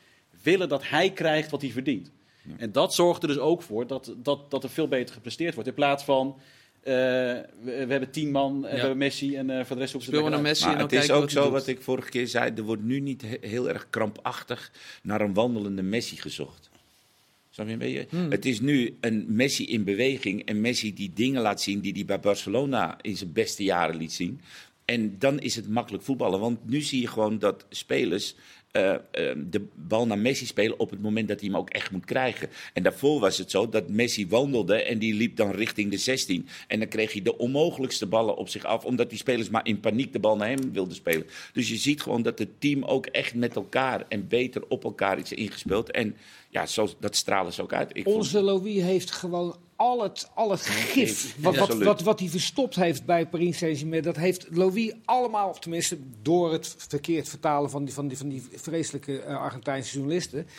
willen 0.44 0.70
dat 0.70 0.88
hij 0.90 1.10
krijgt 1.12 1.52
wat 1.52 1.62
hij 1.62 1.72
verdient. 1.72 2.12
En 2.58 2.72
dat 2.72 2.94
zorgt 2.94 3.22
er 3.22 3.28
dus 3.28 3.38
ook 3.38 3.62
voor 3.62 3.88
dat, 3.88 4.14
dat, 4.18 4.52
dat 4.52 4.64
er 4.64 4.70
veel 4.70 4.88
beter 4.88 5.14
gepresteerd 5.16 5.54
wordt. 5.54 5.70
In 5.70 5.76
plaats 5.76 6.04
van, 6.04 6.36
eh, 6.82 6.94
we, 6.94 7.46
we 7.62 7.72
hebben 7.88 8.12
tien 8.12 8.32
man, 8.32 8.66
en 8.66 8.74
we 8.74 8.80
hebben 8.80 8.98
Messi 8.98 9.36
en 9.36 9.50
eh, 9.50 9.66
voor 9.66 9.76
de 9.76 9.82
rest 9.82 9.94
hoeven 9.94 10.14
ze 10.14 10.30
naar 10.30 10.42
Messi 10.42 10.64
Maar 10.64 10.74
en 10.74 10.80
dan 10.80 10.90
het 10.98 11.04
is 11.04 11.12
ook 11.12 11.22
wat 11.22 11.32
zo, 11.32 11.44
doet. 11.44 11.52
wat 11.52 11.68
ik 11.68 11.82
vorige 11.82 12.10
keer 12.10 12.28
zei, 12.28 12.52
er 12.56 12.64
wordt 12.64 12.84
nu 12.84 13.00
niet 13.00 13.22
he- 13.22 13.48
heel 13.48 13.70
erg 13.70 13.88
krampachtig 13.90 14.72
naar 15.04 15.22
een 15.22 15.34
wandelende 15.34 15.82
Messi 15.82 16.16
gezocht. 16.18 16.70
Snap 17.54 17.68
je? 17.68 18.08
Hmm. 18.10 18.32
Het 18.32 18.46
is 18.46 18.60
nu 18.60 18.98
een 19.02 19.26
Messi 19.28 19.66
in 19.66 19.84
beweging 19.84 20.46
en 20.46 20.62
Messi 20.62 20.94
die 20.94 21.12
dingen 21.14 21.42
laat 21.42 21.62
zien 21.62 21.80
die 21.80 21.94
hij 21.94 22.06
bij 22.06 22.20
Barcelona 22.20 22.98
in 23.02 23.18
zijn 23.18 23.32
beste 23.32 23.64
jaren 23.64 23.96
liet 23.96 24.14
zien. 24.14 24.42
En 24.86 25.20
dan 25.20 25.40
is 25.40 25.56
het 25.56 25.70
makkelijk 25.70 26.04
voetballen, 26.04 26.40
want 26.40 26.70
nu 26.70 26.82
zie 26.82 27.02
je 27.02 27.08
gewoon 27.08 27.40
dat 27.40 27.66
spelers 27.70 28.36
eh, 28.74 28.94
eh, 28.94 29.00
de 29.50 29.66
bal 29.76 30.08
naar 30.08 30.18
Messi 30.18 30.46
spelen 30.46 30.80
op 30.80 30.90
het 30.90 31.02
moment 31.02 31.28
dat 31.28 31.40
hij 31.40 31.50
hem 31.50 31.58
ook 31.58 31.70
echt 31.70 31.92
moet 31.92 32.06
krijgen. 32.06 32.50
En 32.74 32.84
daarvoor 32.84 33.20
was 33.20 33.38
het 33.38 33.52
zo 33.52 33.70
dat 33.70 33.90
Messi 33.90 34.28
wandelde 34.28 34.76
en 34.84 35.00
die 35.00 35.14
liep 35.14 35.36
dan 35.36 35.52
richting 35.52 35.92
de 35.92 35.98
16. 35.98 36.48
En 36.68 36.80
dan 36.80 36.88
kreeg 36.88 37.12
hij 37.12 37.22
de 37.22 37.38
onmogelijkste 37.38 38.06
ballen 38.06 38.36
op 38.36 38.50
zich 38.50 38.64
af, 38.66 38.86
omdat 38.86 39.10
die 39.10 39.18
spelers 39.20 39.50
maar 39.50 39.66
in 39.68 39.80
paniek 39.80 40.14
de 40.14 40.20
bal 40.20 40.36
naar 40.36 40.48
hem 40.48 40.72
wilden 40.72 40.96
spelen. 40.96 41.26
Dus 41.54 41.70
je 41.70 41.76
ziet 41.76 42.02
gewoon 42.02 42.22
dat 42.22 42.40
het 42.40 42.50
team 42.60 42.84
ook 42.84 43.06
echt 43.06 43.36
met 43.36 43.56
elkaar 43.56 44.06
en 44.10 44.28
beter 44.28 44.64
op 44.68 44.84
elkaar 44.84 45.20
is 45.20 45.32
ingespeeld. 45.32 45.92
En 45.92 46.16
ja, 46.50 46.66
zo, 46.66 46.90
dat 47.00 47.16
stralen 47.16 47.54
ze 47.54 47.62
ook 47.62 47.74
uit. 47.74 47.90
Ik 47.98 48.04
vond- 48.04 48.16
Onze 48.16 48.42
Louis 48.42 48.82
heeft 48.82 49.12
gewoon 49.12 49.56
al 49.84 50.04
het, 50.04 50.30
al 50.34 50.52
het 50.52 50.62
gif 50.62 51.36
wat, 51.40 51.56
wat, 51.56 51.74
wat, 51.74 52.02
wat 52.02 52.20
hij 52.20 52.30
verstopt 52.30 52.76
heeft 52.76 53.06
bij 53.06 53.28
Paris 53.28 53.58
Saint-Germain. 53.58 54.02
Dat 54.02 54.16
heeft 54.16 54.48
Louis 54.50 54.94
allemaal, 55.06 55.50
of 55.50 55.60
tenminste 55.60 55.98
door 56.22 56.52
het 56.52 56.76
verkeerd 56.78 57.30
vertalen 57.30 57.70
van 57.70 57.86
die, 57.86 57.94
van 57.94 58.08
die, 58.08 58.18
van 58.18 58.30
die 58.30 58.48
vreselijke 58.56 59.22
eh, 59.22 59.38
Argentijnse 59.38 59.94
journalisten. 59.94 60.48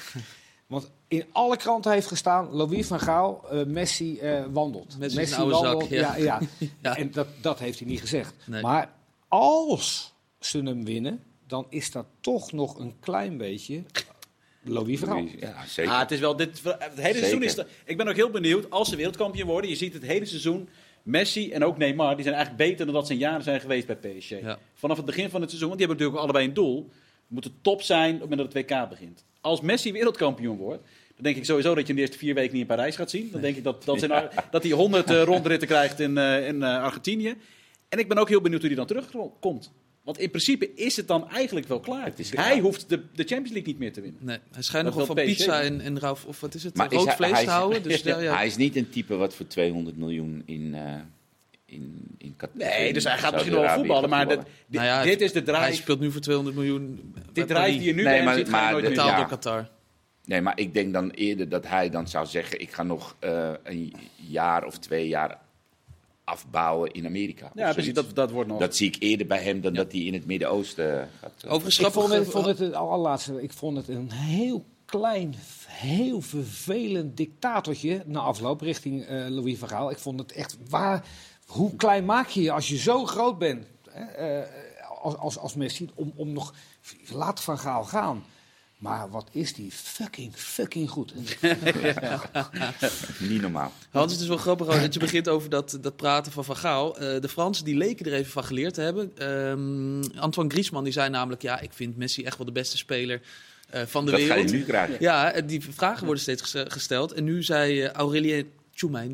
Want 0.67 0.91
in 1.09 1.25
alle 1.33 1.57
kranten 1.57 1.93
heeft 1.93 2.07
gestaan, 2.07 2.51
Louis 2.51 2.87
van 2.87 3.01
Gaal, 3.01 3.51
eh, 3.51 3.65
Messi 3.65 4.19
eh, 4.19 4.45
wandelt. 4.53 4.99
Messi 4.99 5.21
is 5.21 5.31
een 5.31 5.53
oude 5.53 5.57
zak, 5.57 5.83
ja. 5.83 6.17
ja. 6.17 6.23
ja. 6.25 6.41
Ja. 6.83 6.97
En 6.97 7.11
dat, 7.11 7.27
dat 7.41 7.59
heeft 7.59 7.79
hij 7.79 7.89
niet 7.89 8.01
gezegd. 8.01 8.35
Nee. 8.47 8.63
Maar 8.63 8.93
als 9.29 10.15
ze 10.39 10.59
hem 10.59 10.85
winnen, 10.85 11.23
dan 11.47 11.67
is 11.69 11.91
dat 11.91 12.07
toch 12.21 12.53
nog 12.53 12.79
een 12.79 12.95
klein 13.01 13.37
beetje 13.37 13.83
Louis 14.64 14.98
van 14.98 15.09
Gaal. 15.09 15.27
Ja, 15.40 15.64
zeker. 15.66 15.92
Ah, 15.92 15.98
het 16.00 16.11
is 16.11 16.20
wel 16.20 16.37
dit, 16.37 16.61
het 16.64 17.00
hele 17.00 17.18
seizoen 17.18 17.42
is. 17.42 17.53
Zeker. 17.55 17.70
Ik 17.85 17.96
ben 17.96 18.09
ook 18.09 18.14
heel 18.16 18.31
benieuwd 18.31 18.70
als 18.70 18.88
ze 18.88 18.96
wereldkampioen 18.96 19.46
worden. 19.48 19.70
Je 19.70 19.77
ziet 19.77 19.92
het 19.94 20.03
hele 20.03 20.24
seizoen. 20.24 20.68
Messi 21.03 21.50
en 21.53 21.64
ook 21.64 21.79
Neymar, 21.79 22.14
die 22.14 22.22
zijn 22.24 22.35
eigenlijk 22.35 22.68
beter 22.68 22.85
dan 22.87 22.94
dat 22.94 23.07
ze 23.07 23.12
in 23.12 23.18
jaren 23.18 23.42
zijn 23.42 23.61
geweest 23.61 23.87
bij 23.87 23.96
PSG. 23.96 24.29
Ja. 24.29 24.59
Vanaf 24.74 24.96
het 24.96 25.07
begin 25.07 25.31
van 25.31 25.40
het 25.40 25.50
seizoen, 25.50 25.68
want 25.68 25.81
die 25.81 25.88
hebben 25.88 26.07
natuurlijk 26.07 26.18
allebei 26.35 26.46
een 26.48 26.55
doel. 26.55 26.90
Het 27.29 27.44
moet 27.44 27.50
top 27.62 27.83
zijn 27.83 28.14
op 28.14 28.20
het 28.20 28.31
moment 28.31 28.53
dat 28.53 28.62
het 28.62 28.70
WK 28.70 28.88
begint. 28.88 29.24
Als 29.40 29.61
Messi 29.61 29.92
wereldkampioen 29.92 30.57
wordt, 30.57 30.83
dan 31.14 31.24
denk 31.24 31.37
ik 31.37 31.44
sowieso 31.44 31.74
dat 31.74 31.83
je 31.83 31.88
in 31.88 31.94
de 31.94 32.00
eerste 32.00 32.18
vier 32.18 32.35
weken 32.35 32.53
niet 32.53 32.61
in 32.61 32.66
Parijs 32.66 32.96
gaat 32.96 33.11
zien. 33.11 33.29
Dan 33.33 33.40
denk 33.40 33.57
ik 33.57 33.64
dat, 33.64 33.85
dat, 33.85 33.98
ze 34.00 34.07
in- 34.07 34.29
dat 34.50 34.62
hij 34.62 34.72
100 34.72 35.11
eh, 35.11 35.22
rondritten 35.22 35.68
krijgt 35.68 36.00
in, 36.00 36.18
eh, 36.18 36.46
in 36.48 36.62
eh, 36.62 36.83
Argentinië. 36.83 37.35
En 37.88 37.98
ik 37.98 38.09
ben 38.09 38.18
ook 38.18 38.29
heel 38.29 38.40
benieuwd 38.40 38.61
hoe 38.61 38.68
hij 38.70 38.79
dan 38.79 38.87
terugkomt. 38.87 39.72
Want 40.05 40.19
in 40.19 40.29
principe 40.31 40.75
is 40.75 40.97
het 40.97 41.09
dan 41.09 41.29
eigenlijk 41.31 41.69
wel 41.69 41.81
klaar. 41.81 42.05
Het 42.05 42.19
is 42.19 42.37
Hij 42.37 42.59
hoeft 42.59 42.88
de, 42.88 42.97
de 42.97 43.25
Champions 43.25 43.51
League 43.53 43.67
niet 43.67 43.79
meer 43.79 43.93
te 43.93 44.01
winnen. 44.01 44.21
Nee, 44.25 44.38
hij 44.53 44.62
schijnt 44.62 44.87
nog 44.87 44.95
wel 44.95 45.07
van 45.07 45.14
PSG 45.14 45.25
pizza 45.25 45.61
en, 45.62 45.81
en 45.81 45.99
rauw, 45.99 46.17
of 46.27 46.40
wat 46.40 46.55
is 46.55 46.64
het, 46.64 46.77
Maar 46.77 46.93
is 46.93 46.97
rood 46.99 47.07
hij- 47.07 47.17
vlees 47.17 47.31
hij 47.31 47.40
te 47.40 47.47
is- 47.47 47.53
houden. 47.53 47.83
Dus 47.83 48.01
ja, 48.12 48.19
ja. 48.21 48.35
Hij 48.37 48.47
is 48.47 48.57
niet 48.57 48.77
een 48.77 48.90
type 48.90 49.17
wat 49.17 49.35
voor 49.35 49.47
200 49.47 49.97
miljoen 49.97 50.43
in, 50.47 50.75
eh 50.75 50.95
in, 51.67 52.05
in 52.19 52.35
Qatar- 52.37 52.57
Nee, 52.57 52.93
dus 52.93 53.05
hij 53.05 53.19
gaat 53.19 53.33
misschien 53.33 53.55
wel 53.55 53.69
voetballen, 53.69 54.09
maar 54.11 54.19
gaat 54.21 54.29
dit, 54.29 54.38
dit, 54.67 54.81
Nou 54.81 54.85
ja, 54.87 55.03
dit 55.03 55.21
is 55.21 55.33
de 55.33 55.43
Hij 55.45 55.55
drive. 55.62 55.83
speelt 55.83 56.01
nu 56.01 56.11
voor 56.12 56.21
200 56.21 56.57
miljoen. 56.57 57.14
Dit 57.33 57.49
drive 57.49 57.71
die 57.79 57.83
je 57.83 57.95
nu 57.95 58.03
Nee, 58.03 58.23
maar- 58.23 58.35
nooit 58.35 58.85
betaald 58.85 59.09
Ja. 59.11 59.17
door 59.17 59.27
Qatar. 59.29 59.69
Nee, 60.25 60.40
maar 60.40 60.59
ik 60.59 60.75
denk 60.75 60.93
dan 60.93 61.11
eerder 61.11 61.49
dat 61.49 61.67
hij 61.67 61.90
dan 61.90 62.09
zou 62.09 62.27
zeggen: 62.27 62.61
ik 62.61 62.71
ga 62.73 62.83
nog 62.83 63.17
eh, 63.19 63.51
een 63.62 63.93
jaar 64.17 64.64
of 64.64 64.79
twee 64.79 65.09
jaar 65.09 65.38
afbouwen 66.25 66.91
in 66.91 67.07
Amerika. 67.07 67.51
Ja, 67.55 67.73
precies. 67.73 67.95
Dat, 67.95 68.15
dat 68.15 68.31
wordt 68.31 68.49
nog. 68.49 68.59
Dat 68.59 68.77
zie 68.77 68.87
ik 68.89 68.97
eerder 68.99 69.27
bij 69.27 69.43
hem 69.43 69.61
dan 69.61 69.75
dat 69.75 69.93
hij 69.93 70.01
in 70.01 70.13
het 70.13 70.27
Midden-Oosten 70.27 71.09
gaat. 71.21 71.33
eh, 71.43 71.53
Overigens 71.53 71.79
Ik 71.87 71.93
vond 71.93 72.13
het, 72.13 72.29
vond 72.29 72.47
het 72.47 72.59
het 72.59 72.73
allerlaatste, 72.73 73.43
ik 73.43 73.53
vond 73.53 73.77
het 73.77 73.89
een 73.89 74.11
heel 74.13 74.65
klein, 74.85 75.35
heel 75.67 76.21
vervelend 76.21 77.17
dictatortje 77.17 78.03
na 78.07 78.21
afloop 78.21 78.61
richting 78.61 79.05
eh, 79.05 79.27
Louis 79.29 79.59
van 79.59 79.69
Gaal. 79.69 79.91
Ik 79.91 79.99
vond 79.99 80.19
het 80.21 80.33
echt 80.33 80.57
waar. 80.69 81.07
Hoe 81.47 81.77
klein 81.77 82.05
maak 82.05 82.29
je 82.29 82.43
je 82.43 82.53
als 82.53 82.69
je 82.69 82.77
zo 82.77 83.05
groot 83.07 83.39
bent 83.39 83.67
hè, 83.91 84.03
eh, 84.05 84.49
als, 85.03 85.17
als, 85.17 85.39
als 85.39 85.55
Messi 85.55 85.89
om, 85.95 86.13
om 86.17 86.33
nog 86.33 86.55
laat 87.13 87.41
van 87.41 87.59
Gaal 87.59 87.85
gaan. 87.85 88.25
Maar 88.79 89.11
wat 89.11 89.29
is 89.33 89.55
die 89.55 89.71
fucking, 89.73 90.33
fucking 90.37 90.91
goed. 90.91 91.15
Niet 93.19 93.41
normaal. 93.41 93.73
Hans, 93.91 94.13
het 94.13 94.21
is 94.21 94.29
wel 94.29 94.37
grappig 94.37 94.67
hoor, 94.67 94.81
dat 94.81 94.95
je 94.95 95.01
begint 95.01 95.29
over 95.29 95.51
dat, 95.51 95.79
dat 95.81 95.97
praten 95.97 96.33
van 96.33 96.45
Van 96.45 96.57
Gaal. 96.57 96.99
Eh, 96.99 97.21
de 97.21 97.29
Fransen 97.29 97.65
die 97.65 97.77
leken 97.77 98.07
er 98.07 98.13
even 98.13 98.33
van 98.33 98.45
geleerd 98.45 98.75
te 98.75 98.81
hebben. 98.81 99.13
Ehm, 99.17 100.19
Antoine 100.21 100.53
Griezmann 100.53 100.85
die 100.85 100.93
zei 100.93 101.11
namelijk... 101.11 101.43
ja, 101.43 101.61
ik 101.61 101.71
vind 101.73 101.97
Messi 101.97 102.25
echt 102.25 102.37
wel 102.37 102.47
de 102.47 102.53
beste 102.53 102.77
speler 102.77 103.21
eh, 103.71 103.83
van 103.87 104.05
de 104.05 104.11
Dat 104.11 104.21
ga 104.21 104.27
je 104.27 104.33
wereld. 104.33 104.53
nu 104.53 104.63
krijgen. 104.65 104.97
Ja, 105.01 105.41
die 105.41 105.63
vragen 105.71 106.05
worden 106.05 106.23
steeds 106.23 106.43
ges- 106.43 106.65
gesteld. 106.69 107.13
En 107.13 107.25
nu 107.25 107.43
zei 107.43 107.83
eh, 107.83 107.91
Aurelien 107.93 108.51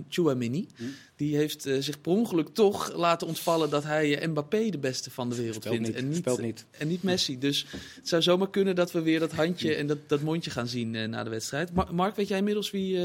Tchouameni... 0.08 0.68
Hm? 0.76 0.84
die 1.16 1.36
heeft 1.36 1.66
eh, 1.66 1.76
zich 1.80 2.00
per 2.00 2.12
ongeluk 2.12 2.48
toch 2.48 2.92
laten 2.96 3.26
ontvallen... 3.26 3.70
dat 3.70 3.84
hij 3.84 4.18
eh, 4.18 4.28
Mbappé 4.28 4.68
de 4.70 4.78
beste 4.78 5.10
van 5.10 5.28
de 5.28 5.36
wereld 5.36 5.66
vindt. 5.66 5.86
niet, 5.86 5.96
en, 5.96 6.08
niet, 6.08 6.38
niet. 6.38 6.64
en 6.70 6.88
niet 6.88 7.02
Messi. 7.02 7.38
Dus 7.38 7.66
het 7.96 8.08
zou 8.08 8.22
zomaar 8.22 8.50
kunnen 8.50 8.74
dat 8.74 8.92
we 8.92 9.02
weer 9.02 9.18
dat 9.20 9.32
handje 9.32 9.74
en 9.74 9.86
dat, 9.86 9.98
dat 10.08 10.20
mondje 10.20 10.50
gaan 10.50 10.68
zien 10.68 10.94
eh, 10.94 11.08
na 11.08 11.24
de 11.24 11.30
wedstrijd. 11.30 11.72
Ma- 11.72 11.88
Mark, 11.92 12.16
weet 12.16 12.28
jij 12.28 12.38
inmiddels 12.38 12.70
wie 12.70 12.96
eh, 12.96 13.02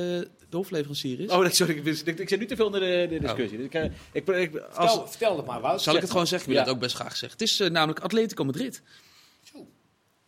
de 0.50 0.58
hofleverancier 0.58 1.20
is? 1.20 1.30
Oh, 1.30 1.50
sorry. 1.50 1.76
Ik, 1.78 1.86
ik, 1.86 2.20
ik 2.20 2.30
zit 2.30 2.40
nu 2.40 2.46
te 2.46 2.56
veel 2.56 2.66
in 2.66 2.72
de, 2.72 3.08
de 3.10 3.20
discussie. 3.20 3.64
Ik, 3.64 3.74
eh, 3.74 3.84
ik, 4.12 4.28
ik, 4.28 4.56
als, 4.56 4.92
Vertel, 4.92 5.08
vertel 5.08 5.38
het 5.38 5.46
maar, 5.46 5.62
Wout. 5.62 5.82
Zal 5.82 5.96
ik 5.96 6.02
het 6.02 6.12
gewoon 6.12 6.28
zeggen? 6.28 6.50
Ik 6.50 6.56
wil 6.56 6.64
Ja. 6.64 6.68
het 6.70 6.76
ook 6.78 6.84
best 6.84 6.96
graag 6.96 7.18
zeggen. 7.18 7.40
Het 7.40 7.48
is 7.50 7.60
eh, 7.60 7.70
namelijk 7.70 8.00
Atletico 8.00 8.44
Madrid. 8.44 8.82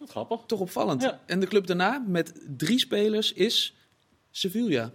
Grappig. 0.05 0.39
Toch 0.47 0.59
opvallend. 0.59 1.01
Ja. 1.01 1.21
En 1.25 1.39
de 1.39 1.47
club 1.47 1.67
daarna 1.67 2.03
met 2.07 2.33
drie 2.57 2.79
spelers 2.79 3.33
is 3.33 3.73
Sevilla. 4.31 4.93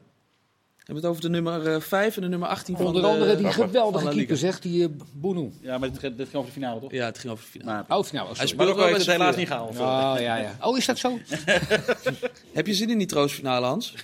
We 0.82 0.88
hebben 0.92 1.10
het 1.10 1.12
over 1.18 1.22
de 1.22 1.40
nummer 1.40 1.82
5 1.82 2.16
en 2.16 2.22
de 2.22 2.28
nummer 2.28 2.48
18 2.48 2.76
van 2.76 2.86
Onder 2.86 3.02
de- 3.02 3.08
andere 3.08 3.36
die 3.36 3.52
geweldige 3.52 4.08
keeper 4.08 4.36
zegt, 4.36 4.62
die 4.62 4.88
uh. 5.12 5.52
Ja, 5.60 5.78
maar 5.78 5.90
dit, 5.92 6.00
dit 6.00 6.12
ging 6.16 6.34
over 6.34 6.44
de 6.46 6.52
finale, 6.52 6.80
toch? 6.80 6.92
Ja, 6.92 7.04
het 7.04 7.18
ging 7.18 7.32
over 7.32 7.44
de 7.44 7.50
finale. 7.50 7.84
Maar, 7.88 7.98
Oh, 7.98 8.04
nou, 8.12 8.28
oh, 8.30 8.36
Hij 8.36 8.52
Marokko 8.56 8.80
wel 8.84 8.92
het 8.94 9.06
helaas 9.06 9.36
niet 9.36 9.46
gehaald. 9.46 9.70
Oh, 9.70 10.14
ja, 10.20 10.36
ja. 10.36 10.56
Oh, 10.60 10.76
is 10.78 10.86
dat 10.86 10.98
zo? 10.98 11.18
Heb 12.52 12.66
je 12.66 12.74
zin 12.74 12.90
in 12.90 12.98
die 12.98 13.06
troostfinale, 13.06 13.66
Hans? 13.66 13.94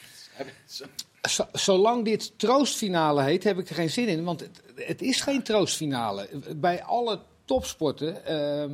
Z- 1.23 1.41
zolang 1.53 2.05
dit 2.05 2.33
troostfinale 2.39 3.23
heet, 3.23 3.45
heb 3.45 3.59
ik 3.59 3.69
er 3.69 3.75
geen 3.75 3.91
zin 3.91 4.09
in. 4.09 4.25
Want 4.25 4.41
het, 4.41 4.61
het 4.75 5.03
is 5.03 5.21
geen 5.21 5.43
troostfinale. 5.43 6.29
Bij 6.57 6.83
alle 6.83 7.21
topsporten 7.45 8.27
ehm, 8.27 8.71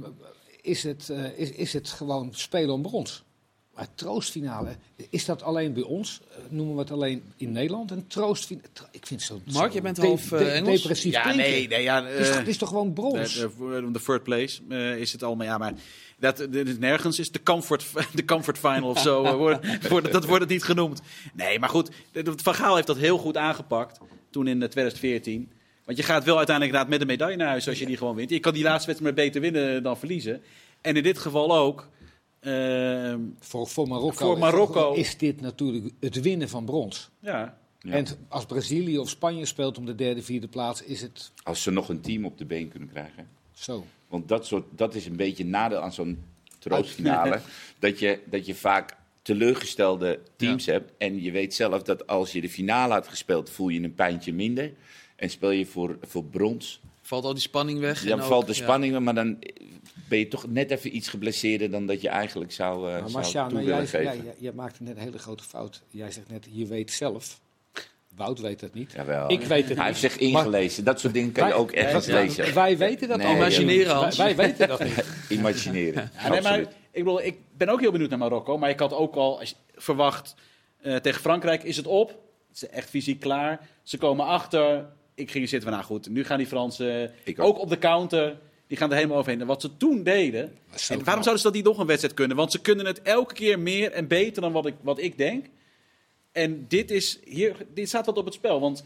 is, 0.62 0.83
het, 0.83 1.09
eh, 1.11 1.38
is, 1.38 1.51
is 1.51 1.73
het 1.73 1.88
gewoon 1.88 2.29
spelen 2.33 2.75
om 2.75 2.83
brons. 2.83 3.23
Maar 3.77 3.87
troostfinale, 3.95 4.77
is 5.11 5.25
dat 5.25 5.43
alleen 5.43 5.73
bij 5.73 5.83
ons? 5.83 6.21
Eh, 6.31 6.37
Noemen 6.49 6.75
we 6.75 6.81
het 6.81 6.91
alleen 6.91 7.23
in 7.37 7.53
Nederland? 7.53 7.91
Een 7.91 8.07
troostfinale? 8.07 8.69
Ik 8.91 9.07
vind 9.07 9.21
het 9.21 9.23
zo, 9.23 9.41
Mark, 9.53 9.67
zo 9.67 9.73
jij 9.73 9.83
bent 9.83 9.97
half, 9.99 10.33
eh, 10.33 10.39
de- 10.39 10.45
Engels? 10.45 10.81
depressief 10.81 11.13
Ja, 11.13 11.35
nee, 11.35 11.69
nee, 11.69 11.83
ja. 11.83 12.05
Het 12.05 12.19
is, 12.21 12.27
toch- 12.27 12.33
eh, 12.35 12.39
het 12.39 12.49
is 12.49 12.57
toch 12.59 12.69
gewoon 12.69 12.93
brons? 12.93 13.35
de, 13.35 13.89
de, 13.93 14.01
third 14.05 14.23
place 14.23 14.63
is 14.99 15.13
het 15.13 15.23
allemaal. 15.23 15.47
Ja, 15.47 15.59
maar 15.59 15.73
dat, 16.19 16.47
nergens 16.79 17.19
is 17.19 17.31
de 17.31 17.43
comfort, 17.43 17.85
de 18.15 18.25
comfort 18.25 18.59
final 18.59 18.89
of 18.89 18.99
zo. 18.99 19.23
wordt, 19.37 19.89
wordt, 19.89 20.13
dat 20.13 20.25
wordt 20.25 20.41
het 20.41 20.51
niet 20.51 20.65
genoemd. 20.65 21.01
Nee, 21.35 21.59
maar 21.59 21.69
goed. 21.69 21.91
Van 22.37 22.55
Gaal 22.55 22.75
heeft 22.75 22.87
dat 22.87 22.97
heel 22.97 23.19
goed 23.19 23.37
aangepakt. 23.37 23.99
Toen 24.31 24.47
in 24.47 24.63
eh, 24.63 24.69
2014. 24.69 25.51
Want 25.85 25.99
je 25.99 26.05
gaat 26.05 26.25
wel 26.25 26.37
uiteindelijk 26.37 26.77
inderdaad 26.77 26.99
met 26.99 27.01
een 27.01 27.17
medaille 27.17 27.37
naar 27.37 27.49
huis 27.49 27.69
als 27.69 27.79
je 27.79 27.87
die 27.87 27.97
gewoon 27.97 28.15
wint. 28.15 28.31
Je 28.31 28.41
kan 28.41 28.53
die 28.55 28.63
laatste 28.63 28.87
wedstrijd 28.87 29.17
maar 29.17 29.25
beter 29.25 29.41
winnen 29.41 29.83
dan 29.83 29.99
verliezen. 29.99 30.43
En 30.81 30.97
in 30.97 31.03
dit 31.03 31.19
geval 31.19 31.57
ook. 31.57 31.89
Ehm, 32.44 33.20
voor, 33.38 33.66
voor, 33.66 33.88
Marokko, 33.88 34.26
voor 34.26 34.38
Marokko. 34.38 34.92
is 34.92 35.16
dit 35.18 35.40
natuurlijk 35.40 35.94
het 36.00 36.20
winnen 36.20 36.48
van 36.48 36.64
brons. 36.64 37.11
ja, 37.20 37.59
Ja. 37.80 37.92
En 37.92 38.07
als 38.28 38.46
Brazilië 38.46 38.98
of 38.98 39.09
Spanje 39.09 39.44
speelt 39.44 39.78
om 39.78 39.87
de 39.87 39.94
derde, 39.94 40.22
vierde 40.22 40.48
plaats, 40.48 40.83
is 40.83 41.00
het 41.00 41.33
Als 41.42 41.62
ze 41.62 41.70
nog 41.70 41.88
een 41.88 42.00
team 42.00 42.24
op 42.24 42.38
de 42.38 42.44
been 42.44 42.68
kunnen 42.68 42.88
krijgen. 42.88 43.28
zo. 43.52 43.85
Want 44.09 44.28
dat, 44.28 44.46
soort, 44.46 44.64
dat 44.70 44.94
is 44.94 45.07
een 45.07 45.16
beetje 45.16 45.44
een 45.44 45.50
nadeel 45.50 45.80
aan 45.80 45.92
zo'n 45.92 46.24
troostfinale. 46.59 47.40
dat, 47.78 47.98
je, 47.98 48.20
dat 48.24 48.46
je 48.46 48.54
vaak 48.54 48.96
teleurgestelde 49.22 50.20
teams 50.37 50.66
hebt. 50.66 50.92
En 50.98 51.22
je 51.22 51.30
weet 51.30 51.54
zelf 51.54 51.83
dat 51.83 52.07
als 52.07 52.33
je 52.33 52.40
de 52.40 52.48
finale 52.48 52.92
had 52.92 53.09
gespeeld, 53.09 53.50
voel 53.50 53.68
je 53.68 53.83
een 53.83 53.94
pijntje 53.94 54.33
minder. 54.33 54.72
En 55.16 55.30
speel 55.30 55.50
je 55.50 55.66
voor, 55.66 55.98
voor 56.02 56.24
brons, 56.24 56.80
Valt 57.07 57.25
al 57.25 57.33
die 57.33 57.43
spanning 57.43 57.79
weg? 57.81 58.03
dan 58.05 58.21
ook- 58.21 58.27
valt 58.27 58.47
de 58.47 58.55
ja. 58.55 58.62
spanning, 58.62 58.93
weg, 58.93 59.01
maar 59.03 59.14
dan 59.14 59.38
ben 60.09 60.19
je 60.19 60.29
toch 60.29 60.47
net 60.49 60.71
even 60.71 60.97
iets 60.97 61.09
geblesseerder 61.09 61.71
dan 61.71 61.87
dat 61.87 62.01
je 62.01 62.09
eigenlijk 62.09 62.53
zou, 62.53 62.77
uh, 62.87 62.90
Maar 62.93 62.99
zou 63.01 63.12
Marciaan, 63.12 63.49
toe 63.49 63.57
maar 63.57 63.67
willen 63.67 63.87
jij, 63.90 64.12
geven. 64.17 64.35
jij, 64.38 64.53
maakte 64.53 64.83
net 64.83 64.97
een 64.97 65.03
hele 65.03 65.19
grote 65.19 65.43
fout. 65.45 65.83
Jij 65.88 66.11
zegt 66.11 66.29
net, 66.31 66.47
je 66.51 66.67
weet 66.67 66.90
zelf. 66.93 67.40
Wout 68.17 68.40
weet 68.40 68.61
dat 68.61 68.75
niet. 68.75 68.93
Jawel. 68.93 69.31
Ik 69.33 69.40
weet 69.40 69.69
het 69.69 69.79
Hij 69.79 69.88
niet. 69.90 70.01
heeft 70.01 70.01
zich 70.14 70.17
ingelezen. 70.23 70.85
Dat 70.85 71.01
soort 71.01 71.12
dingen 71.14 71.33
kan 71.33 71.49
je 71.49 71.55
ook 71.55 71.71
ergens 71.73 72.07
wij, 72.07 72.23
lezen. 72.25 72.55
Wij 72.55 72.79
weten 72.79 73.09
dat 73.09 73.17
Nee, 73.19 73.27
al. 73.27 73.35
Imagineren, 73.35 73.87
Wij, 73.87 73.95
Hans. 73.95 74.17
wij 74.17 74.37
weten 74.37 74.69
dat 74.69 74.85
niet. 74.85 75.05
Imagineren. 75.38 76.11
Ja, 76.23 76.29
nee, 76.29 76.40
maar 76.43 76.59
ik, 76.61 76.69
bedoel, 76.93 77.23
ik 77.23 77.37
ben 77.57 77.69
ook 77.69 77.81
heel 77.81 77.90
benieuwd 77.93 78.11
naar 78.11 78.19
Marokko. 78.19 78.59
Maar 78.59 78.71
ik 78.71 78.79
had 78.79 78.93
ook 78.93 79.14
al 79.14 79.40
verwacht, 79.75 80.35
eh, 80.81 80.97
tegen 80.97 81.21
Frankrijk 81.21 81.62
is 81.62 81.77
het 81.77 81.87
op. 81.87 82.11
Ze 82.11 82.17
zijn 82.59 82.71
echt 82.71 82.88
fysiek 82.90 83.21
klaar. 83.21 83.69
Ze 83.83 83.99
komen 83.99 84.27
achter. 84.27 84.87
Ik 85.14 85.31
ging 85.31 85.48
zitten 85.48 85.68
van, 85.68 85.79
nou 85.79 85.90
goed, 85.90 86.09
nu 86.09 86.24
gaan 86.24 86.38
die 86.38 86.46
Fransen 86.46 87.12
ook. 87.29 87.40
ook. 87.40 87.59
op 87.59 87.68
de 87.68 87.79
counter. 87.79 88.38
Die 88.66 88.77
gaan 88.77 88.90
er 88.90 88.96
helemaal 88.96 89.18
overheen. 89.18 89.40
En 89.40 89.46
wat 89.46 89.61
ze 89.61 89.77
toen 89.77 90.03
deden... 90.03 90.42
En 90.88 91.05
waarom 91.05 91.22
zouden 91.22 91.37
ze 91.38 91.42
dat 91.42 91.53
niet 91.53 91.64
nog 91.64 91.79
een 91.79 91.87
wedstrijd 91.87 92.14
kunnen? 92.14 92.37
Want 92.37 92.53
ze 92.53 92.61
kunnen 92.61 92.87
het 92.87 93.03
elke 93.03 93.35
keer 93.35 93.59
meer 93.59 93.92
en 93.92 94.07
beter 94.09 94.42
dan 94.42 94.53
wat 94.53 94.66
ik, 94.66 94.74
wat 94.81 94.98
ik 94.98 95.18
denk. 95.18 95.46
En 96.33 96.64
dit, 96.68 96.90
is, 96.90 97.18
hier, 97.24 97.57
dit 97.74 97.88
staat 97.88 98.07
wat 98.07 98.16
op 98.18 98.24
het 98.24 98.35
spel. 98.35 98.61
Want 98.61 98.85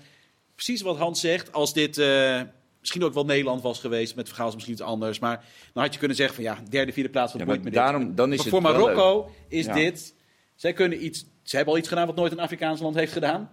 precies 0.54 0.80
wat 0.80 0.96
Hans 0.96 1.20
zegt, 1.20 1.52
als 1.52 1.72
dit 1.72 1.98
eh, 1.98 2.40
misschien 2.80 3.04
ook 3.04 3.14
wel 3.14 3.24
Nederland 3.24 3.62
was 3.62 3.80
geweest, 3.80 4.16
met 4.16 4.26
vergaals 4.28 4.54
misschien 4.54 4.74
iets 4.74 4.82
anders. 4.84 5.18
Maar 5.18 5.44
dan 5.72 5.82
had 5.82 5.92
je 5.92 5.98
kunnen 5.98 6.16
zeggen 6.16 6.34
van 6.34 6.44
ja, 6.44 6.58
derde, 6.70 6.92
vierde 6.92 7.10
plaats, 7.10 7.32
wat 7.32 7.40
Ja, 7.40 7.46
boeit 7.46 7.62
maar 7.62 7.68
me 7.72 7.74
dit? 7.76 7.84
daarom, 7.84 8.14
dan 8.14 8.32
is 8.32 8.36
Maar 8.36 8.46
het 8.46 8.54
voor 8.54 8.62
Marokko 8.62 9.30
is 9.48 9.64
Ja. 9.66 9.74
dit, 9.74 10.14
zij 10.54 10.72
kunnen 10.72 11.04
iets, 11.04 11.24
ze 11.42 11.56
hebben 11.56 11.74
al 11.74 11.80
iets 11.80 11.88
gedaan 11.88 12.06
wat 12.06 12.16
nooit 12.16 12.32
een 12.32 12.40
Afrikaans 12.40 12.80
land 12.80 12.94
heeft 12.94 13.12
gedaan. 13.12 13.50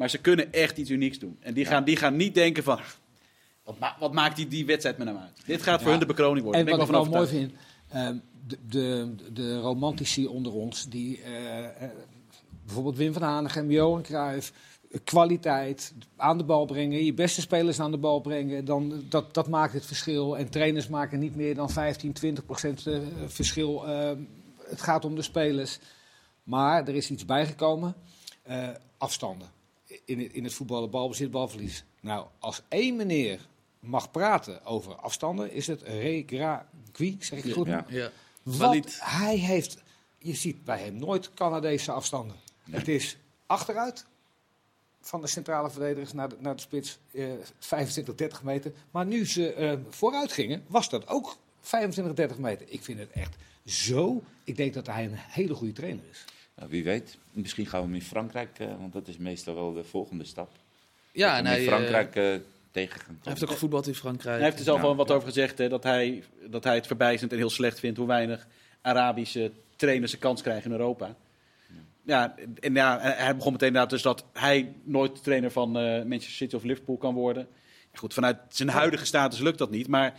Maar 0.00 0.10
ze 0.10 0.18
kunnen 0.18 0.52
echt 0.52 0.76
iets 0.76 0.90
unieks 0.90 1.18
doen. 1.18 1.36
En 1.40 1.54
die, 1.54 1.64
gaan, 1.64 1.84
die 1.84 1.96
gaan 1.96 2.16
niet 2.16 2.34
denken 2.34 2.62
van, 2.62 2.78
"Ach, 2.78 2.98
wat, 3.64 3.78
ma- 3.78 3.96
wat 3.98 4.12
maakt 4.12 4.36
die, 4.36 4.48
die 4.48 4.66
wedstrijd 4.66 4.98
met 4.98 5.06
hem 5.06 5.16
uit? 5.16 5.40
Dit 5.46 5.62
gaat 5.62 5.74
voor 5.78 5.84
Ja. 5.84 5.90
hun 5.90 6.00
de 6.00 6.06
bekroning 6.06 6.42
worden. 6.44 6.60
En 6.60 6.66
Daar 6.66 6.76
wat 6.76 6.86
ben 6.90 7.00
ik 7.00 7.02
wel 7.10 7.12
mooi 7.20 7.28
vind, 7.28 7.52
ehm, 7.88 8.16
de, 8.46 8.58
de, 8.68 9.14
de 9.32 9.58
romantici 9.58 10.26
onder 10.26 10.52
ons, 10.52 10.88
die 10.88 11.22
eh, 11.22 11.64
eh, 11.64 11.90
bijvoorbeeld 12.64 12.96
Wim 12.96 13.12
van 13.12 13.22
Hanegem, 13.22 13.70
Johan 13.70 14.02
Cruijff, 14.02 14.52
kwaliteit, 15.04 15.92
aan 16.16 16.38
de 16.38 16.44
bal 16.44 16.64
brengen, 16.64 17.04
je 17.04 17.14
beste 17.14 17.40
spelers 17.40 17.80
aan 17.80 17.90
de 17.90 17.98
bal 17.98 18.20
brengen, 18.20 18.64
dan, 18.64 19.04
dat, 19.08 19.34
dat 19.34 19.48
maakt 19.48 19.72
het 19.72 19.86
verschil. 19.86 20.38
En 20.38 20.48
trainers 20.50 20.88
maken 20.88 21.18
niet 21.18 21.36
meer 21.36 21.54
dan 21.54 21.70
15, 21.70 22.12
20 22.12 22.44
procent 22.46 22.86
eh, 22.86 22.98
verschil. 23.26 23.86
Ehm, 23.88 24.18
het 24.68 24.80
gaat 24.80 25.04
om 25.04 25.14
de 25.14 25.22
spelers. 25.22 25.78
Maar 26.42 26.88
er 26.88 26.94
is 26.94 27.10
iets 27.10 27.24
bijgekomen. 27.24 27.94
afstanden. 28.98 29.58
In 30.10 30.20
het, 30.20 30.32
in 30.32 30.44
het 30.44 30.52
voetballen 30.52 30.90
balbezit, 30.90 31.30
balverlies. 31.30 31.84
Nou, 32.00 32.26
als 32.38 32.62
één 32.68 32.96
meneer 32.96 33.46
mag 33.80 34.10
praten 34.10 34.64
over 34.64 34.94
afstanden, 34.94 35.52
is 35.52 35.66
het 35.66 35.82
Regragui, 35.82 37.16
zeg 37.20 37.44
ik 37.44 37.52
goed? 37.52 37.66
Ja. 37.66 37.86
Ja. 37.88 38.10
Want 38.42 38.98
hij 39.00 39.36
heeft, 39.36 39.82
je 40.18 40.34
ziet 40.34 40.64
bij 40.64 40.78
hem 40.78 40.96
nooit 40.96 41.34
Canadese 41.34 41.92
afstanden. 41.92 42.36
Het 42.70 42.88
is 42.88 43.16
achteruit 43.46 44.06
van 45.00 45.20
de 45.20 45.26
centrale 45.26 45.70
verdedigers 45.70 46.12
naar 46.12 46.28
de, 46.28 46.36
naar 46.38 46.56
de 46.56 46.62
spits, 46.62 46.98
eh, 47.12 47.24
25, 47.58 48.14
30 48.14 48.42
meter. 48.42 48.72
Maar 48.90 49.06
nu 49.06 49.26
ze 49.26 49.52
eh, 49.52 49.78
vooruit 49.88 50.32
gingen, 50.32 50.64
was 50.66 50.88
dat 50.88 51.08
ook 51.08 51.36
25, 51.60 52.14
30 52.14 52.38
meter. 52.38 52.66
Ik 52.68 52.82
vind 52.82 52.98
het 52.98 53.10
echt 53.10 53.36
zo. 53.66 54.22
Ik 54.44 54.56
denk 54.56 54.74
dat 54.74 54.86
hij 54.86 55.04
een 55.04 55.16
hele 55.16 55.54
goede 55.54 55.72
trainer 55.72 56.04
is. 56.10 56.24
Nou, 56.60 56.72
wie 56.72 56.84
weet, 56.84 57.18
misschien 57.32 57.66
gaan 57.66 57.80
we 57.80 57.86
hem 57.86 57.94
in 57.94 58.02
Frankrijk, 58.02 58.58
eh, 58.58 58.66
want 58.78 58.92
dat 58.92 59.08
is 59.08 59.16
meestal 59.16 59.54
wel 59.54 59.72
de 59.72 59.84
volgende 59.84 60.24
stap. 60.24 60.50
Ja, 61.12 61.36
en 61.38 61.46
hij, 61.46 61.60
in 61.62 61.68
eh, 61.68 61.74
Frankrijk 61.74 62.16
eh, 62.16 62.34
tegen 62.70 63.00
gaan 63.00 63.18
hij 63.22 63.32
heeft 63.32 63.44
ook 63.44 63.50
gevoetbald 63.50 63.86
in 63.86 63.94
Frankrijk. 63.94 64.36
Hij 64.36 64.44
heeft 64.44 64.58
er 64.58 64.64
zelf 64.64 64.78
Ja. 64.78 64.84
wel 64.84 64.96
wat 64.96 65.10
over 65.10 65.28
gezegd, 65.28 65.58
hè, 65.58 65.68
dat, 65.68 65.82
hij, 65.82 66.24
dat 66.50 66.64
hij 66.64 66.74
het 66.74 66.86
verbijzend 66.86 67.32
en 67.32 67.38
heel 67.38 67.50
slecht 67.50 67.80
vindt 67.80 67.98
hoe 67.98 68.06
weinig 68.06 68.46
Arabische 68.82 69.52
trainers 69.76 70.12
een 70.12 70.18
kans 70.18 70.42
krijgen 70.42 70.70
in 70.70 70.76
Europa. 70.76 71.16
Ja, 72.04 72.34
en 72.60 72.74
ja, 72.74 73.00
hij 73.00 73.36
begon 73.36 73.52
meteen 73.52 73.68
inderdaad 73.68 73.90
dus 73.90 74.02
dat 74.02 74.24
hij 74.32 74.72
nooit 74.82 75.22
trainer 75.22 75.50
van 75.50 75.78
eh, 75.78 75.82
Manchester 75.82 76.30
City 76.30 76.54
of 76.54 76.62
Liverpool 76.62 76.96
kan 76.96 77.14
worden. 77.14 77.48
Goed, 77.94 78.14
vanuit 78.14 78.36
zijn 78.48 78.68
huidige 78.68 79.04
status 79.04 79.38
lukt 79.38 79.58
dat 79.58 79.70
niet, 79.70 79.88
maar 79.88 80.18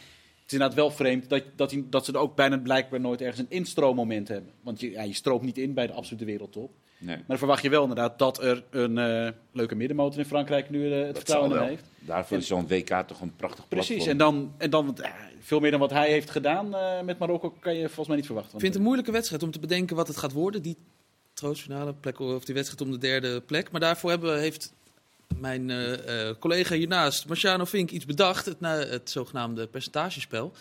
is 0.52 0.60
inderdaad 0.60 0.78
wel 0.78 0.92
vreemd 0.92 1.30
dat, 1.30 1.44
dat, 1.56 1.72
hij, 1.72 1.84
dat 1.90 2.06
ze 2.06 2.12
er 2.12 2.20
ook 2.20 2.36
bijna 2.36 2.58
blijkbaar 2.58 3.00
nooit 3.00 3.22
ergens 3.22 3.40
een 3.40 3.50
instroommoment 3.50 4.28
hebben. 4.28 4.52
Want 4.62 4.80
je, 4.80 4.92
ja, 4.92 5.02
je 5.04 5.14
stroomt 5.14 5.42
niet 5.42 5.58
in 5.58 5.74
bij 5.74 5.88
de 5.88 5.94
absolute 5.94 6.26
wereldtop. 6.26 6.72
Nee, 6.98 7.16
Maar 7.16 7.26
dan 7.28 7.38
verwacht 7.38 7.64
je 7.64 7.70
wel 7.70 7.82
inderdaad 7.82 8.20
dat 8.20 8.44
er 8.44 8.64
een 8.70 8.98
eh, 8.98 9.32
leuke 9.52 9.76
middenmotor 9.76 10.20
in 10.20 10.26
Frankrijk 10.26 10.70
nu 10.70 10.94
eh, 10.94 11.06
het 11.08 11.16
vertrouwen 11.16 11.52
in 11.52 11.58
wel. 11.58 11.68
heeft. 11.68 11.84
Daarvoor 12.00 12.38
is 12.38 12.48
zo'n 12.48 12.68
WK 12.68 13.04
toch 13.08 13.22
een 13.22 13.36
prachtig 13.36 13.68
Precies, 13.68 13.88
platform. 13.88 14.12
en 14.12 14.18
dan, 14.18 14.54
en 14.58 14.70
dan 14.70 14.98
eh, 14.98 15.12
veel 15.40 15.60
meer 15.60 15.72
dan 15.72 15.80
wat 15.80 15.92
hij 15.92 16.10
heeft 16.12 16.30
gedaan 16.30 16.76
eh, 16.76 17.02
met 17.02 17.20
Marokko 17.20 17.50
kan 17.60 17.76
je 17.76 17.86
volgens 17.86 18.08
mij 18.08 18.16
niet 18.16 18.26
verwachten. 18.26 18.54
Ik 18.54 18.60
vind 18.60 18.72
het 18.72 18.82
een 18.82 18.88
moeilijke 18.88 19.12
wedstrijd 19.12 19.44
om 19.44 19.52
te 19.52 19.60
bedenken 19.60 19.96
wat 19.96 20.08
het 20.08 20.18
gaat 20.18 20.32
worden. 20.32 20.62
Die 20.62 20.78
troostfinale 21.34 21.94
plek 21.94 22.20
of 22.20 22.46
die 22.46 22.56
wedstrijd 22.56 22.82
om 22.82 22.92
de 22.92 22.98
derde 22.98 23.42
plek. 23.42 23.72
Maar 23.72 23.82
daarvoor 23.82 24.10
hebben, 24.10 24.40
heeft 24.40 24.74
mijn 25.38 25.70
eh, 25.70 26.30
eh, 26.30 26.36
collega 26.40 26.76
hiernaast, 26.76 27.28
Marciano 27.28 27.66
Vink, 27.66 27.90
iets 27.92 28.06
bedacht. 28.06 28.46
Het, 28.46 28.60
na- 28.60 28.86
het 28.86 29.10
zogenaamde 29.10 29.68
percentagespel. 29.68 30.54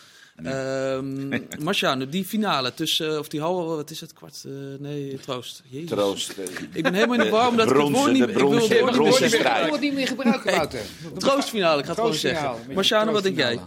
Ehm 0.45 1.29
Marciano, 1.65 2.09
die 2.09 2.25
finale 2.25 2.75
tussen, 2.75 3.19
of 3.19 3.29
die 3.29 3.41
halve, 3.41 3.75
wat 3.77 3.91
is 3.91 4.01
het, 4.01 4.13
kwart, 4.13 4.45
eh, 4.47 4.53
nee, 4.79 5.19
troost. 5.19 5.63
Jezus. 5.69 5.89
Troost. 5.91 6.31
eh, 6.31 6.45
Ik 6.73 6.83
ben 6.83 6.95
helemaal 6.95 7.19
in 7.19 7.25
de 7.25 7.31
war 7.31 7.49
omdat 7.49 7.71
ik 7.71 7.77
het 7.77 7.89
woord 7.91 8.13
niet, 8.13 8.29
ik 8.29 8.35
wil 8.35 8.51
het 8.51 8.59
woord 8.59 8.71
niet 8.71 8.83
meer 8.83 8.93
bronzen 8.93 9.19
zeggen. 9.19 9.39
strijd. 9.39 9.57
Ik 9.59 9.65
wil 9.65 9.73
het 9.73 9.81
niet 9.83 9.93
meer 9.95 10.07
gebruiken, 10.07 10.47
Nee. 10.47 10.55
Wouter. 10.57 10.81
Troostfinale, 11.19 11.79
ik 11.79 11.85
ga 11.85 11.91
het 11.91 12.01
gewoon 12.01 12.15
zeggen. 12.15 12.75
Marciano, 12.75 13.13
wat 13.13 13.23
denk 13.23 13.37
jij? 13.37 13.61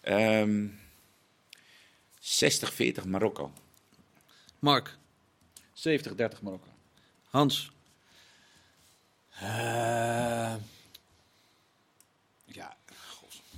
troostfinale. 0.00 0.40
Ehm 0.40 0.66
60-40 3.02 3.04
Marokko. 3.06 3.52
Mark, 4.58 4.96
70-30 5.74 6.40
Marokko. 6.42 6.68
Hans, 7.30 7.70
Eh, 9.40 10.54
ja, 12.44 12.76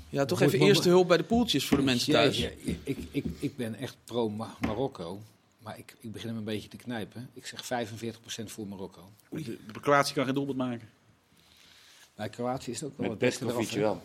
ja, 0.09 0.24
toch 0.24 0.41
Moet- 0.41 0.53
even 0.53 0.66
eerste 0.66 0.89
hulp 0.89 1.09
bij 1.09 1.16
de 1.16 1.24
poeltjes 1.24 1.66
voor 1.66 1.77
de 1.77 1.83
mensen 1.83 2.12
thuis. 2.12 2.39
Ik, 2.85 2.99
ik, 3.11 3.24
ik 3.39 3.57
ben 3.57 3.74
echt 3.74 3.97
pro-Marokko. 4.05 5.20
Maar 5.59 5.79
ik, 5.79 5.97
ik 6.01 6.12
begin 6.12 6.29
hem 6.29 6.37
een 6.39 6.45
beetje 6.45 6.68
te 6.68 6.77
knijpen. 6.77 7.31
Ik 7.33 7.47
zeg 7.47 7.64
45% 7.64 8.45
voor 8.45 8.66
Marokko. 8.66 9.11
De, 9.31 9.43
de 9.72 9.81
Kroatië 9.81 10.12
kan 10.14 10.24
geen 10.24 10.35
doelpunt 10.35 10.57
maken. 10.57 10.89
Bij 12.14 12.29
Kroatië 12.29 12.70
is 12.70 12.81
het 12.81 12.89
ook 12.91 12.97
wel 12.99 13.09
Met 13.11 13.20
het 13.20 13.29
beste 13.29 13.45
wel. 13.81 14.01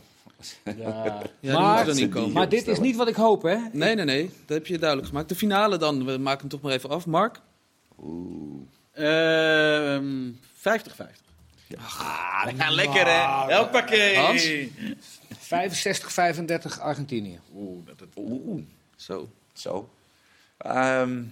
Ja, 0.75 1.21
Maar- 1.59 1.87
er 1.87 1.95
niet 1.95 2.11
komen. 2.11 2.31
Maar 2.31 2.49
dit 2.49 2.67
is 2.67 2.79
niet 2.79 2.95
wat 2.95 3.07
ik 3.07 3.15
hoop, 3.15 3.41
hè? 3.41 3.57
Nee, 3.71 3.95
nee, 3.95 4.05
nee. 4.05 4.25
Dat 4.45 4.57
heb 4.57 4.67
je 4.67 4.77
duidelijk 4.77 5.07
gemaakt. 5.09 5.29
De 5.29 5.35
finale 5.35 5.77
dan. 5.77 6.05
We 6.05 6.17
maken 6.17 6.39
hem 6.39 6.49
toch 6.49 6.61
maar 6.61 6.71
even 6.71 6.89
af. 6.89 7.05
Mark? 7.05 7.41
Oeh. 7.99 8.61
Ehm, 8.91 10.31
50-50. 10.53 11.30
Ah, 11.77 12.45
dat 12.45 12.53
gaat 12.57 12.73
lekker 12.73 13.05
hè. 13.05 13.55
Hoppakee. 13.57 14.17
Hans? 14.17 14.49
65, 15.39 16.11
35 16.11 16.79
Argentinië. 16.79 17.39
Oeh, 17.53 17.85
dat, 17.85 17.99
dat, 17.99 18.07
Oeh. 18.15 18.63
Zo. 18.95 19.29
Zo. 19.53 19.89
Ehm 20.57 21.23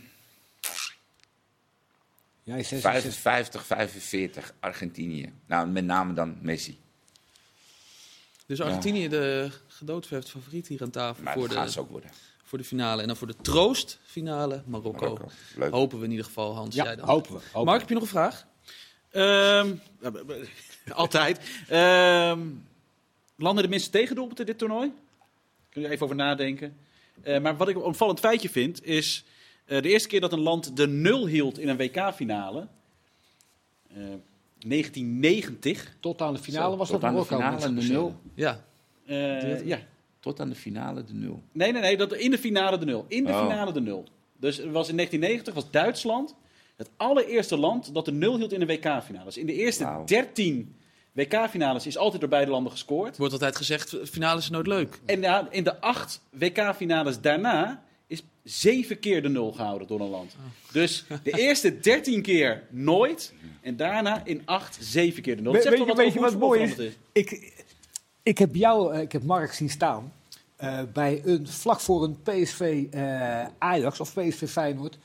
Jij 2.44 2.64
66. 2.64 3.14
55, 3.14 3.66
45 3.66 4.54
Argentinië. 4.60 5.34
Nou, 5.46 5.68
met 5.68 5.86
name 5.86 6.14
dan 6.14 6.38
Messi. 6.42 6.80
Dus 8.46 8.62
Argentinië 8.62 9.08
de 9.08 9.52
gedoodverfde 9.68 10.32
favoriet 10.32 10.68
hier 10.68 10.82
aan 10.82 10.90
tafel 10.90 11.24
Maar 11.24 11.34
voor 11.34 11.50
gaan 11.50 11.66
de, 11.66 11.72
ze 11.72 11.80
ook 11.80 11.90
worden. 11.90 12.12
voor 12.44 12.58
de 12.58 12.64
finale. 12.64 13.02
En 13.02 13.08
dan 13.08 13.18
voor 13.18 13.28
de 13.28 13.36
troostfinale 13.42 14.64
Marokko. 14.66 15.02
Marokko. 15.02 15.32
Leuk. 15.56 15.72
Hopen 15.72 15.98
we 16.00 16.04
in 16.06 16.10
ieder 16.12 16.26
geval, 16.26 16.56
Hans. 16.56 16.76
Ja, 16.76 16.84
jij 16.84 16.96
dan. 16.96 17.08
hopen 17.08 17.34
we. 17.34 17.40
hopen 17.52 17.66
Mark, 17.66 17.80
heb 17.80 17.88
je 17.88 17.94
nog 17.94 18.04
een 18.04 18.10
vraag? 18.10 18.48
Ehm, 19.12 19.72
b- 20.12 20.34
altijd. 20.94 21.40
Ehm, 21.68 22.40
landen 23.36 23.64
de 23.64 23.70
minste 23.70 23.90
tegendoelpunten 23.90 24.46
dit 24.46 24.58
toernooi? 24.58 24.92
Kun 25.70 25.82
je 25.82 25.90
even 25.90 26.04
over 26.04 26.16
nadenken. 26.16 26.78
Eh, 27.22 27.40
maar 27.40 27.58
wat 27.58 27.70
ik 27.70 27.76
een 27.76 27.82
opvallend 27.82 28.20
feitje 28.20 28.50
vind, 28.50 28.86
is 28.86 29.24
eh, 29.66 29.82
de 29.82 29.90
eerste 29.90 30.08
keer 30.08 30.22
dat 30.22 30.34
een 30.34 30.40
land 30.40 30.78
de 30.78 30.88
nul 30.88 31.28
hield 31.28 31.60
in 31.60 31.68
een 31.70 31.78
WK-finale. 31.78 32.68
eh, 33.94 33.98
1990. 34.66 35.96
Tot 36.00 36.22
aan 36.22 36.34
de 36.34 36.40
finale 36.40 36.72
Zo, 36.72 36.78
was 36.78 36.90
tot 36.90 37.02
dat 37.02 37.10
aan 37.10 37.16
de 37.16 37.22
Marokko. 37.22 37.36
finale 37.48 37.72
met 37.74 37.82
de 37.82 37.86
z'n 37.88 37.92
nul. 37.94 38.16
Ja. 38.34 38.64
Eh, 39.06 39.66
ja. 39.66 39.80
Tot 40.20 40.40
aan 40.40 40.50
de 40.50 40.56
finale 40.56 41.04
de 41.04 41.14
nul. 41.14 41.44
Nee, 41.52 41.72
nee, 41.72 41.82
nee, 41.82 41.98
dat, 41.98 42.14
in 42.14 42.32
de 42.32 42.38
finale 42.38 42.78
de 42.78 42.86
nul. 42.86 43.06
In 43.08 43.24
de 43.26 43.32
Oh. 43.32 43.42
finale 43.48 43.72
de 43.72 43.82
nul. 43.82 44.04
Dus 44.38 44.58
was 44.58 44.90
in 44.90 44.96
1990 44.96 45.54
was 45.54 45.72
Duitsland 45.72 46.36
het 46.80 46.90
allereerste 46.98 47.58
land 47.58 47.94
dat 47.94 48.06
de 48.06 48.12
nul 48.12 48.38
hield 48.38 48.54
in 48.54 48.60
de 48.60 48.66
WK-finale. 48.66 49.26
Dus 49.26 49.38
in 49.38 49.46
de 49.46 49.54
eerste 49.54 49.84
Wauw. 49.84 50.06
13 50.06 50.76
WK-finales 51.12 51.88
is 51.88 51.98
altijd 51.98 52.22
door 52.22 52.30
beide 52.30 52.52
landen 52.52 52.72
gescoord. 52.72 53.10
Er 53.12 53.18
wordt 53.18 53.34
altijd 53.34 53.56
gezegd, 53.56 53.96
finale 54.04 54.40
is 54.40 54.50
nooit 54.50 54.68
leuk. 54.68 55.00
En 55.06 55.22
ja, 55.22 55.48
in 55.52 55.64
de 55.64 55.82
acht 55.82 56.22
WK-finales 56.30 57.22
daarna 57.22 57.84
is 58.08 58.24
zeven 58.44 59.00
keer 59.00 59.22
de 59.22 59.30
nul 59.30 59.52
gehouden 59.52 59.88
door 59.88 60.00
een 60.00 60.10
land. 60.10 60.36
Dus 60.72 61.06
de 61.24 61.32
eerste 61.32 61.80
13 61.80 62.22
keer 62.22 62.64
nooit. 62.70 63.34
En 63.62 63.76
daarna 63.76 64.26
in 64.26 64.42
acht, 64.46 64.78
zeven 64.82 65.22
keer 65.22 65.36
de 65.36 65.42
nul. 65.42 65.54
Dat 65.54 65.64
Weet- 65.64 65.78
je- 65.80 65.86
wat 65.86 65.98
weet 65.98 66.14
je 66.14 66.20
over 66.20 66.32
wat 66.32 66.40
hoe 66.40 66.48
mooi 66.48 66.62
is? 66.62 66.68
voetbalveranderd 66.70 67.10
Ik, 67.12 67.64
ik 68.24 68.38
heb 68.38 68.56
jou, 68.56 68.94
eh, 68.94 69.02
ik 69.02 69.12
heb 69.12 69.24
Mark 69.24 69.54
zien 69.54 69.70
staan 69.70 70.14
eh, 70.56 70.82
bij 70.94 71.22
een, 71.26 71.48
vlak 71.48 71.80
voor 71.80 72.04
een 72.04 72.22
PSV 72.22 72.86
eh, 72.92 73.46
Ajax 73.58 74.00
of 74.00 74.14
PSV 74.14 74.50
Feyenoord 74.50 74.98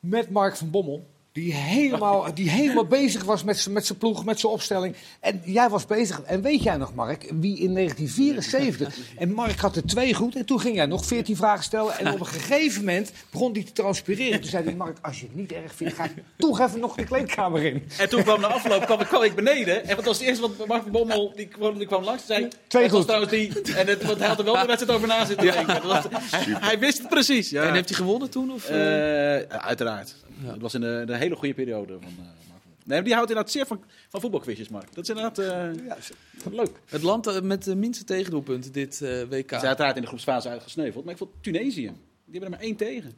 met 0.00 0.30
Mark 0.30 0.56
van 0.56 0.70
Bommel. 0.70 1.06
Die 1.32 1.54
helemaal, 1.54 2.34
die 2.34 2.50
helemaal 2.50 2.84
bezig 2.86 3.24
was 3.24 3.44
met 3.44 3.58
zijn 3.58 3.74
met 3.74 3.86
zijn 3.86 3.98
ploeg, 3.98 4.24
met 4.24 4.40
zijn 4.40 4.52
opstelling. 4.52 4.94
En 5.20 5.42
jij 5.44 5.68
was 5.68 5.86
bezig. 5.86 6.22
En 6.22 6.42
weet 6.42 6.62
jij 6.62 6.76
nog, 6.76 6.94
Mark, 6.94 7.32
wie 7.40 7.58
in 7.58 7.74
1974... 8.24 8.96
En 9.18 9.32
Mark 9.32 9.58
had 9.60 9.76
er 9.76 9.84
twee 9.86 10.14
goed. 10.14 10.36
En 10.36 10.44
toen 10.44 10.60
ging 10.60 10.74
jij 10.76 10.86
nog 10.86 11.04
14 11.06 11.36
vragen 11.36 11.64
stellen. 11.64 11.98
En 11.98 12.12
op 12.12 12.20
een 12.20 12.26
gegeven 12.26 12.80
moment 12.84 13.12
begon 13.30 13.52
die 13.52 13.64
te 13.64 13.72
transpireren. 13.72 14.40
Toen 14.40 14.50
zei 14.50 14.64
hij, 14.64 14.74
Mark, 14.74 14.98
als 15.02 15.20
je 15.20 15.26
het 15.26 15.34
niet 15.36 15.52
erg 15.52 15.74
vindt, 15.74 15.94
ga 15.94 16.04
ik 16.04 16.12
toch 16.36 16.60
even 16.60 16.80
nog 16.80 16.94
de 16.94 17.04
kleedkamer 17.04 17.62
in. 17.64 17.82
En 17.98 18.08
toen 18.08 18.22
kwam 18.22 18.40
de 18.40 18.46
afloop 18.46 18.84
kwam, 18.86 19.00
ik- 19.00 19.06
kwam 19.06 19.22
ik 19.22 19.34
beneden. 19.34 19.84
En 19.88 19.96
wat 19.96 20.04
was 20.04 20.18
het 20.18 20.26
eerste 20.28 20.48
wat 20.56 20.66
Mark 20.66 20.82
van 20.82 20.90
Bommel, 20.92 21.32
die 21.36 21.46
kwam, 21.48 21.78
die 21.78 21.86
kwam 21.86 22.04
langs 22.04 22.26
zei... 22.26 22.48
Twee 22.66 22.88
goed. 22.90 23.02
trouwens 23.04 23.30
die. 23.32 23.60
En 23.74 23.86
het, 23.86 24.02
want 24.04 24.18
hij 24.18 24.28
had 24.28 24.38
er 24.38 24.44
wel 24.44 24.54
de 24.60 24.66
wedstrijd 24.66 24.96
over 24.96 25.08
na 25.08 25.24
zitten 25.24 25.46
denken. 25.52 25.66
Dat 25.66 25.82
was- 25.82 26.04
hij, 26.30 26.56
hij 26.60 26.78
wist 26.78 26.98
het 26.98 27.08
precies. 27.08 27.50
Ja. 27.50 27.62
En 27.62 27.74
heeft 27.74 27.88
hij 27.88 27.98
gewonnen 27.98 28.30
toen? 28.30 28.52
Of, 28.52 28.68
eh? 28.68 29.36
Eh, 29.40 29.46
uiteraard. 29.48 30.14
Ja. 30.42 30.52
Het 30.52 30.60
was 30.60 30.74
in 30.74 30.82
een, 30.82 31.12
een 31.12 31.18
hele 31.18 31.36
goede 31.36 31.54
periode 31.54 31.92
van 31.92 32.12
eh, 32.18 32.48
Mark. 32.48 32.60
Nee, 32.84 32.98
maar 32.98 33.04
die 33.04 33.14
houdt 33.14 33.28
inderdaad 33.28 33.52
zeer 33.52 33.66
van, 33.66 33.84
van 34.08 34.20
voetbalquizjes, 34.20 34.68
Mark. 34.68 34.94
Dat 34.94 35.04
is 35.04 35.08
inderdaad 35.08 35.38
eh, 35.38 36.52
leuk. 36.52 36.80
Het 36.86 37.02
land 37.02 37.26
eh, 37.26 37.40
met 37.40 37.64
de 37.64 37.76
minste 37.76 38.04
tegendoelpunten 38.04 38.72
dit 38.72 39.02
eh, 39.02 39.22
WK. 39.22 39.50
Ze 39.50 39.56
is 39.56 39.62
uiteraard 39.62 39.96
in 39.96 40.02
de 40.02 40.08
groepsfase 40.08 40.48
uitgesneuveld. 40.48 41.04
Maar 41.04 41.12
ik 41.12 41.18
vond 41.18 41.30
Tunesië, 41.40 41.82
die 41.82 41.92
hebben 42.40 42.42
er 42.42 42.50
maar 42.50 42.60
één 42.60 42.76
tegen. 42.76 43.12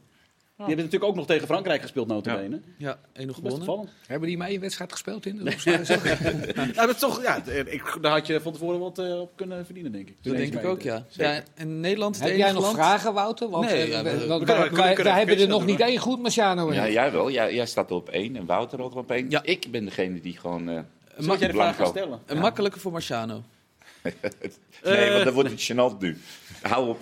Die 0.57 0.67
hebben 0.67 0.85
natuurlijk 0.85 1.11
ook 1.13 1.17
nog 1.19 1.27
tegen 1.27 1.47
Frankrijk 1.47 1.83
gespeeld, 1.83 2.07
notabene. 2.09 2.61
Ja, 2.79 2.99
één 3.13 3.27
nog 3.27 3.37
Dat 3.37 3.45
is 3.45 3.51
best 3.51 3.55
gewonnen. 3.55 3.61
opvallend. 3.69 3.91
Hebben 4.07 4.29
die 4.29 4.37
mij 4.37 4.55
een 4.55 4.61
wedstrijd 4.61 4.93
gespeeld 4.93 5.27
in? 5.27 5.37
de 5.37 5.43
Nou, 6.55 6.73
dat 6.87 6.89
is 6.91 6.99
toch, 6.99 7.23
ja, 7.23 7.45
ik, 7.47 7.99
daar 8.01 8.13
had 8.13 8.27
je 8.27 8.41
van 8.41 8.53
tevoren 8.53 8.79
wat 8.81 8.99
eh, 8.99 9.21
op 9.21 9.33
kunnen 9.37 9.65
verdienen, 9.65 9.93
denk 9.93 10.09
ik. 10.09 10.17
Dat 10.23 10.37
denk 10.37 10.55
ik 10.55 10.65
ook, 10.65 10.83
ja. 10.83 11.05
ja. 11.11 11.43
En 11.55 11.81
Nederland 11.81 12.21
Heb 12.21 12.37
jij 12.37 12.53
nog 12.53 12.63
land... 12.63 12.75
vragen, 12.77 13.13
Wouter? 13.15 13.49
Want 13.51 13.65
Nee, 13.67 13.83
eh, 13.83 13.89
ja, 13.91 14.03
we- 14.03 14.19
we- 14.19 14.27
want 14.27 14.41
we 14.41 14.47
kunnen- 14.47 14.47
wij, 14.47 14.57
we 14.57 14.67
kunnen- 14.69 14.85
wij- 14.85 14.95
kunnen 14.95 15.13
wij 15.13 15.23
hebben 15.25 15.39
er 15.45 15.49
nog 15.49 15.65
niet 15.65 15.81
één 15.81 15.99
goed, 15.99 16.21
Marciano. 16.23 16.73
Ja, 16.73 16.89
jij 16.89 17.13
wel. 17.13 17.31
Jij, 17.31 17.55
jij 17.55 17.67
staat 17.67 17.91
op 17.91 18.09
één 18.09 18.37
en 18.37 18.47
Wouter 18.47 18.83
ook 18.83 18.95
op 18.95 19.11
één. 19.11 19.31
Ja. 19.31 19.43
Ik 19.43 19.67
ben 19.71 19.85
degene 19.85 20.21
die 20.21 20.37
gewoon... 20.39 20.69
eh, 20.69 20.81
Zal 21.19 21.39
jij 21.39 21.49
de 21.49 21.55
vraag 21.55 21.77
gaan 21.77 21.87
stellen? 21.87 22.21
Een 22.27 22.39
makkelijke 22.39 22.79
voor 22.81 22.93
Marciano. 22.93 23.43
nee, 24.85 25.11
want 25.13 25.25
dan 25.25 25.33
wordt 25.35 25.51
het 25.51 25.71
gênant 25.73 25.99
nu. 25.99 26.19
Hou 26.63 26.89
op. 26.89 26.99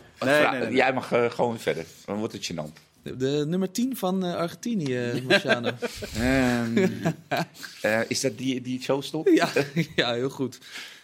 Jij 0.70 0.92
mag 0.92 1.12
eh, 1.12 1.30
gewoon 1.30 1.58
verder. 1.58 1.84
Dan 2.06 2.16
wordt 2.18 2.32
het 2.32 2.52
gênant. 2.52 2.89
De, 3.02 3.16
de 3.16 3.44
nummer 3.46 3.70
10 3.70 3.96
van 3.96 4.24
eh, 4.24 4.34
Argentinië, 4.34 5.22
Marciano. 5.28 5.70
Ehm, 6.14 6.88
eh, 7.80 8.00
is 8.08 8.20
dat 8.20 8.38
die 8.38 8.60
die 8.60 8.82
stond? 9.00 9.30
ja, 9.34 9.52
ja, 9.96 10.12
heel 10.12 10.30
goed. 10.30 10.58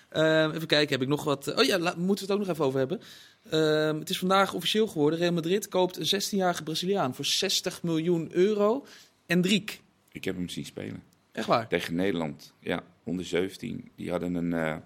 Ehm, 0.09 0.51
even 0.51 0.67
kijken, 0.67 0.93
heb 0.93 1.03
ik 1.03 1.09
nog 1.09 1.25
wat... 1.25 1.55
Oh 1.55 1.65
ja, 1.65 1.79
moeten 1.79 2.27
we 2.27 2.33
het 2.33 2.41
ook 2.41 2.47
nog 2.47 2.49
even 2.49 2.65
over 2.65 2.79
hebben. 2.79 3.01
Ehm, 3.51 3.99
het 3.99 4.11
is 4.11 4.19
vandaag 4.19 4.55
officieel 4.55 4.87
geworden. 4.87 5.19
Real 5.19 5.33
Madrid 5.33 5.69
koopt 5.69 5.97
een 5.97 6.23
16-jarige 6.23 6.63
Braziliaan 6.63 7.15
voor 7.15 7.25
60 7.25 7.83
miljoen 7.83 8.29
euro. 8.33 8.87
En 9.27 9.41
Driek. 9.41 9.81
Ik 10.13 10.25
heb 10.25 10.37
hem 10.37 10.49
zien 10.49 10.65
spelen. 10.65 11.03
Echt 11.33 11.47
waar? 11.47 11.69
Tegen 11.69 11.95
Nederland, 11.95 12.53
ja, 12.61 12.83
onder 13.05 13.25
17. 13.25 13.91
Die 13.97 14.11
hadden 14.11 14.35
een, 14.35 14.53
eh, 14.53 14.77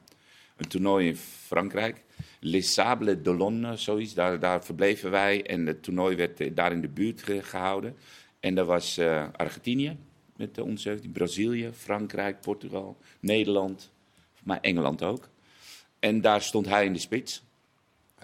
een 0.56 0.68
toernooi 0.68 1.08
in 1.08 1.16
Frankrijk. 1.46 2.02
Les 2.40 2.72
Sables 2.72 3.16
d'Olonne, 3.22 3.76
zoiets. 3.76 4.14
Daar, 4.14 4.38
daar 4.38 4.64
verbleven 4.64 5.10
wij. 5.10 5.46
En 5.46 5.66
het 5.66 5.82
toernooi 5.82 6.16
werd 6.16 6.40
eh, 6.40 6.50
daar 6.54 6.72
in 6.72 6.80
de 6.80 6.88
buurt 6.88 7.22
ge- 7.22 7.42
gehouden. 7.42 7.96
En 8.40 8.54
dat 8.54 8.66
was 8.66 8.98
eh, 8.98 9.26
Argentinië 9.36 9.96
met 10.36 10.54
de 10.54 10.62
onder 10.62 10.78
17. 10.78 11.12
Brazilië, 11.12 11.70
Frankrijk, 11.72 12.40
Portugal, 12.40 12.96
Nederland. 13.20 13.90
Maar 14.42 14.58
Engeland 14.60 15.02
ook. 15.02 15.28
En 15.98 16.20
daar 16.20 16.42
stond 16.42 16.66
hij 16.66 16.84
in 16.84 16.92
de 16.92 16.98
spits. 16.98 17.42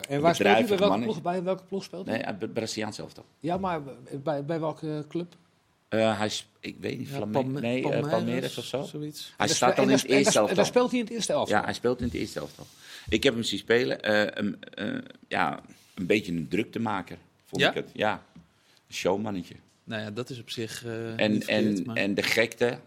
En 0.08 0.20
waar 0.20 0.34
speelt 0.34 0.48
hij? 0.54 0.66
Bij 0.66 0.78
welke 0.78 1.02
ploeg, 1.02 1.22
bij 1.22 1.42
welke 1.42 1.64
ploeg 1.64 1.84
speelt 1.84 2.06
hij? 2.06 2.34
Nee, 2.38 2.48
Braziliaans 2.48 2.96
zelf 2.96 3.12
toch? 3.12 3.24
Ja, 3.40 3.56
maar 3.56 3.82
bij, 4.22 4.44
bij 4.44 4.60
welke 4.60 5.04
club? 5.08 5.34
Eh, 5.98 6.18
hij 6.18 6.26
is, 6.26 6.46
ik 6.60 6.76
weet 6.80 6.98
niet, 6.98 7.08
Ja, 7.08 7.14
Flame- 7.16 7.32
Palme- 7.32 7.60
nee, 7.60 7.76
eh, 7.76 7.82
Palmeiras, 7.82 8.10
Palmeiras 8.10 8.58
of 8.58 8.64
zo. 8.64 8.82
Zoiets. 8.82 9.34
Hij 9.36 9.48
staat 9.48 9.76
dan 9.76 9.84
in 9.84 9.90
het 9.96 10.04
eerste 10.04 10.14
en 10.16 10.32
daar- 10.32 10.42
elftal. 10.42 10.64
speelt 10.64 10.90
hij 10.90 10.98
in 10.98 11.04
het 11.04 11.14
eerste 11.14 11.32
elftal. 11.32 11.58
Ja, 11.58 11.64
hij 11.64 11.74
speelt 11.74 11.98
in 11.98 12.04
het 12.04 12.14
eerste 12.14 12.40
elftal. 12.40 12.66
Ik 13.08 13.22
heb 13.22 13.34
hem 13.34 13.42
zien 13.42 13.58
spelen. 13.58 13.98
een, 14.38 14.56
eh, 14.74 14.98
ja, 15.28 15.60
een 15.94 16.06
beetje 16.06 16.32
een 16.32 16.48
druktemaker, 16.48 17.16
vond 17.46 17.62
Ja? 17.62 17.68
ik 17.68 17.74
het. 17.74 17.90
Ja, 17.92 18.22
een 18.88 18.94
showmannetje. 18.94 19.54
Nou 19.84 20.02
ja, 20.02 20.10
dat 20.10 20.30
is 20.30 20.40
op 20.40 20.50
zich 20.50 20.84
eh 20.84 21.08
En, 21.08 21.16
verkeerd, 21.16 21.46
en, 21.48 21.82
maar... 21.86 21.96
en 21.96 22.14
de 22.14 22.22
gekte, 22.22 22.78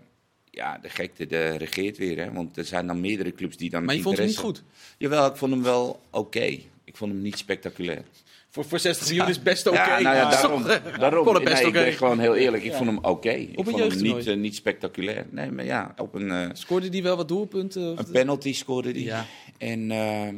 ja, 0.52 0.78
de 0.78 0.90
gekte 0.90 1.28
de 1.28 1.50
regeert 1.58 1.98
weer. 1.98 2.18
Hè? 2.18 2.32
Want 2.32 2.58
er 2.58 2.66
zijn 2.66 2.88
dan 2.88 3.00
meerdere 3.02 3.34
clubs 3.34 3.58
die 3.58 3.70
dan 3.70 3.84
maar 3.86 3.96
je 3.96 4.02
vond 4.02 4.18
hem 4.18 4.28
niet 4.28 4.38
goed? 4.38 4.64
Jawel, 4.98 5.26
ik 5.30 5.36
vond 5.36 5.52
hem 5.52 5.64
wel 5.64 6.02
oké. 6.10 6.58
Ik 6.90 6.98
vond 6.98 7.12
hem 7.12 7.22
niet 7.22 7.38
spectaculair. 7.38 8.04
Voor, 8.50 8.66
voor 8.66 8.80
60 8.80 9.08
miljoen 9.08 9.28
is 9.28 9.42
best 9.42 9.68
oké. 9.68 9.78
Ja, 9.78 10.00
nou 10.00 10.16
ja, 10.16 10.30
daarom. 10.30 10.64
daarom 11.00 11.28
ik 11.28 11.38
oké. 11.38 11.72
ben 11.72 11.94
gewoon 11.94 12.20
heel 12.20 12.36
eerlijk. 12.36 12.64
Ik 12.64 12.74
vond 12.74 12.86
hem 12.86 12.98
oké. 13.02 13.30
Ik 13.30 13.60
Op 13.60 13.68
een 13.68 13.72
vond 13.72 13.94
hem 13.94 14.02
niet, 14.02 14.28
eh, 14.28 14.36
niet 14.36 14.56
spectaculair. 14.56 15.26
Nee, 15.30 15.52
maar 15.52 15.66
ja, 15.66 15.94
op 15.98 16.14
een, 16.14 16.32
eh, 16.32 16.50
Scoorde 16.54 16.90
die 16.90 17.04
wel 17.04 17.16
wat 17.16 17.28
doelpunten? 17.28 17.92
Of 17.92 18.00
een 18.00 18.12
penalty 18.12 18.54
scoorde 18.54 18.92
hij. 18.92 19.02
Ja. 19.02 19.26
En, 19.58 19.92
ehm, 19.92 20.36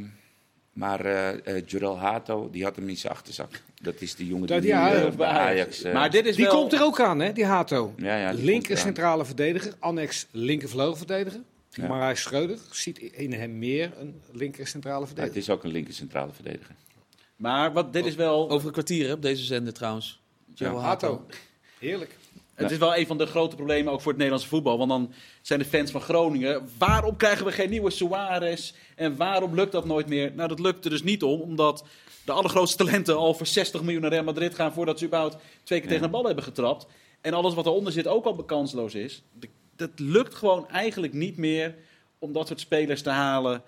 maar 0.73 1.05
eh 1.05 1.55
eh 1.57 1.63
Jurel 1.65 1.99
Hato, 1.99 2.49
die 2.51 2.63
had 2.63 2.75
hem 2.75 2.89
in 2.89 2.97
zijn 2.97 3.13
achterzak. 3.13 3.61
Dat 3.81 4.01
is 4.01 4.15
de 4.15 4.27
jongen 4.27 4.47
die 4.47 4.73
nu, 4.73 5.09
bij 5.17 5.27
Ajax... 5.27 5.81
maar 5.81 6.09
dit 6.09 6.25
is 6.25 6.35
Die 6.35 6.45
wel... 6.45 6.53
komt 6.53 6.73
er 6.73 6.83
ook 6.83 6.99
aan, 6.99 7.19
hè, 7.19 7.33
die 7.33 7.45
Hato. 7.45 7.93
Ja, 7.97 8.17
ja, 8.17 8.27
die 8.27 8.35
komt 8.35 8.49
linker 8.49 8.77
centrale 8.77 9.25
verdediger, 9.25 9.73
annex 9.79 10.27
linker 10.31 10.69
vleugelverdediger. 10.69 11.41
Ja. 11.73 11.87
Marij 11.87 12.15
Schreuder 12.15 12.57
ziet 12.71 12.97
in 12.99 13.33
hem 13.33 13.59
meer 13.59 13.91
een 13.99 14.21
linker 14.31 14.67
centrale 14.67 14.95
Ja, 14.95 15.01
het 15.05 15.09
verdediger. 15.09 15.41
is 15.41 15.49
ook 15.49 15.63
een 15.63 15.71
linker 15.71 15.93
centrale 15.93 16.31
verdediger. 16.31 16.75
Maar 17.35 17.73
wat, 17.73 17.93
dit 17.93 18.05
is 18.05 18.15
wel... 18.15 18.49
Over 18.49 18.67
een 18.67 18.73
kwartier 18.73 19.07
hè, 19.07 19.13
op 19.13 19.21
deze 19.21 19.43
zender 19.43 19.73
trouwens. 19.73 20.19
Joe 20.53 20.71
Ja. 20.73 20.79
Hato. 20.79 21.25
Heerlijk. 21.79 22.17
Het 22.53 22.71
is 22.71 22.77
wel 22.77 22.95
een 22.95 23.07
van 23.07 23.17
de 23.17 23.25
grote 23.25 23.55
problemen 23.55 23.93
ook 23.93 23.99
voor 24.01 24.07
het 24.11 24.17
Nederlandse 24.17 24.49
voetbal. 24.49 24.77
Want 24.77 24.89
dan 24.89 25.13
zijn 25.41 25.59
de 25.59 25.65
fans 25.65 25.91
van 25.91 26.01
Groningen. 26.01 26.69
Waarom 26.77 27.15
krijgen 27.17 27.45
we 27.45 27.51
geen 27.51 27.69
nieuwe 27.69 27.89
Suarez? 27.91 28.73
En 28.95 29.15
waarom 29.17 29.55
lukt 29.55 29.71
dat 29.71 29.85
nooit 29.85 30.07
meer? 30.07 30.31
Nou, 30.35 30.47
dat 30.49 30.59
lukt 30.59 30.83
er 30.85 30.91
dus 30.91 31.03
niet 31.03 31.23
om. 31.23 31.41
Omdat 31.41 31.85
de 32.25 32.31
allergrootste 32.31 32.77
talenten 32.83 33.15
al 33.17 33.33
voor 33.33 33.45
60 33.45 33.81
miljoen 33.81 34.01
naar 34.01 34.11
Real 34.11 34.23
Madrid 34.23 34.55
gaan. 34.55 34.73
voordat 34.73 34.99
ze 34.99 35.05
überhaupt 35.05 35.37
twee 35.63 35.79
keer 35.79 35.87
Ja. 35.89 35.95
tegen 35.95 36.01
de 36.11 36.17
bal 36.17 36.25
hebben 36.25 36.43
getrapt. 36.43 36.87
En 37.21 37.33
alles 37.33 37.53
wat 37.53 37.65
eronder 37.65 37.93
zit 37.93 38.07
ook 38.07 38.25
al 38.25 38.35
bekansloos 38.35 38.95
is. 38.95 39.23
De- 39.39 39.49
Dat 39.81 39.99
lukt 39.99 40.35
gewoon 40.35 40.69
eigenlijk 40.69 41.13
niet 41.13 41.37
meer 41.37 41.75
om 42.19 42.33
dat 42.33 42.47
soort 42.47 42.59
spelers 42.59 43.01
te 43.01 43.09
halen. 43.09 43.63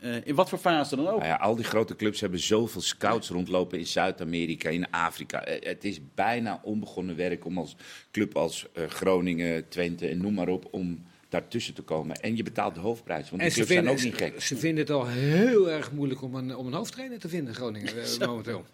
eh, 0.00 0.26
in 0.26 0.34
wat 0.34 0.48
voor 0.48 0.58
fase 0.58 0.96
dan 0.96 1.08
ook. 1.08 1.18
Nou 1.18 1.28
ja, 1.30 1.36
al 1.36 1.56
die 1.56 1.64
grote 1.64 1.96
clubs 1.96 2.20
hebben 2.20 2.40
zoveel 2.40 2.80
scouts 2.80 3.28
rondlopen 3.28 3.78
in 3.78 3.86
Zuid-Amerika, 3.86 4.68
in 4.68 4.90
Afrika. 4.90 5.44
Eh, 5.44 5.68
Het 5.68 5.84
is 5.84 6.00
bijna 6.14 6.60
onbegonnen 6.62 7.16
werk 7.16 7.44
om 7.44 7.58
als 7.58 7.76
club 8.10 8.36
als 8.36 8.66
eh, 8.72 8.84
Groningen, 8.88 9.68
Twente 9.68 10.08
en 10.08 10.18
noem 10.20 10.34
maar 10.34 10.48
op... 10.48 10.68
om 10.70 11.04
daartussen 11.40 11.74
te 11.74 11.82
komen. 11.82 12.16
En 12.16 12.36
je 12.36 12.42
betaalt 12.42 12.74
de 12.74 12.80
hoofdprijs, 12.80 13.30
want 13.30 13.42
En 13.42 13.48
die 13.48 13.56
ze 13.56 13.64
clubs 13.64 13.72
zijn 13.72 13.84
vinden, 13.84 14.04
ook 14.04 14.12
niet 14.12 14.32
gek. 14.32 14.42
ze, 14.42 14.56
vinden 14.56 14.84
het 14.84 14.90
al 14.92 15.06
heel 15.06 15.70
erg 15.70 15.92
moeilijk 15.92 16.22
om 16.22 16.34
een, 16.34 16.56
om 16.56 16.66
een 16.66 16.72
hoofdtrainer 16.72 17.18
te 17.18 17.28
vinden, 17.28 17.54
Groningen, 17.54 17.92
eh, 18.02 18.18
momenteel. 18.28 18.64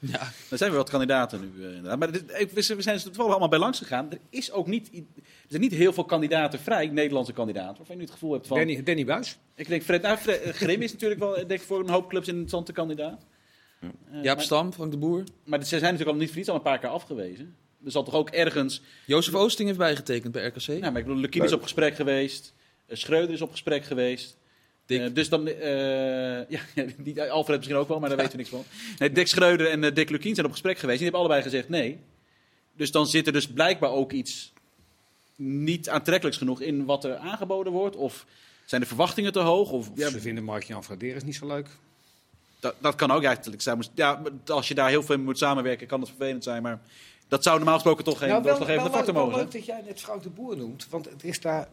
Er 0.50 0.58
zijn 0.58 0.70
weer 0.70 0.78
wat 0.78 0.90
kandidaten 0.90 1.40
nu. 1.40 1.64
eh, 1.64 1.68
inderdaad. 1.74 1.98
maar 1.98 2.12
dit, 2.12 2.52
we 2.52 2.62
zijn 2.62 2.78
we 2.78 2.82
zijn 2.84 2.96
er 2.96 3.02
toevallig 3.02 3.30
allemaal 3.30 3.48
bij 3.48 3.58
langs 3.58 3.78
gegaan. 3.78 4.10
Er, 4.10 4.18
is 4.30 4.52
ook 4.52 4.66
niet, 4.66 4.90
er 4.94 5.02
zijn 5.48 5.60
niet 5.60 5.72
heel 5.72 5.92
veel 5.92 6.04
kandidaten 6.04 6.58
vrij, 6.60 6.86
Nederlandse 6.86 7.32
kandidaten, 7.32 7.76
waarvan 7.76 7.94
je 7.94 8.00
nu 8.00 8.02
het 8.02 8.12
gevoel 8.12 8.32
hebt 8.32 8.46
van... 8.46 8.56
Danny, 8.56 8.82
Danny 8.82 9.04
Buis. 9.04 9.38
Ik 9.54 9.68
denk, 9.68 9.82
Fred, 9.82 10.02
nou, 10.02 10.16
Fred- 10.16 10.42
eh, 10.42 10.52
Grim 10.52 10.82
is 10.82 10.92
natuurlijk 10.92 11.20
wel 11.20 11.36
eh, 11.36 11.48
denk 11.48 11.60
ik, 11.60 11.66
voor 11.66 11.80
een 11.80 11.88
hoop 11.90 12.08
clubs 12.08 12.26
een 12.26 12.32
interessante 12.32 12.72
kandidaat. 12.72 13.26
Jaap 14.22 14.36
maar, 14.36 14.44
Stam, 14.44 14.72
Frank 14.72 14.90
de 14.90 14.98
Boer. 14.98 15.24
maar 15.44 15.58
ze 15.62 15.68
zijn 15.68 15.82
natuurlijk 15.82 16.10
al 16.10 16.16
niet 16.16 16.26
voor 16.28 16.36
niets 16.36 16.48
al 16.48 16.54
een 16.54 16.62
paar 16.62 16.78
keer 16.78 16.88
afgewezen. 16.88 17.54
Er 17.84 17.90
zal 17.90 18.02
toch 18.02 18.14
ook 18.14 18.30
ergens... 18.30 18.80
Jozef 19.06 19.34
Oosting 19.34 19.68
heeft 19.68 19.80
bijgetekend 19.80 20.32
bij 20.32 20.46
RKC. 20.46 20.66
Nou, 20.66 20.80
maar 20.80 20.96
ik 20.96 21.04
bedoel, 21.06 21.20
Lukien 21.20 21.44
is 21.44 21.52
op 21.52 21.62
gesprek 21.62 21.94
geweest. 21.94 22.52
eh, 22.86 22.96
Schreuder 22.96 23.34
is 23.34 23.40
op 23.40 23.50
gesprek 23.50 23.84
geweest. 23.84 24.36
Dick. 24.86 25.00
Eh, 25.00 25.14
dus 25.14 25.28
dan, 25.28 25.46
eh, 25.48 26.48
ja, 26.54 26.60
die, 26.96 27.22
Alfred 27.22 27.56
misschien 27.56 27.78
ook 27.78 27.88
wel, 27.88 28.00
maar 28.00 28.08
daar 28.08 28.18
weten 28.18 28.32
we 28.32 28.38
niks 28.38 28.50
van. 28.50 28.64
Nee, 28.98 29.12
Dick 29.12 29.26
Schreuder 29.26 29.70
en 29.70 29.84
eh, 29.84 29.94
Dick 29.94 30.10
Lukien 30.10 30.34
zijn 30.34 30.46
op 30.46 30.52
gesprek 30.52 30.78
geweest. 30.78 30.98
Die 30.98 31.08
hebben 31.08 31.26
allebei 31.26 31.42
gezegd 31.50 31.68
nee. 31.68 31.98
Dus 32.76 32.90
dan 32.90 33.06
zit 33.06 33.26
er 33.26 33.32
dus 33.32 33.46
blijkbaar 33.48 33.90
ook 33.90 34.12
iets 34.12 34.52
niet 35.36 35.88
aantrekkelijks 35.88 36.38
genoeg 36.38 36.60
in 36.60 36.84
wat 36.84 37.04
er 37.04 37.16
aangeboden 37.16 37.72
wordt. 37.72 37.96
Of 37.96 38.26
zijn 38.64 38.80
de 38.80 38.86
verwachtingen 38.86 39.32
te 39.32 39.38
hoog? 39.38 39.70
Of, 39.70 39.90
ja, 39.94 40.10
Ze 40.10 40.20
vinden 40.20 40.44
Mark-Jan 40.44 40.84
Fraderes 40.84 41.24
niet 41.24 41.34
zo 41.34 41.46
leuk. 41.46 41.68
dat, 42.60 42.74
dat 42.78 42.94
kan 42.94 43.10
ook 43.10 43.22
eigenlijk 43.22 43.62
zijn. 43.62 43.84
Ja, 43.94 44.22
als 44.46 44.68
je 44.68 44.74
daar 44.74 44.88
heel 44.88 45.02
veel 45.02 45.16
mee 45.16 45.24
moet 45.24 45.38
samenwerken, 45.38 45.86
kan 45.86 46.00
het 46.00 46.08
vervelend 46.08 46.44
zijn. 46.44 46.62
Maar 46.62 46.80
dat 47.30 47.42
zou 47.42 47.56
normaal 47.56 47.74
gesproken 47.74 48.04
toch 48.04 48.18
geen 48.18 48.28
Nou, 48.28 48.42
wel, 48.42 48.50
doorslaggevende 48.56 48.90
wel, 48.90 48.98
factor 48.98 49.14
wel 49.14 49.24
mogen 49.26 49.42
leuk 49.42 49.52
zijn. 49.52 49.64
dat 49.66 49.74
jij 49.76 49.84
net 49.86 50.00
Frank 50.00 50.22
de 50.22 50.28
Boer 50.30 50.56
noemt, 50.56 50.86
want 50.90 51.04
het 51.04 51.24
is 51.24 51.40
daar... 51.40 51.68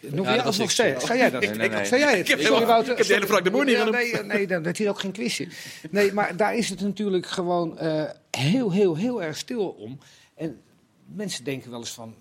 Nog 0.00 0.26
dat 0.26 0.34
jij 0.34 0.36
was 0.36 0.46
of 0.46 0.56
nog 0.58 0.66
ik 0.66 0.70
steeds? 0.72 1.06
Zei 1.06 1.18
jij 1.18 1.30
dat? 1.30 1.40
Nee, 1.40 1.50
nee, 1.50 1.68
nee. 1.68 1.84
Zei 1.84 2.00
jij 2.00 2.10
het? 2.10 2.20
Ik 2.20 2.28
heb 2.28 2.38
Sorry, 2.40 2.54
helemaal- 2.54 2.66
Wouter. 2.74 2.92
ik 2.92 2.98
heb 2.98 3.06
de 3.06 3.12
hele 3.14 3.26
Frank 3.26 3.44
de 3.44 3.50
Boer 3.50 3.64
niet 3.64 3.74
Ja, 3.74 3.78
genoemd. 3.84 3.96
Nee, 4.12 4.22
nee, 4.22 4.46
dan 4.46 4.62
dat 4.62 4.76
hier 4.76 4.88
ook 4.88 5.00
geen 5.00 5.12
quizje. 5.12 5.48
Nee, 5.90 6.12
maar 6.12 6.36
daar 6.36 6.56
is 6.56 6.68
het 6.68 6.80
natuurlijk 6.80 7.26
gewoon 7.26 7.78
eh, 7.78 8.04
heel, 8.30 8.72
heel, 8.72 8.96
heel 8.96 9.22
erg 9.22 9.36
stil 9.36 9.68
om. 9.68 9.98
En 10.34 10.60
mensen 11.14 11.44
denken 11.44 11.70
wel 11.70 11.78
eens 11.80 11.90
van... 11.92 12.14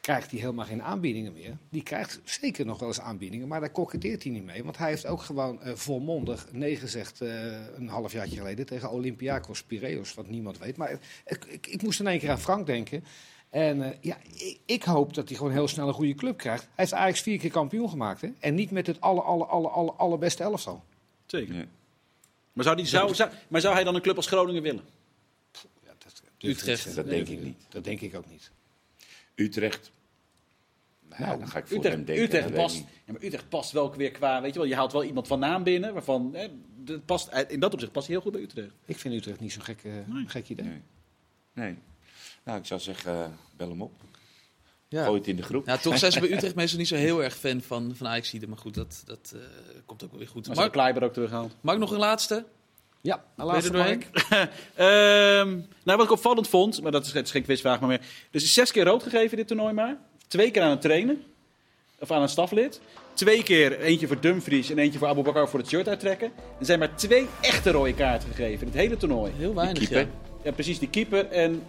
Krijgt 0.00 0.30
hij 0.30 0.40
helemaal 0.40 0.64
geen 0.64 0.82
aanbiedingen 0.82 1.32
meer? 1.32 1.56
Die 1.70 1.82
krijgt 1.82 2.20
zeker 2.24 2.66
nog 2.66 2.78
wel 2.78 2.88
eens 2.88 3.00
aanbiedingen, 3.00 3.48
maar 3.48 3.60
daar 3.60 3.70
koketteert 3.70 4.22
hij 4.22 4.32
niet 4.32 4.44
mee. 4.44 4.64
Want 4.64 4.76
hij 4.78 4.88
heeft 4.88 5.06
ook 5.06 5.22
gewoon 5.22 5.62
eh, 5.62 5.74
volmondig 5.74 6.46
nee 6.52 6.76
gezegd 6.76 7.20
eh, 7.20 7.30
een 7.76 7.88
halfjaartje 7.88 8.36
geleden 8.36 8.66
tegen 8.66 8.90
Olympiakos 8.90 9.62
Piraeus, 9.62 10.14
wat 10.14 10.28
niemand 10.28 10.58
weet. 10.58 10.76
Maar 10.76 10.90
ik, 11.26 11.44
ik, 11.44 11.66
ik 11.66 11.82
moest 11.82 12.00
in 12.00 12.06
één 12.06 12.18
keer 12.18 12.30
aan 12.30 12.40
Frank 12.40 12.66
denken. 12.66 13.04
En 13.50 13.82
eh, 13.82 13.96
ja, 14.00 14.16
ik, 14.36 14.58
ik 14.66 14.82
hoop 14.82 15.14
dat 15.14 15.28
hij 15.28 15.36
gewoon 15.36 15.52
heel 15.52 15.68
snel 15.68 15.88
een 15.88 15.94
goede 15.94 16.14
club 16.14 16.36
krijgt. 16.36 16.62
Hij 16.62 16.70
heeft 16.74 16.92
Ajax 16.92 17.20
vier 17.20 17.38
keer 17.38 17.50
kampioen 17.50 17.90
gemaakt. 17.90 18.20
Hè? 18.20 18.28
En 18.38 18.54
niet 18.54 18.70
met 18.70 18.86
het 18.86 19.00
aller, 19.00 19.22
aller, 19.22 19.46
aller, 19.46 19.70
aller, 19.70 19.92
allerbeste 19.94 20.42
elftal. 20.42 20.84
Zeker. 21.26 21.54
Ja. 21.54 21.64
Maar 22.52 22.64
zou, 22.64 22.76
die, 22.76 22.86
zou, 22.86 23.14
zou- 23.14 23.30
maar 23.48 23.60
zou 23.60 23.74
hij 23.74 23.84
dan 23.84 23.94
een 23.94 24.02
club 24.02 24.16
als 24.16 24.26
Groningen 24.26 24.62
willen? 24.62 24.82
Ja, 25.84 25.92
dat, 25.98 26.22
Utrecht. 26.38 26.94
Dat 26.94 27.08
denk 27.08 27.28
ik 27.28 27.42
niet. 27.42 27.56
Dat 27.68 27.84
denk 27.84 28.00
ik 28.00 28.16
ook 28.16 28.30
niet. 28.30 28.50
Utrecht. 29.38 29.92
Nou, 31.18 31.38
dan 31.38 31.48
ga 31.48 31.58
ik 31.58 31.66
voor 31.66 31.84
hem 31.84 31.84
Utrecht, 31.84 32.06
denken. 32.06 32.24
Utrecht, 32.24 32.54
past, 32.54 32.76
ik 32.76 32.86
ja, 33.06 33.12
maar 33.12 33.22
Utrecht 33.22 33.48
past 33.48 33.72
wel 33.72 33.96
weer 33.96 34.10
qua... 34.10 34.42
Weet 34.42 34.52
je 34.52 34.58
wel, 34.58 34.68
je 34.68 34.74
haalt 34.74 34.92
wel 34.92 35.04
iemand 35.04 35.26
van 35.26 35.38
naam 35.38 35.62
binnen. 35.62 35.92
Waarvan, 35.92 36.30
hè, 36.34 36.48
dat 36.76 37.04
past, 37.04 37.28
in 37.48 37.60
dat 37.60 37.72
opzicht 37.72 37.92
past 37.92 38.06
hij 38.06 38.14
heel 38.14 38.24
goed 38.24 38.32
bij 38.32 38.42
Utrecht. 38.42 38.72
Ik 38.84 38.98
vind 38.98 39.14
Utrecht 39.14 39.40
niet 39.40 39.52
zo'n 39.52 39.62
gek, 39.62 39.84
eh, 39.84 39.92
gek 40.26 40.48
idee. 40.48 40.66
Nee. 40.66 40.82
nee. 41.52 41.78
Nou, 42.44 42.58
ik 42.58 42.66
zou 42.66 42.80
zeggen, 42.80 43.12
eh, 43.12 43.30
bel 43.56 43.68
hem 43.68 43.82
op. 43.82 43.92
Ja. 44.88 45.04
Gooi 45.04 45.18
het 45.18 45.28
in 45.28 45.36
de 45.36 45.42
groep. 45.42 45.66
Ja, 45.66 45.76
toch 45.76 45.98
zijn 45.98 46.12
ze 46.12 46.20
bij 46.20 46.32
Utrecht 46.36 46.54
meestal 46.54 46.78
niet 46.78 46.88
zo 46.88 46.94
heel 46.94 47.22
erg 47.22 47.36
fan 47.36 47.60
van, 47.60 47.96
van 47.96 48.06
ajax 48.06 48.32
Maar 48.32 48.58
goed, 48.58 48.74
dat, 48.74 49.02
dat 49.04 49.32
eh, 49.34 49.40
komt 49.86 50.04
ook 50.04 50.10
wel 50.10 50.18
weer 50.18 50.28
goed. 50.28 50.46
Maar 50.46 50.56
Mark, 50.56 50.72
Kleiber 50.72 51.02
ook 51.02 51.12
teruggehaald. 51.12 51.54
Mark, 51.60 51.78
nog 51.78 51.90
een 51.90 51.98
laatste? 51.98 52.44
Ja, 53.00 53.24
laatste 53.36 53.72
doorheen? 53.72 54.04
Mark. 54.30 54.50
Ehm, 54.74 55.48
nou, 55.84 55.96
wat 55.96 56.02
ik 56.02 56.10
opvallend 56.10 56.48
vond, 56.48 56.82
maar 56.82 56.92
dat 56.92 57.06
is, 57.06 57.12
het 57.12 57.26
is 57.26 57.30
geen 57.30 57.42
quizvraag 57.42 57.80
maar 57.80 57.88
meer. 57.88 58.00
Dus 58.30 58.42
is 58.42 58.54
zes 58.54 58.72
keer 58.72 58.84
rood 58.84 59.02
gegeven 59.02 59.36
dit 59.36 59.46
toernooi 59.46 59.72
maar. 59.72 59.96
Twee 60.28 60.50
keer 60.50 60.62
aan 60.62 60.70
een 60.70 60.78
trainer. 60.78 61.16
Of 61.98 62.10
aan 62.10 62.22
een 62.22 62.28
staflid. 62.28 62.80
Twee 63.14 63.42
keer, 63.42 63.80
eentje 63.80 64.06
voor 64.06 64.20
Dumfries 64.20 64.70
en 64.70 64.78
eentje 64.78 64.98
voor 64.98 65.08
Abu 65.08 65.22
Bakar 65.22 65.48
voor 65.48 65.58
het 65.58 65.68
shirt 65.68 65.88
uittrekken. 65.88 66.32
Er 66.58 66.66
zijn 66.66 66.78
maar 66.78 66.94
twee 66.94 67.26
echte 67.40 67.70
rode 67.70 67.94
kaarten 67.94 68.28
gegeven 68.28 68.60
in 68.60 68.72
het 68.72 68.80
hele 68.82 68.96
toernooi. 68.96 69.32
Heel 69.36 69.54
weinig, 69.54 69.78
keeper. 69.78 69.98
ja. 69.98 70.08
Ja, 70.42 70.52
precies, 70.52 70.78
die 70.78 70.90
keeper 70.90 71.28
en... 71.30 71.62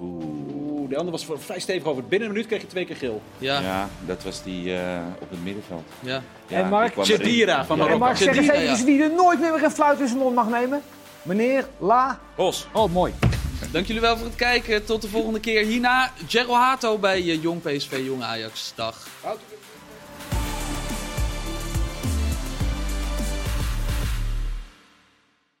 Oeh. 0.00 0.73
Oeh, 0.84 0.92
de 0.92 0.98
andere 0.98 1.16
was 1.16 1.26
voor- 1.26 1.40
vrij 1.40 1.60
stevig 1.60 1.86
over. 1.88 2.04
Binnen 2.04 2.28
een 2.28 2.34
minuut 2.34 2.48
kreeg 2.48 2.60
je 2.60 2.66
twee 2.66 2.84
keer 2.84 2.96
geel. 2.96 3.22
Ja, 3.38 3.60
ja. 3.60 3.88
Dat 4.06 4.22
was 4.22 4.42
die 4.42 4.76
eh, 4.76 4.98
op 5.20 5.30
het 5.30 5.44
middenveld. 5.44 5.82
Ja, 6.00 6.22
En 6.48 6.68
Mark? 6.68 6.94
Chedira 6.98 7.64
van. 7.64 7.78
Marokko. 7.78 7.92
En 7.92 7.98
Mark, 7.98 8.16
zeg 8.16 8.36
eens 8.36 8.48
even 8.48 8.84
wie 8.86 9.02
er 9.02 9.14
nooit 9.14 9.40
meer 9.40 9.62
een 9.64 9.70
fluit 9.70 10.00
in 10.00 10.06
zijn 10.06 10.18
mond 10.18 10.34
mag 10.34 10.48
nemen. 10.48 10.82
Meneer 11.22 11.66
La. 11.78 12.18
Bos. 12.36 12.66
Oh, 12.72 12.92
mooi. 12.92 13.12
Dank 13.70 13.86
jullie 13.86 14.00
wel 14.02 14.16
voor 14.16 14.26
het 14.26 14.36
kijken. 14.36 14.84
Tot 14.84 15.02
de 15.02 15.08
volgende 15.08 15.40
keer. 15.40 15.64
Hierna 15.64 16.12
Gerald 16.28 16.56
Hato 16.56 16.98
bij 16.98 17.16
eh, 17.18 17.42
Jong 17.42 17.62
PSV, 17.62 18.00
Jong 18.04 18.22
Ajax. 18.22 18.72
Dag. 18.74 19.06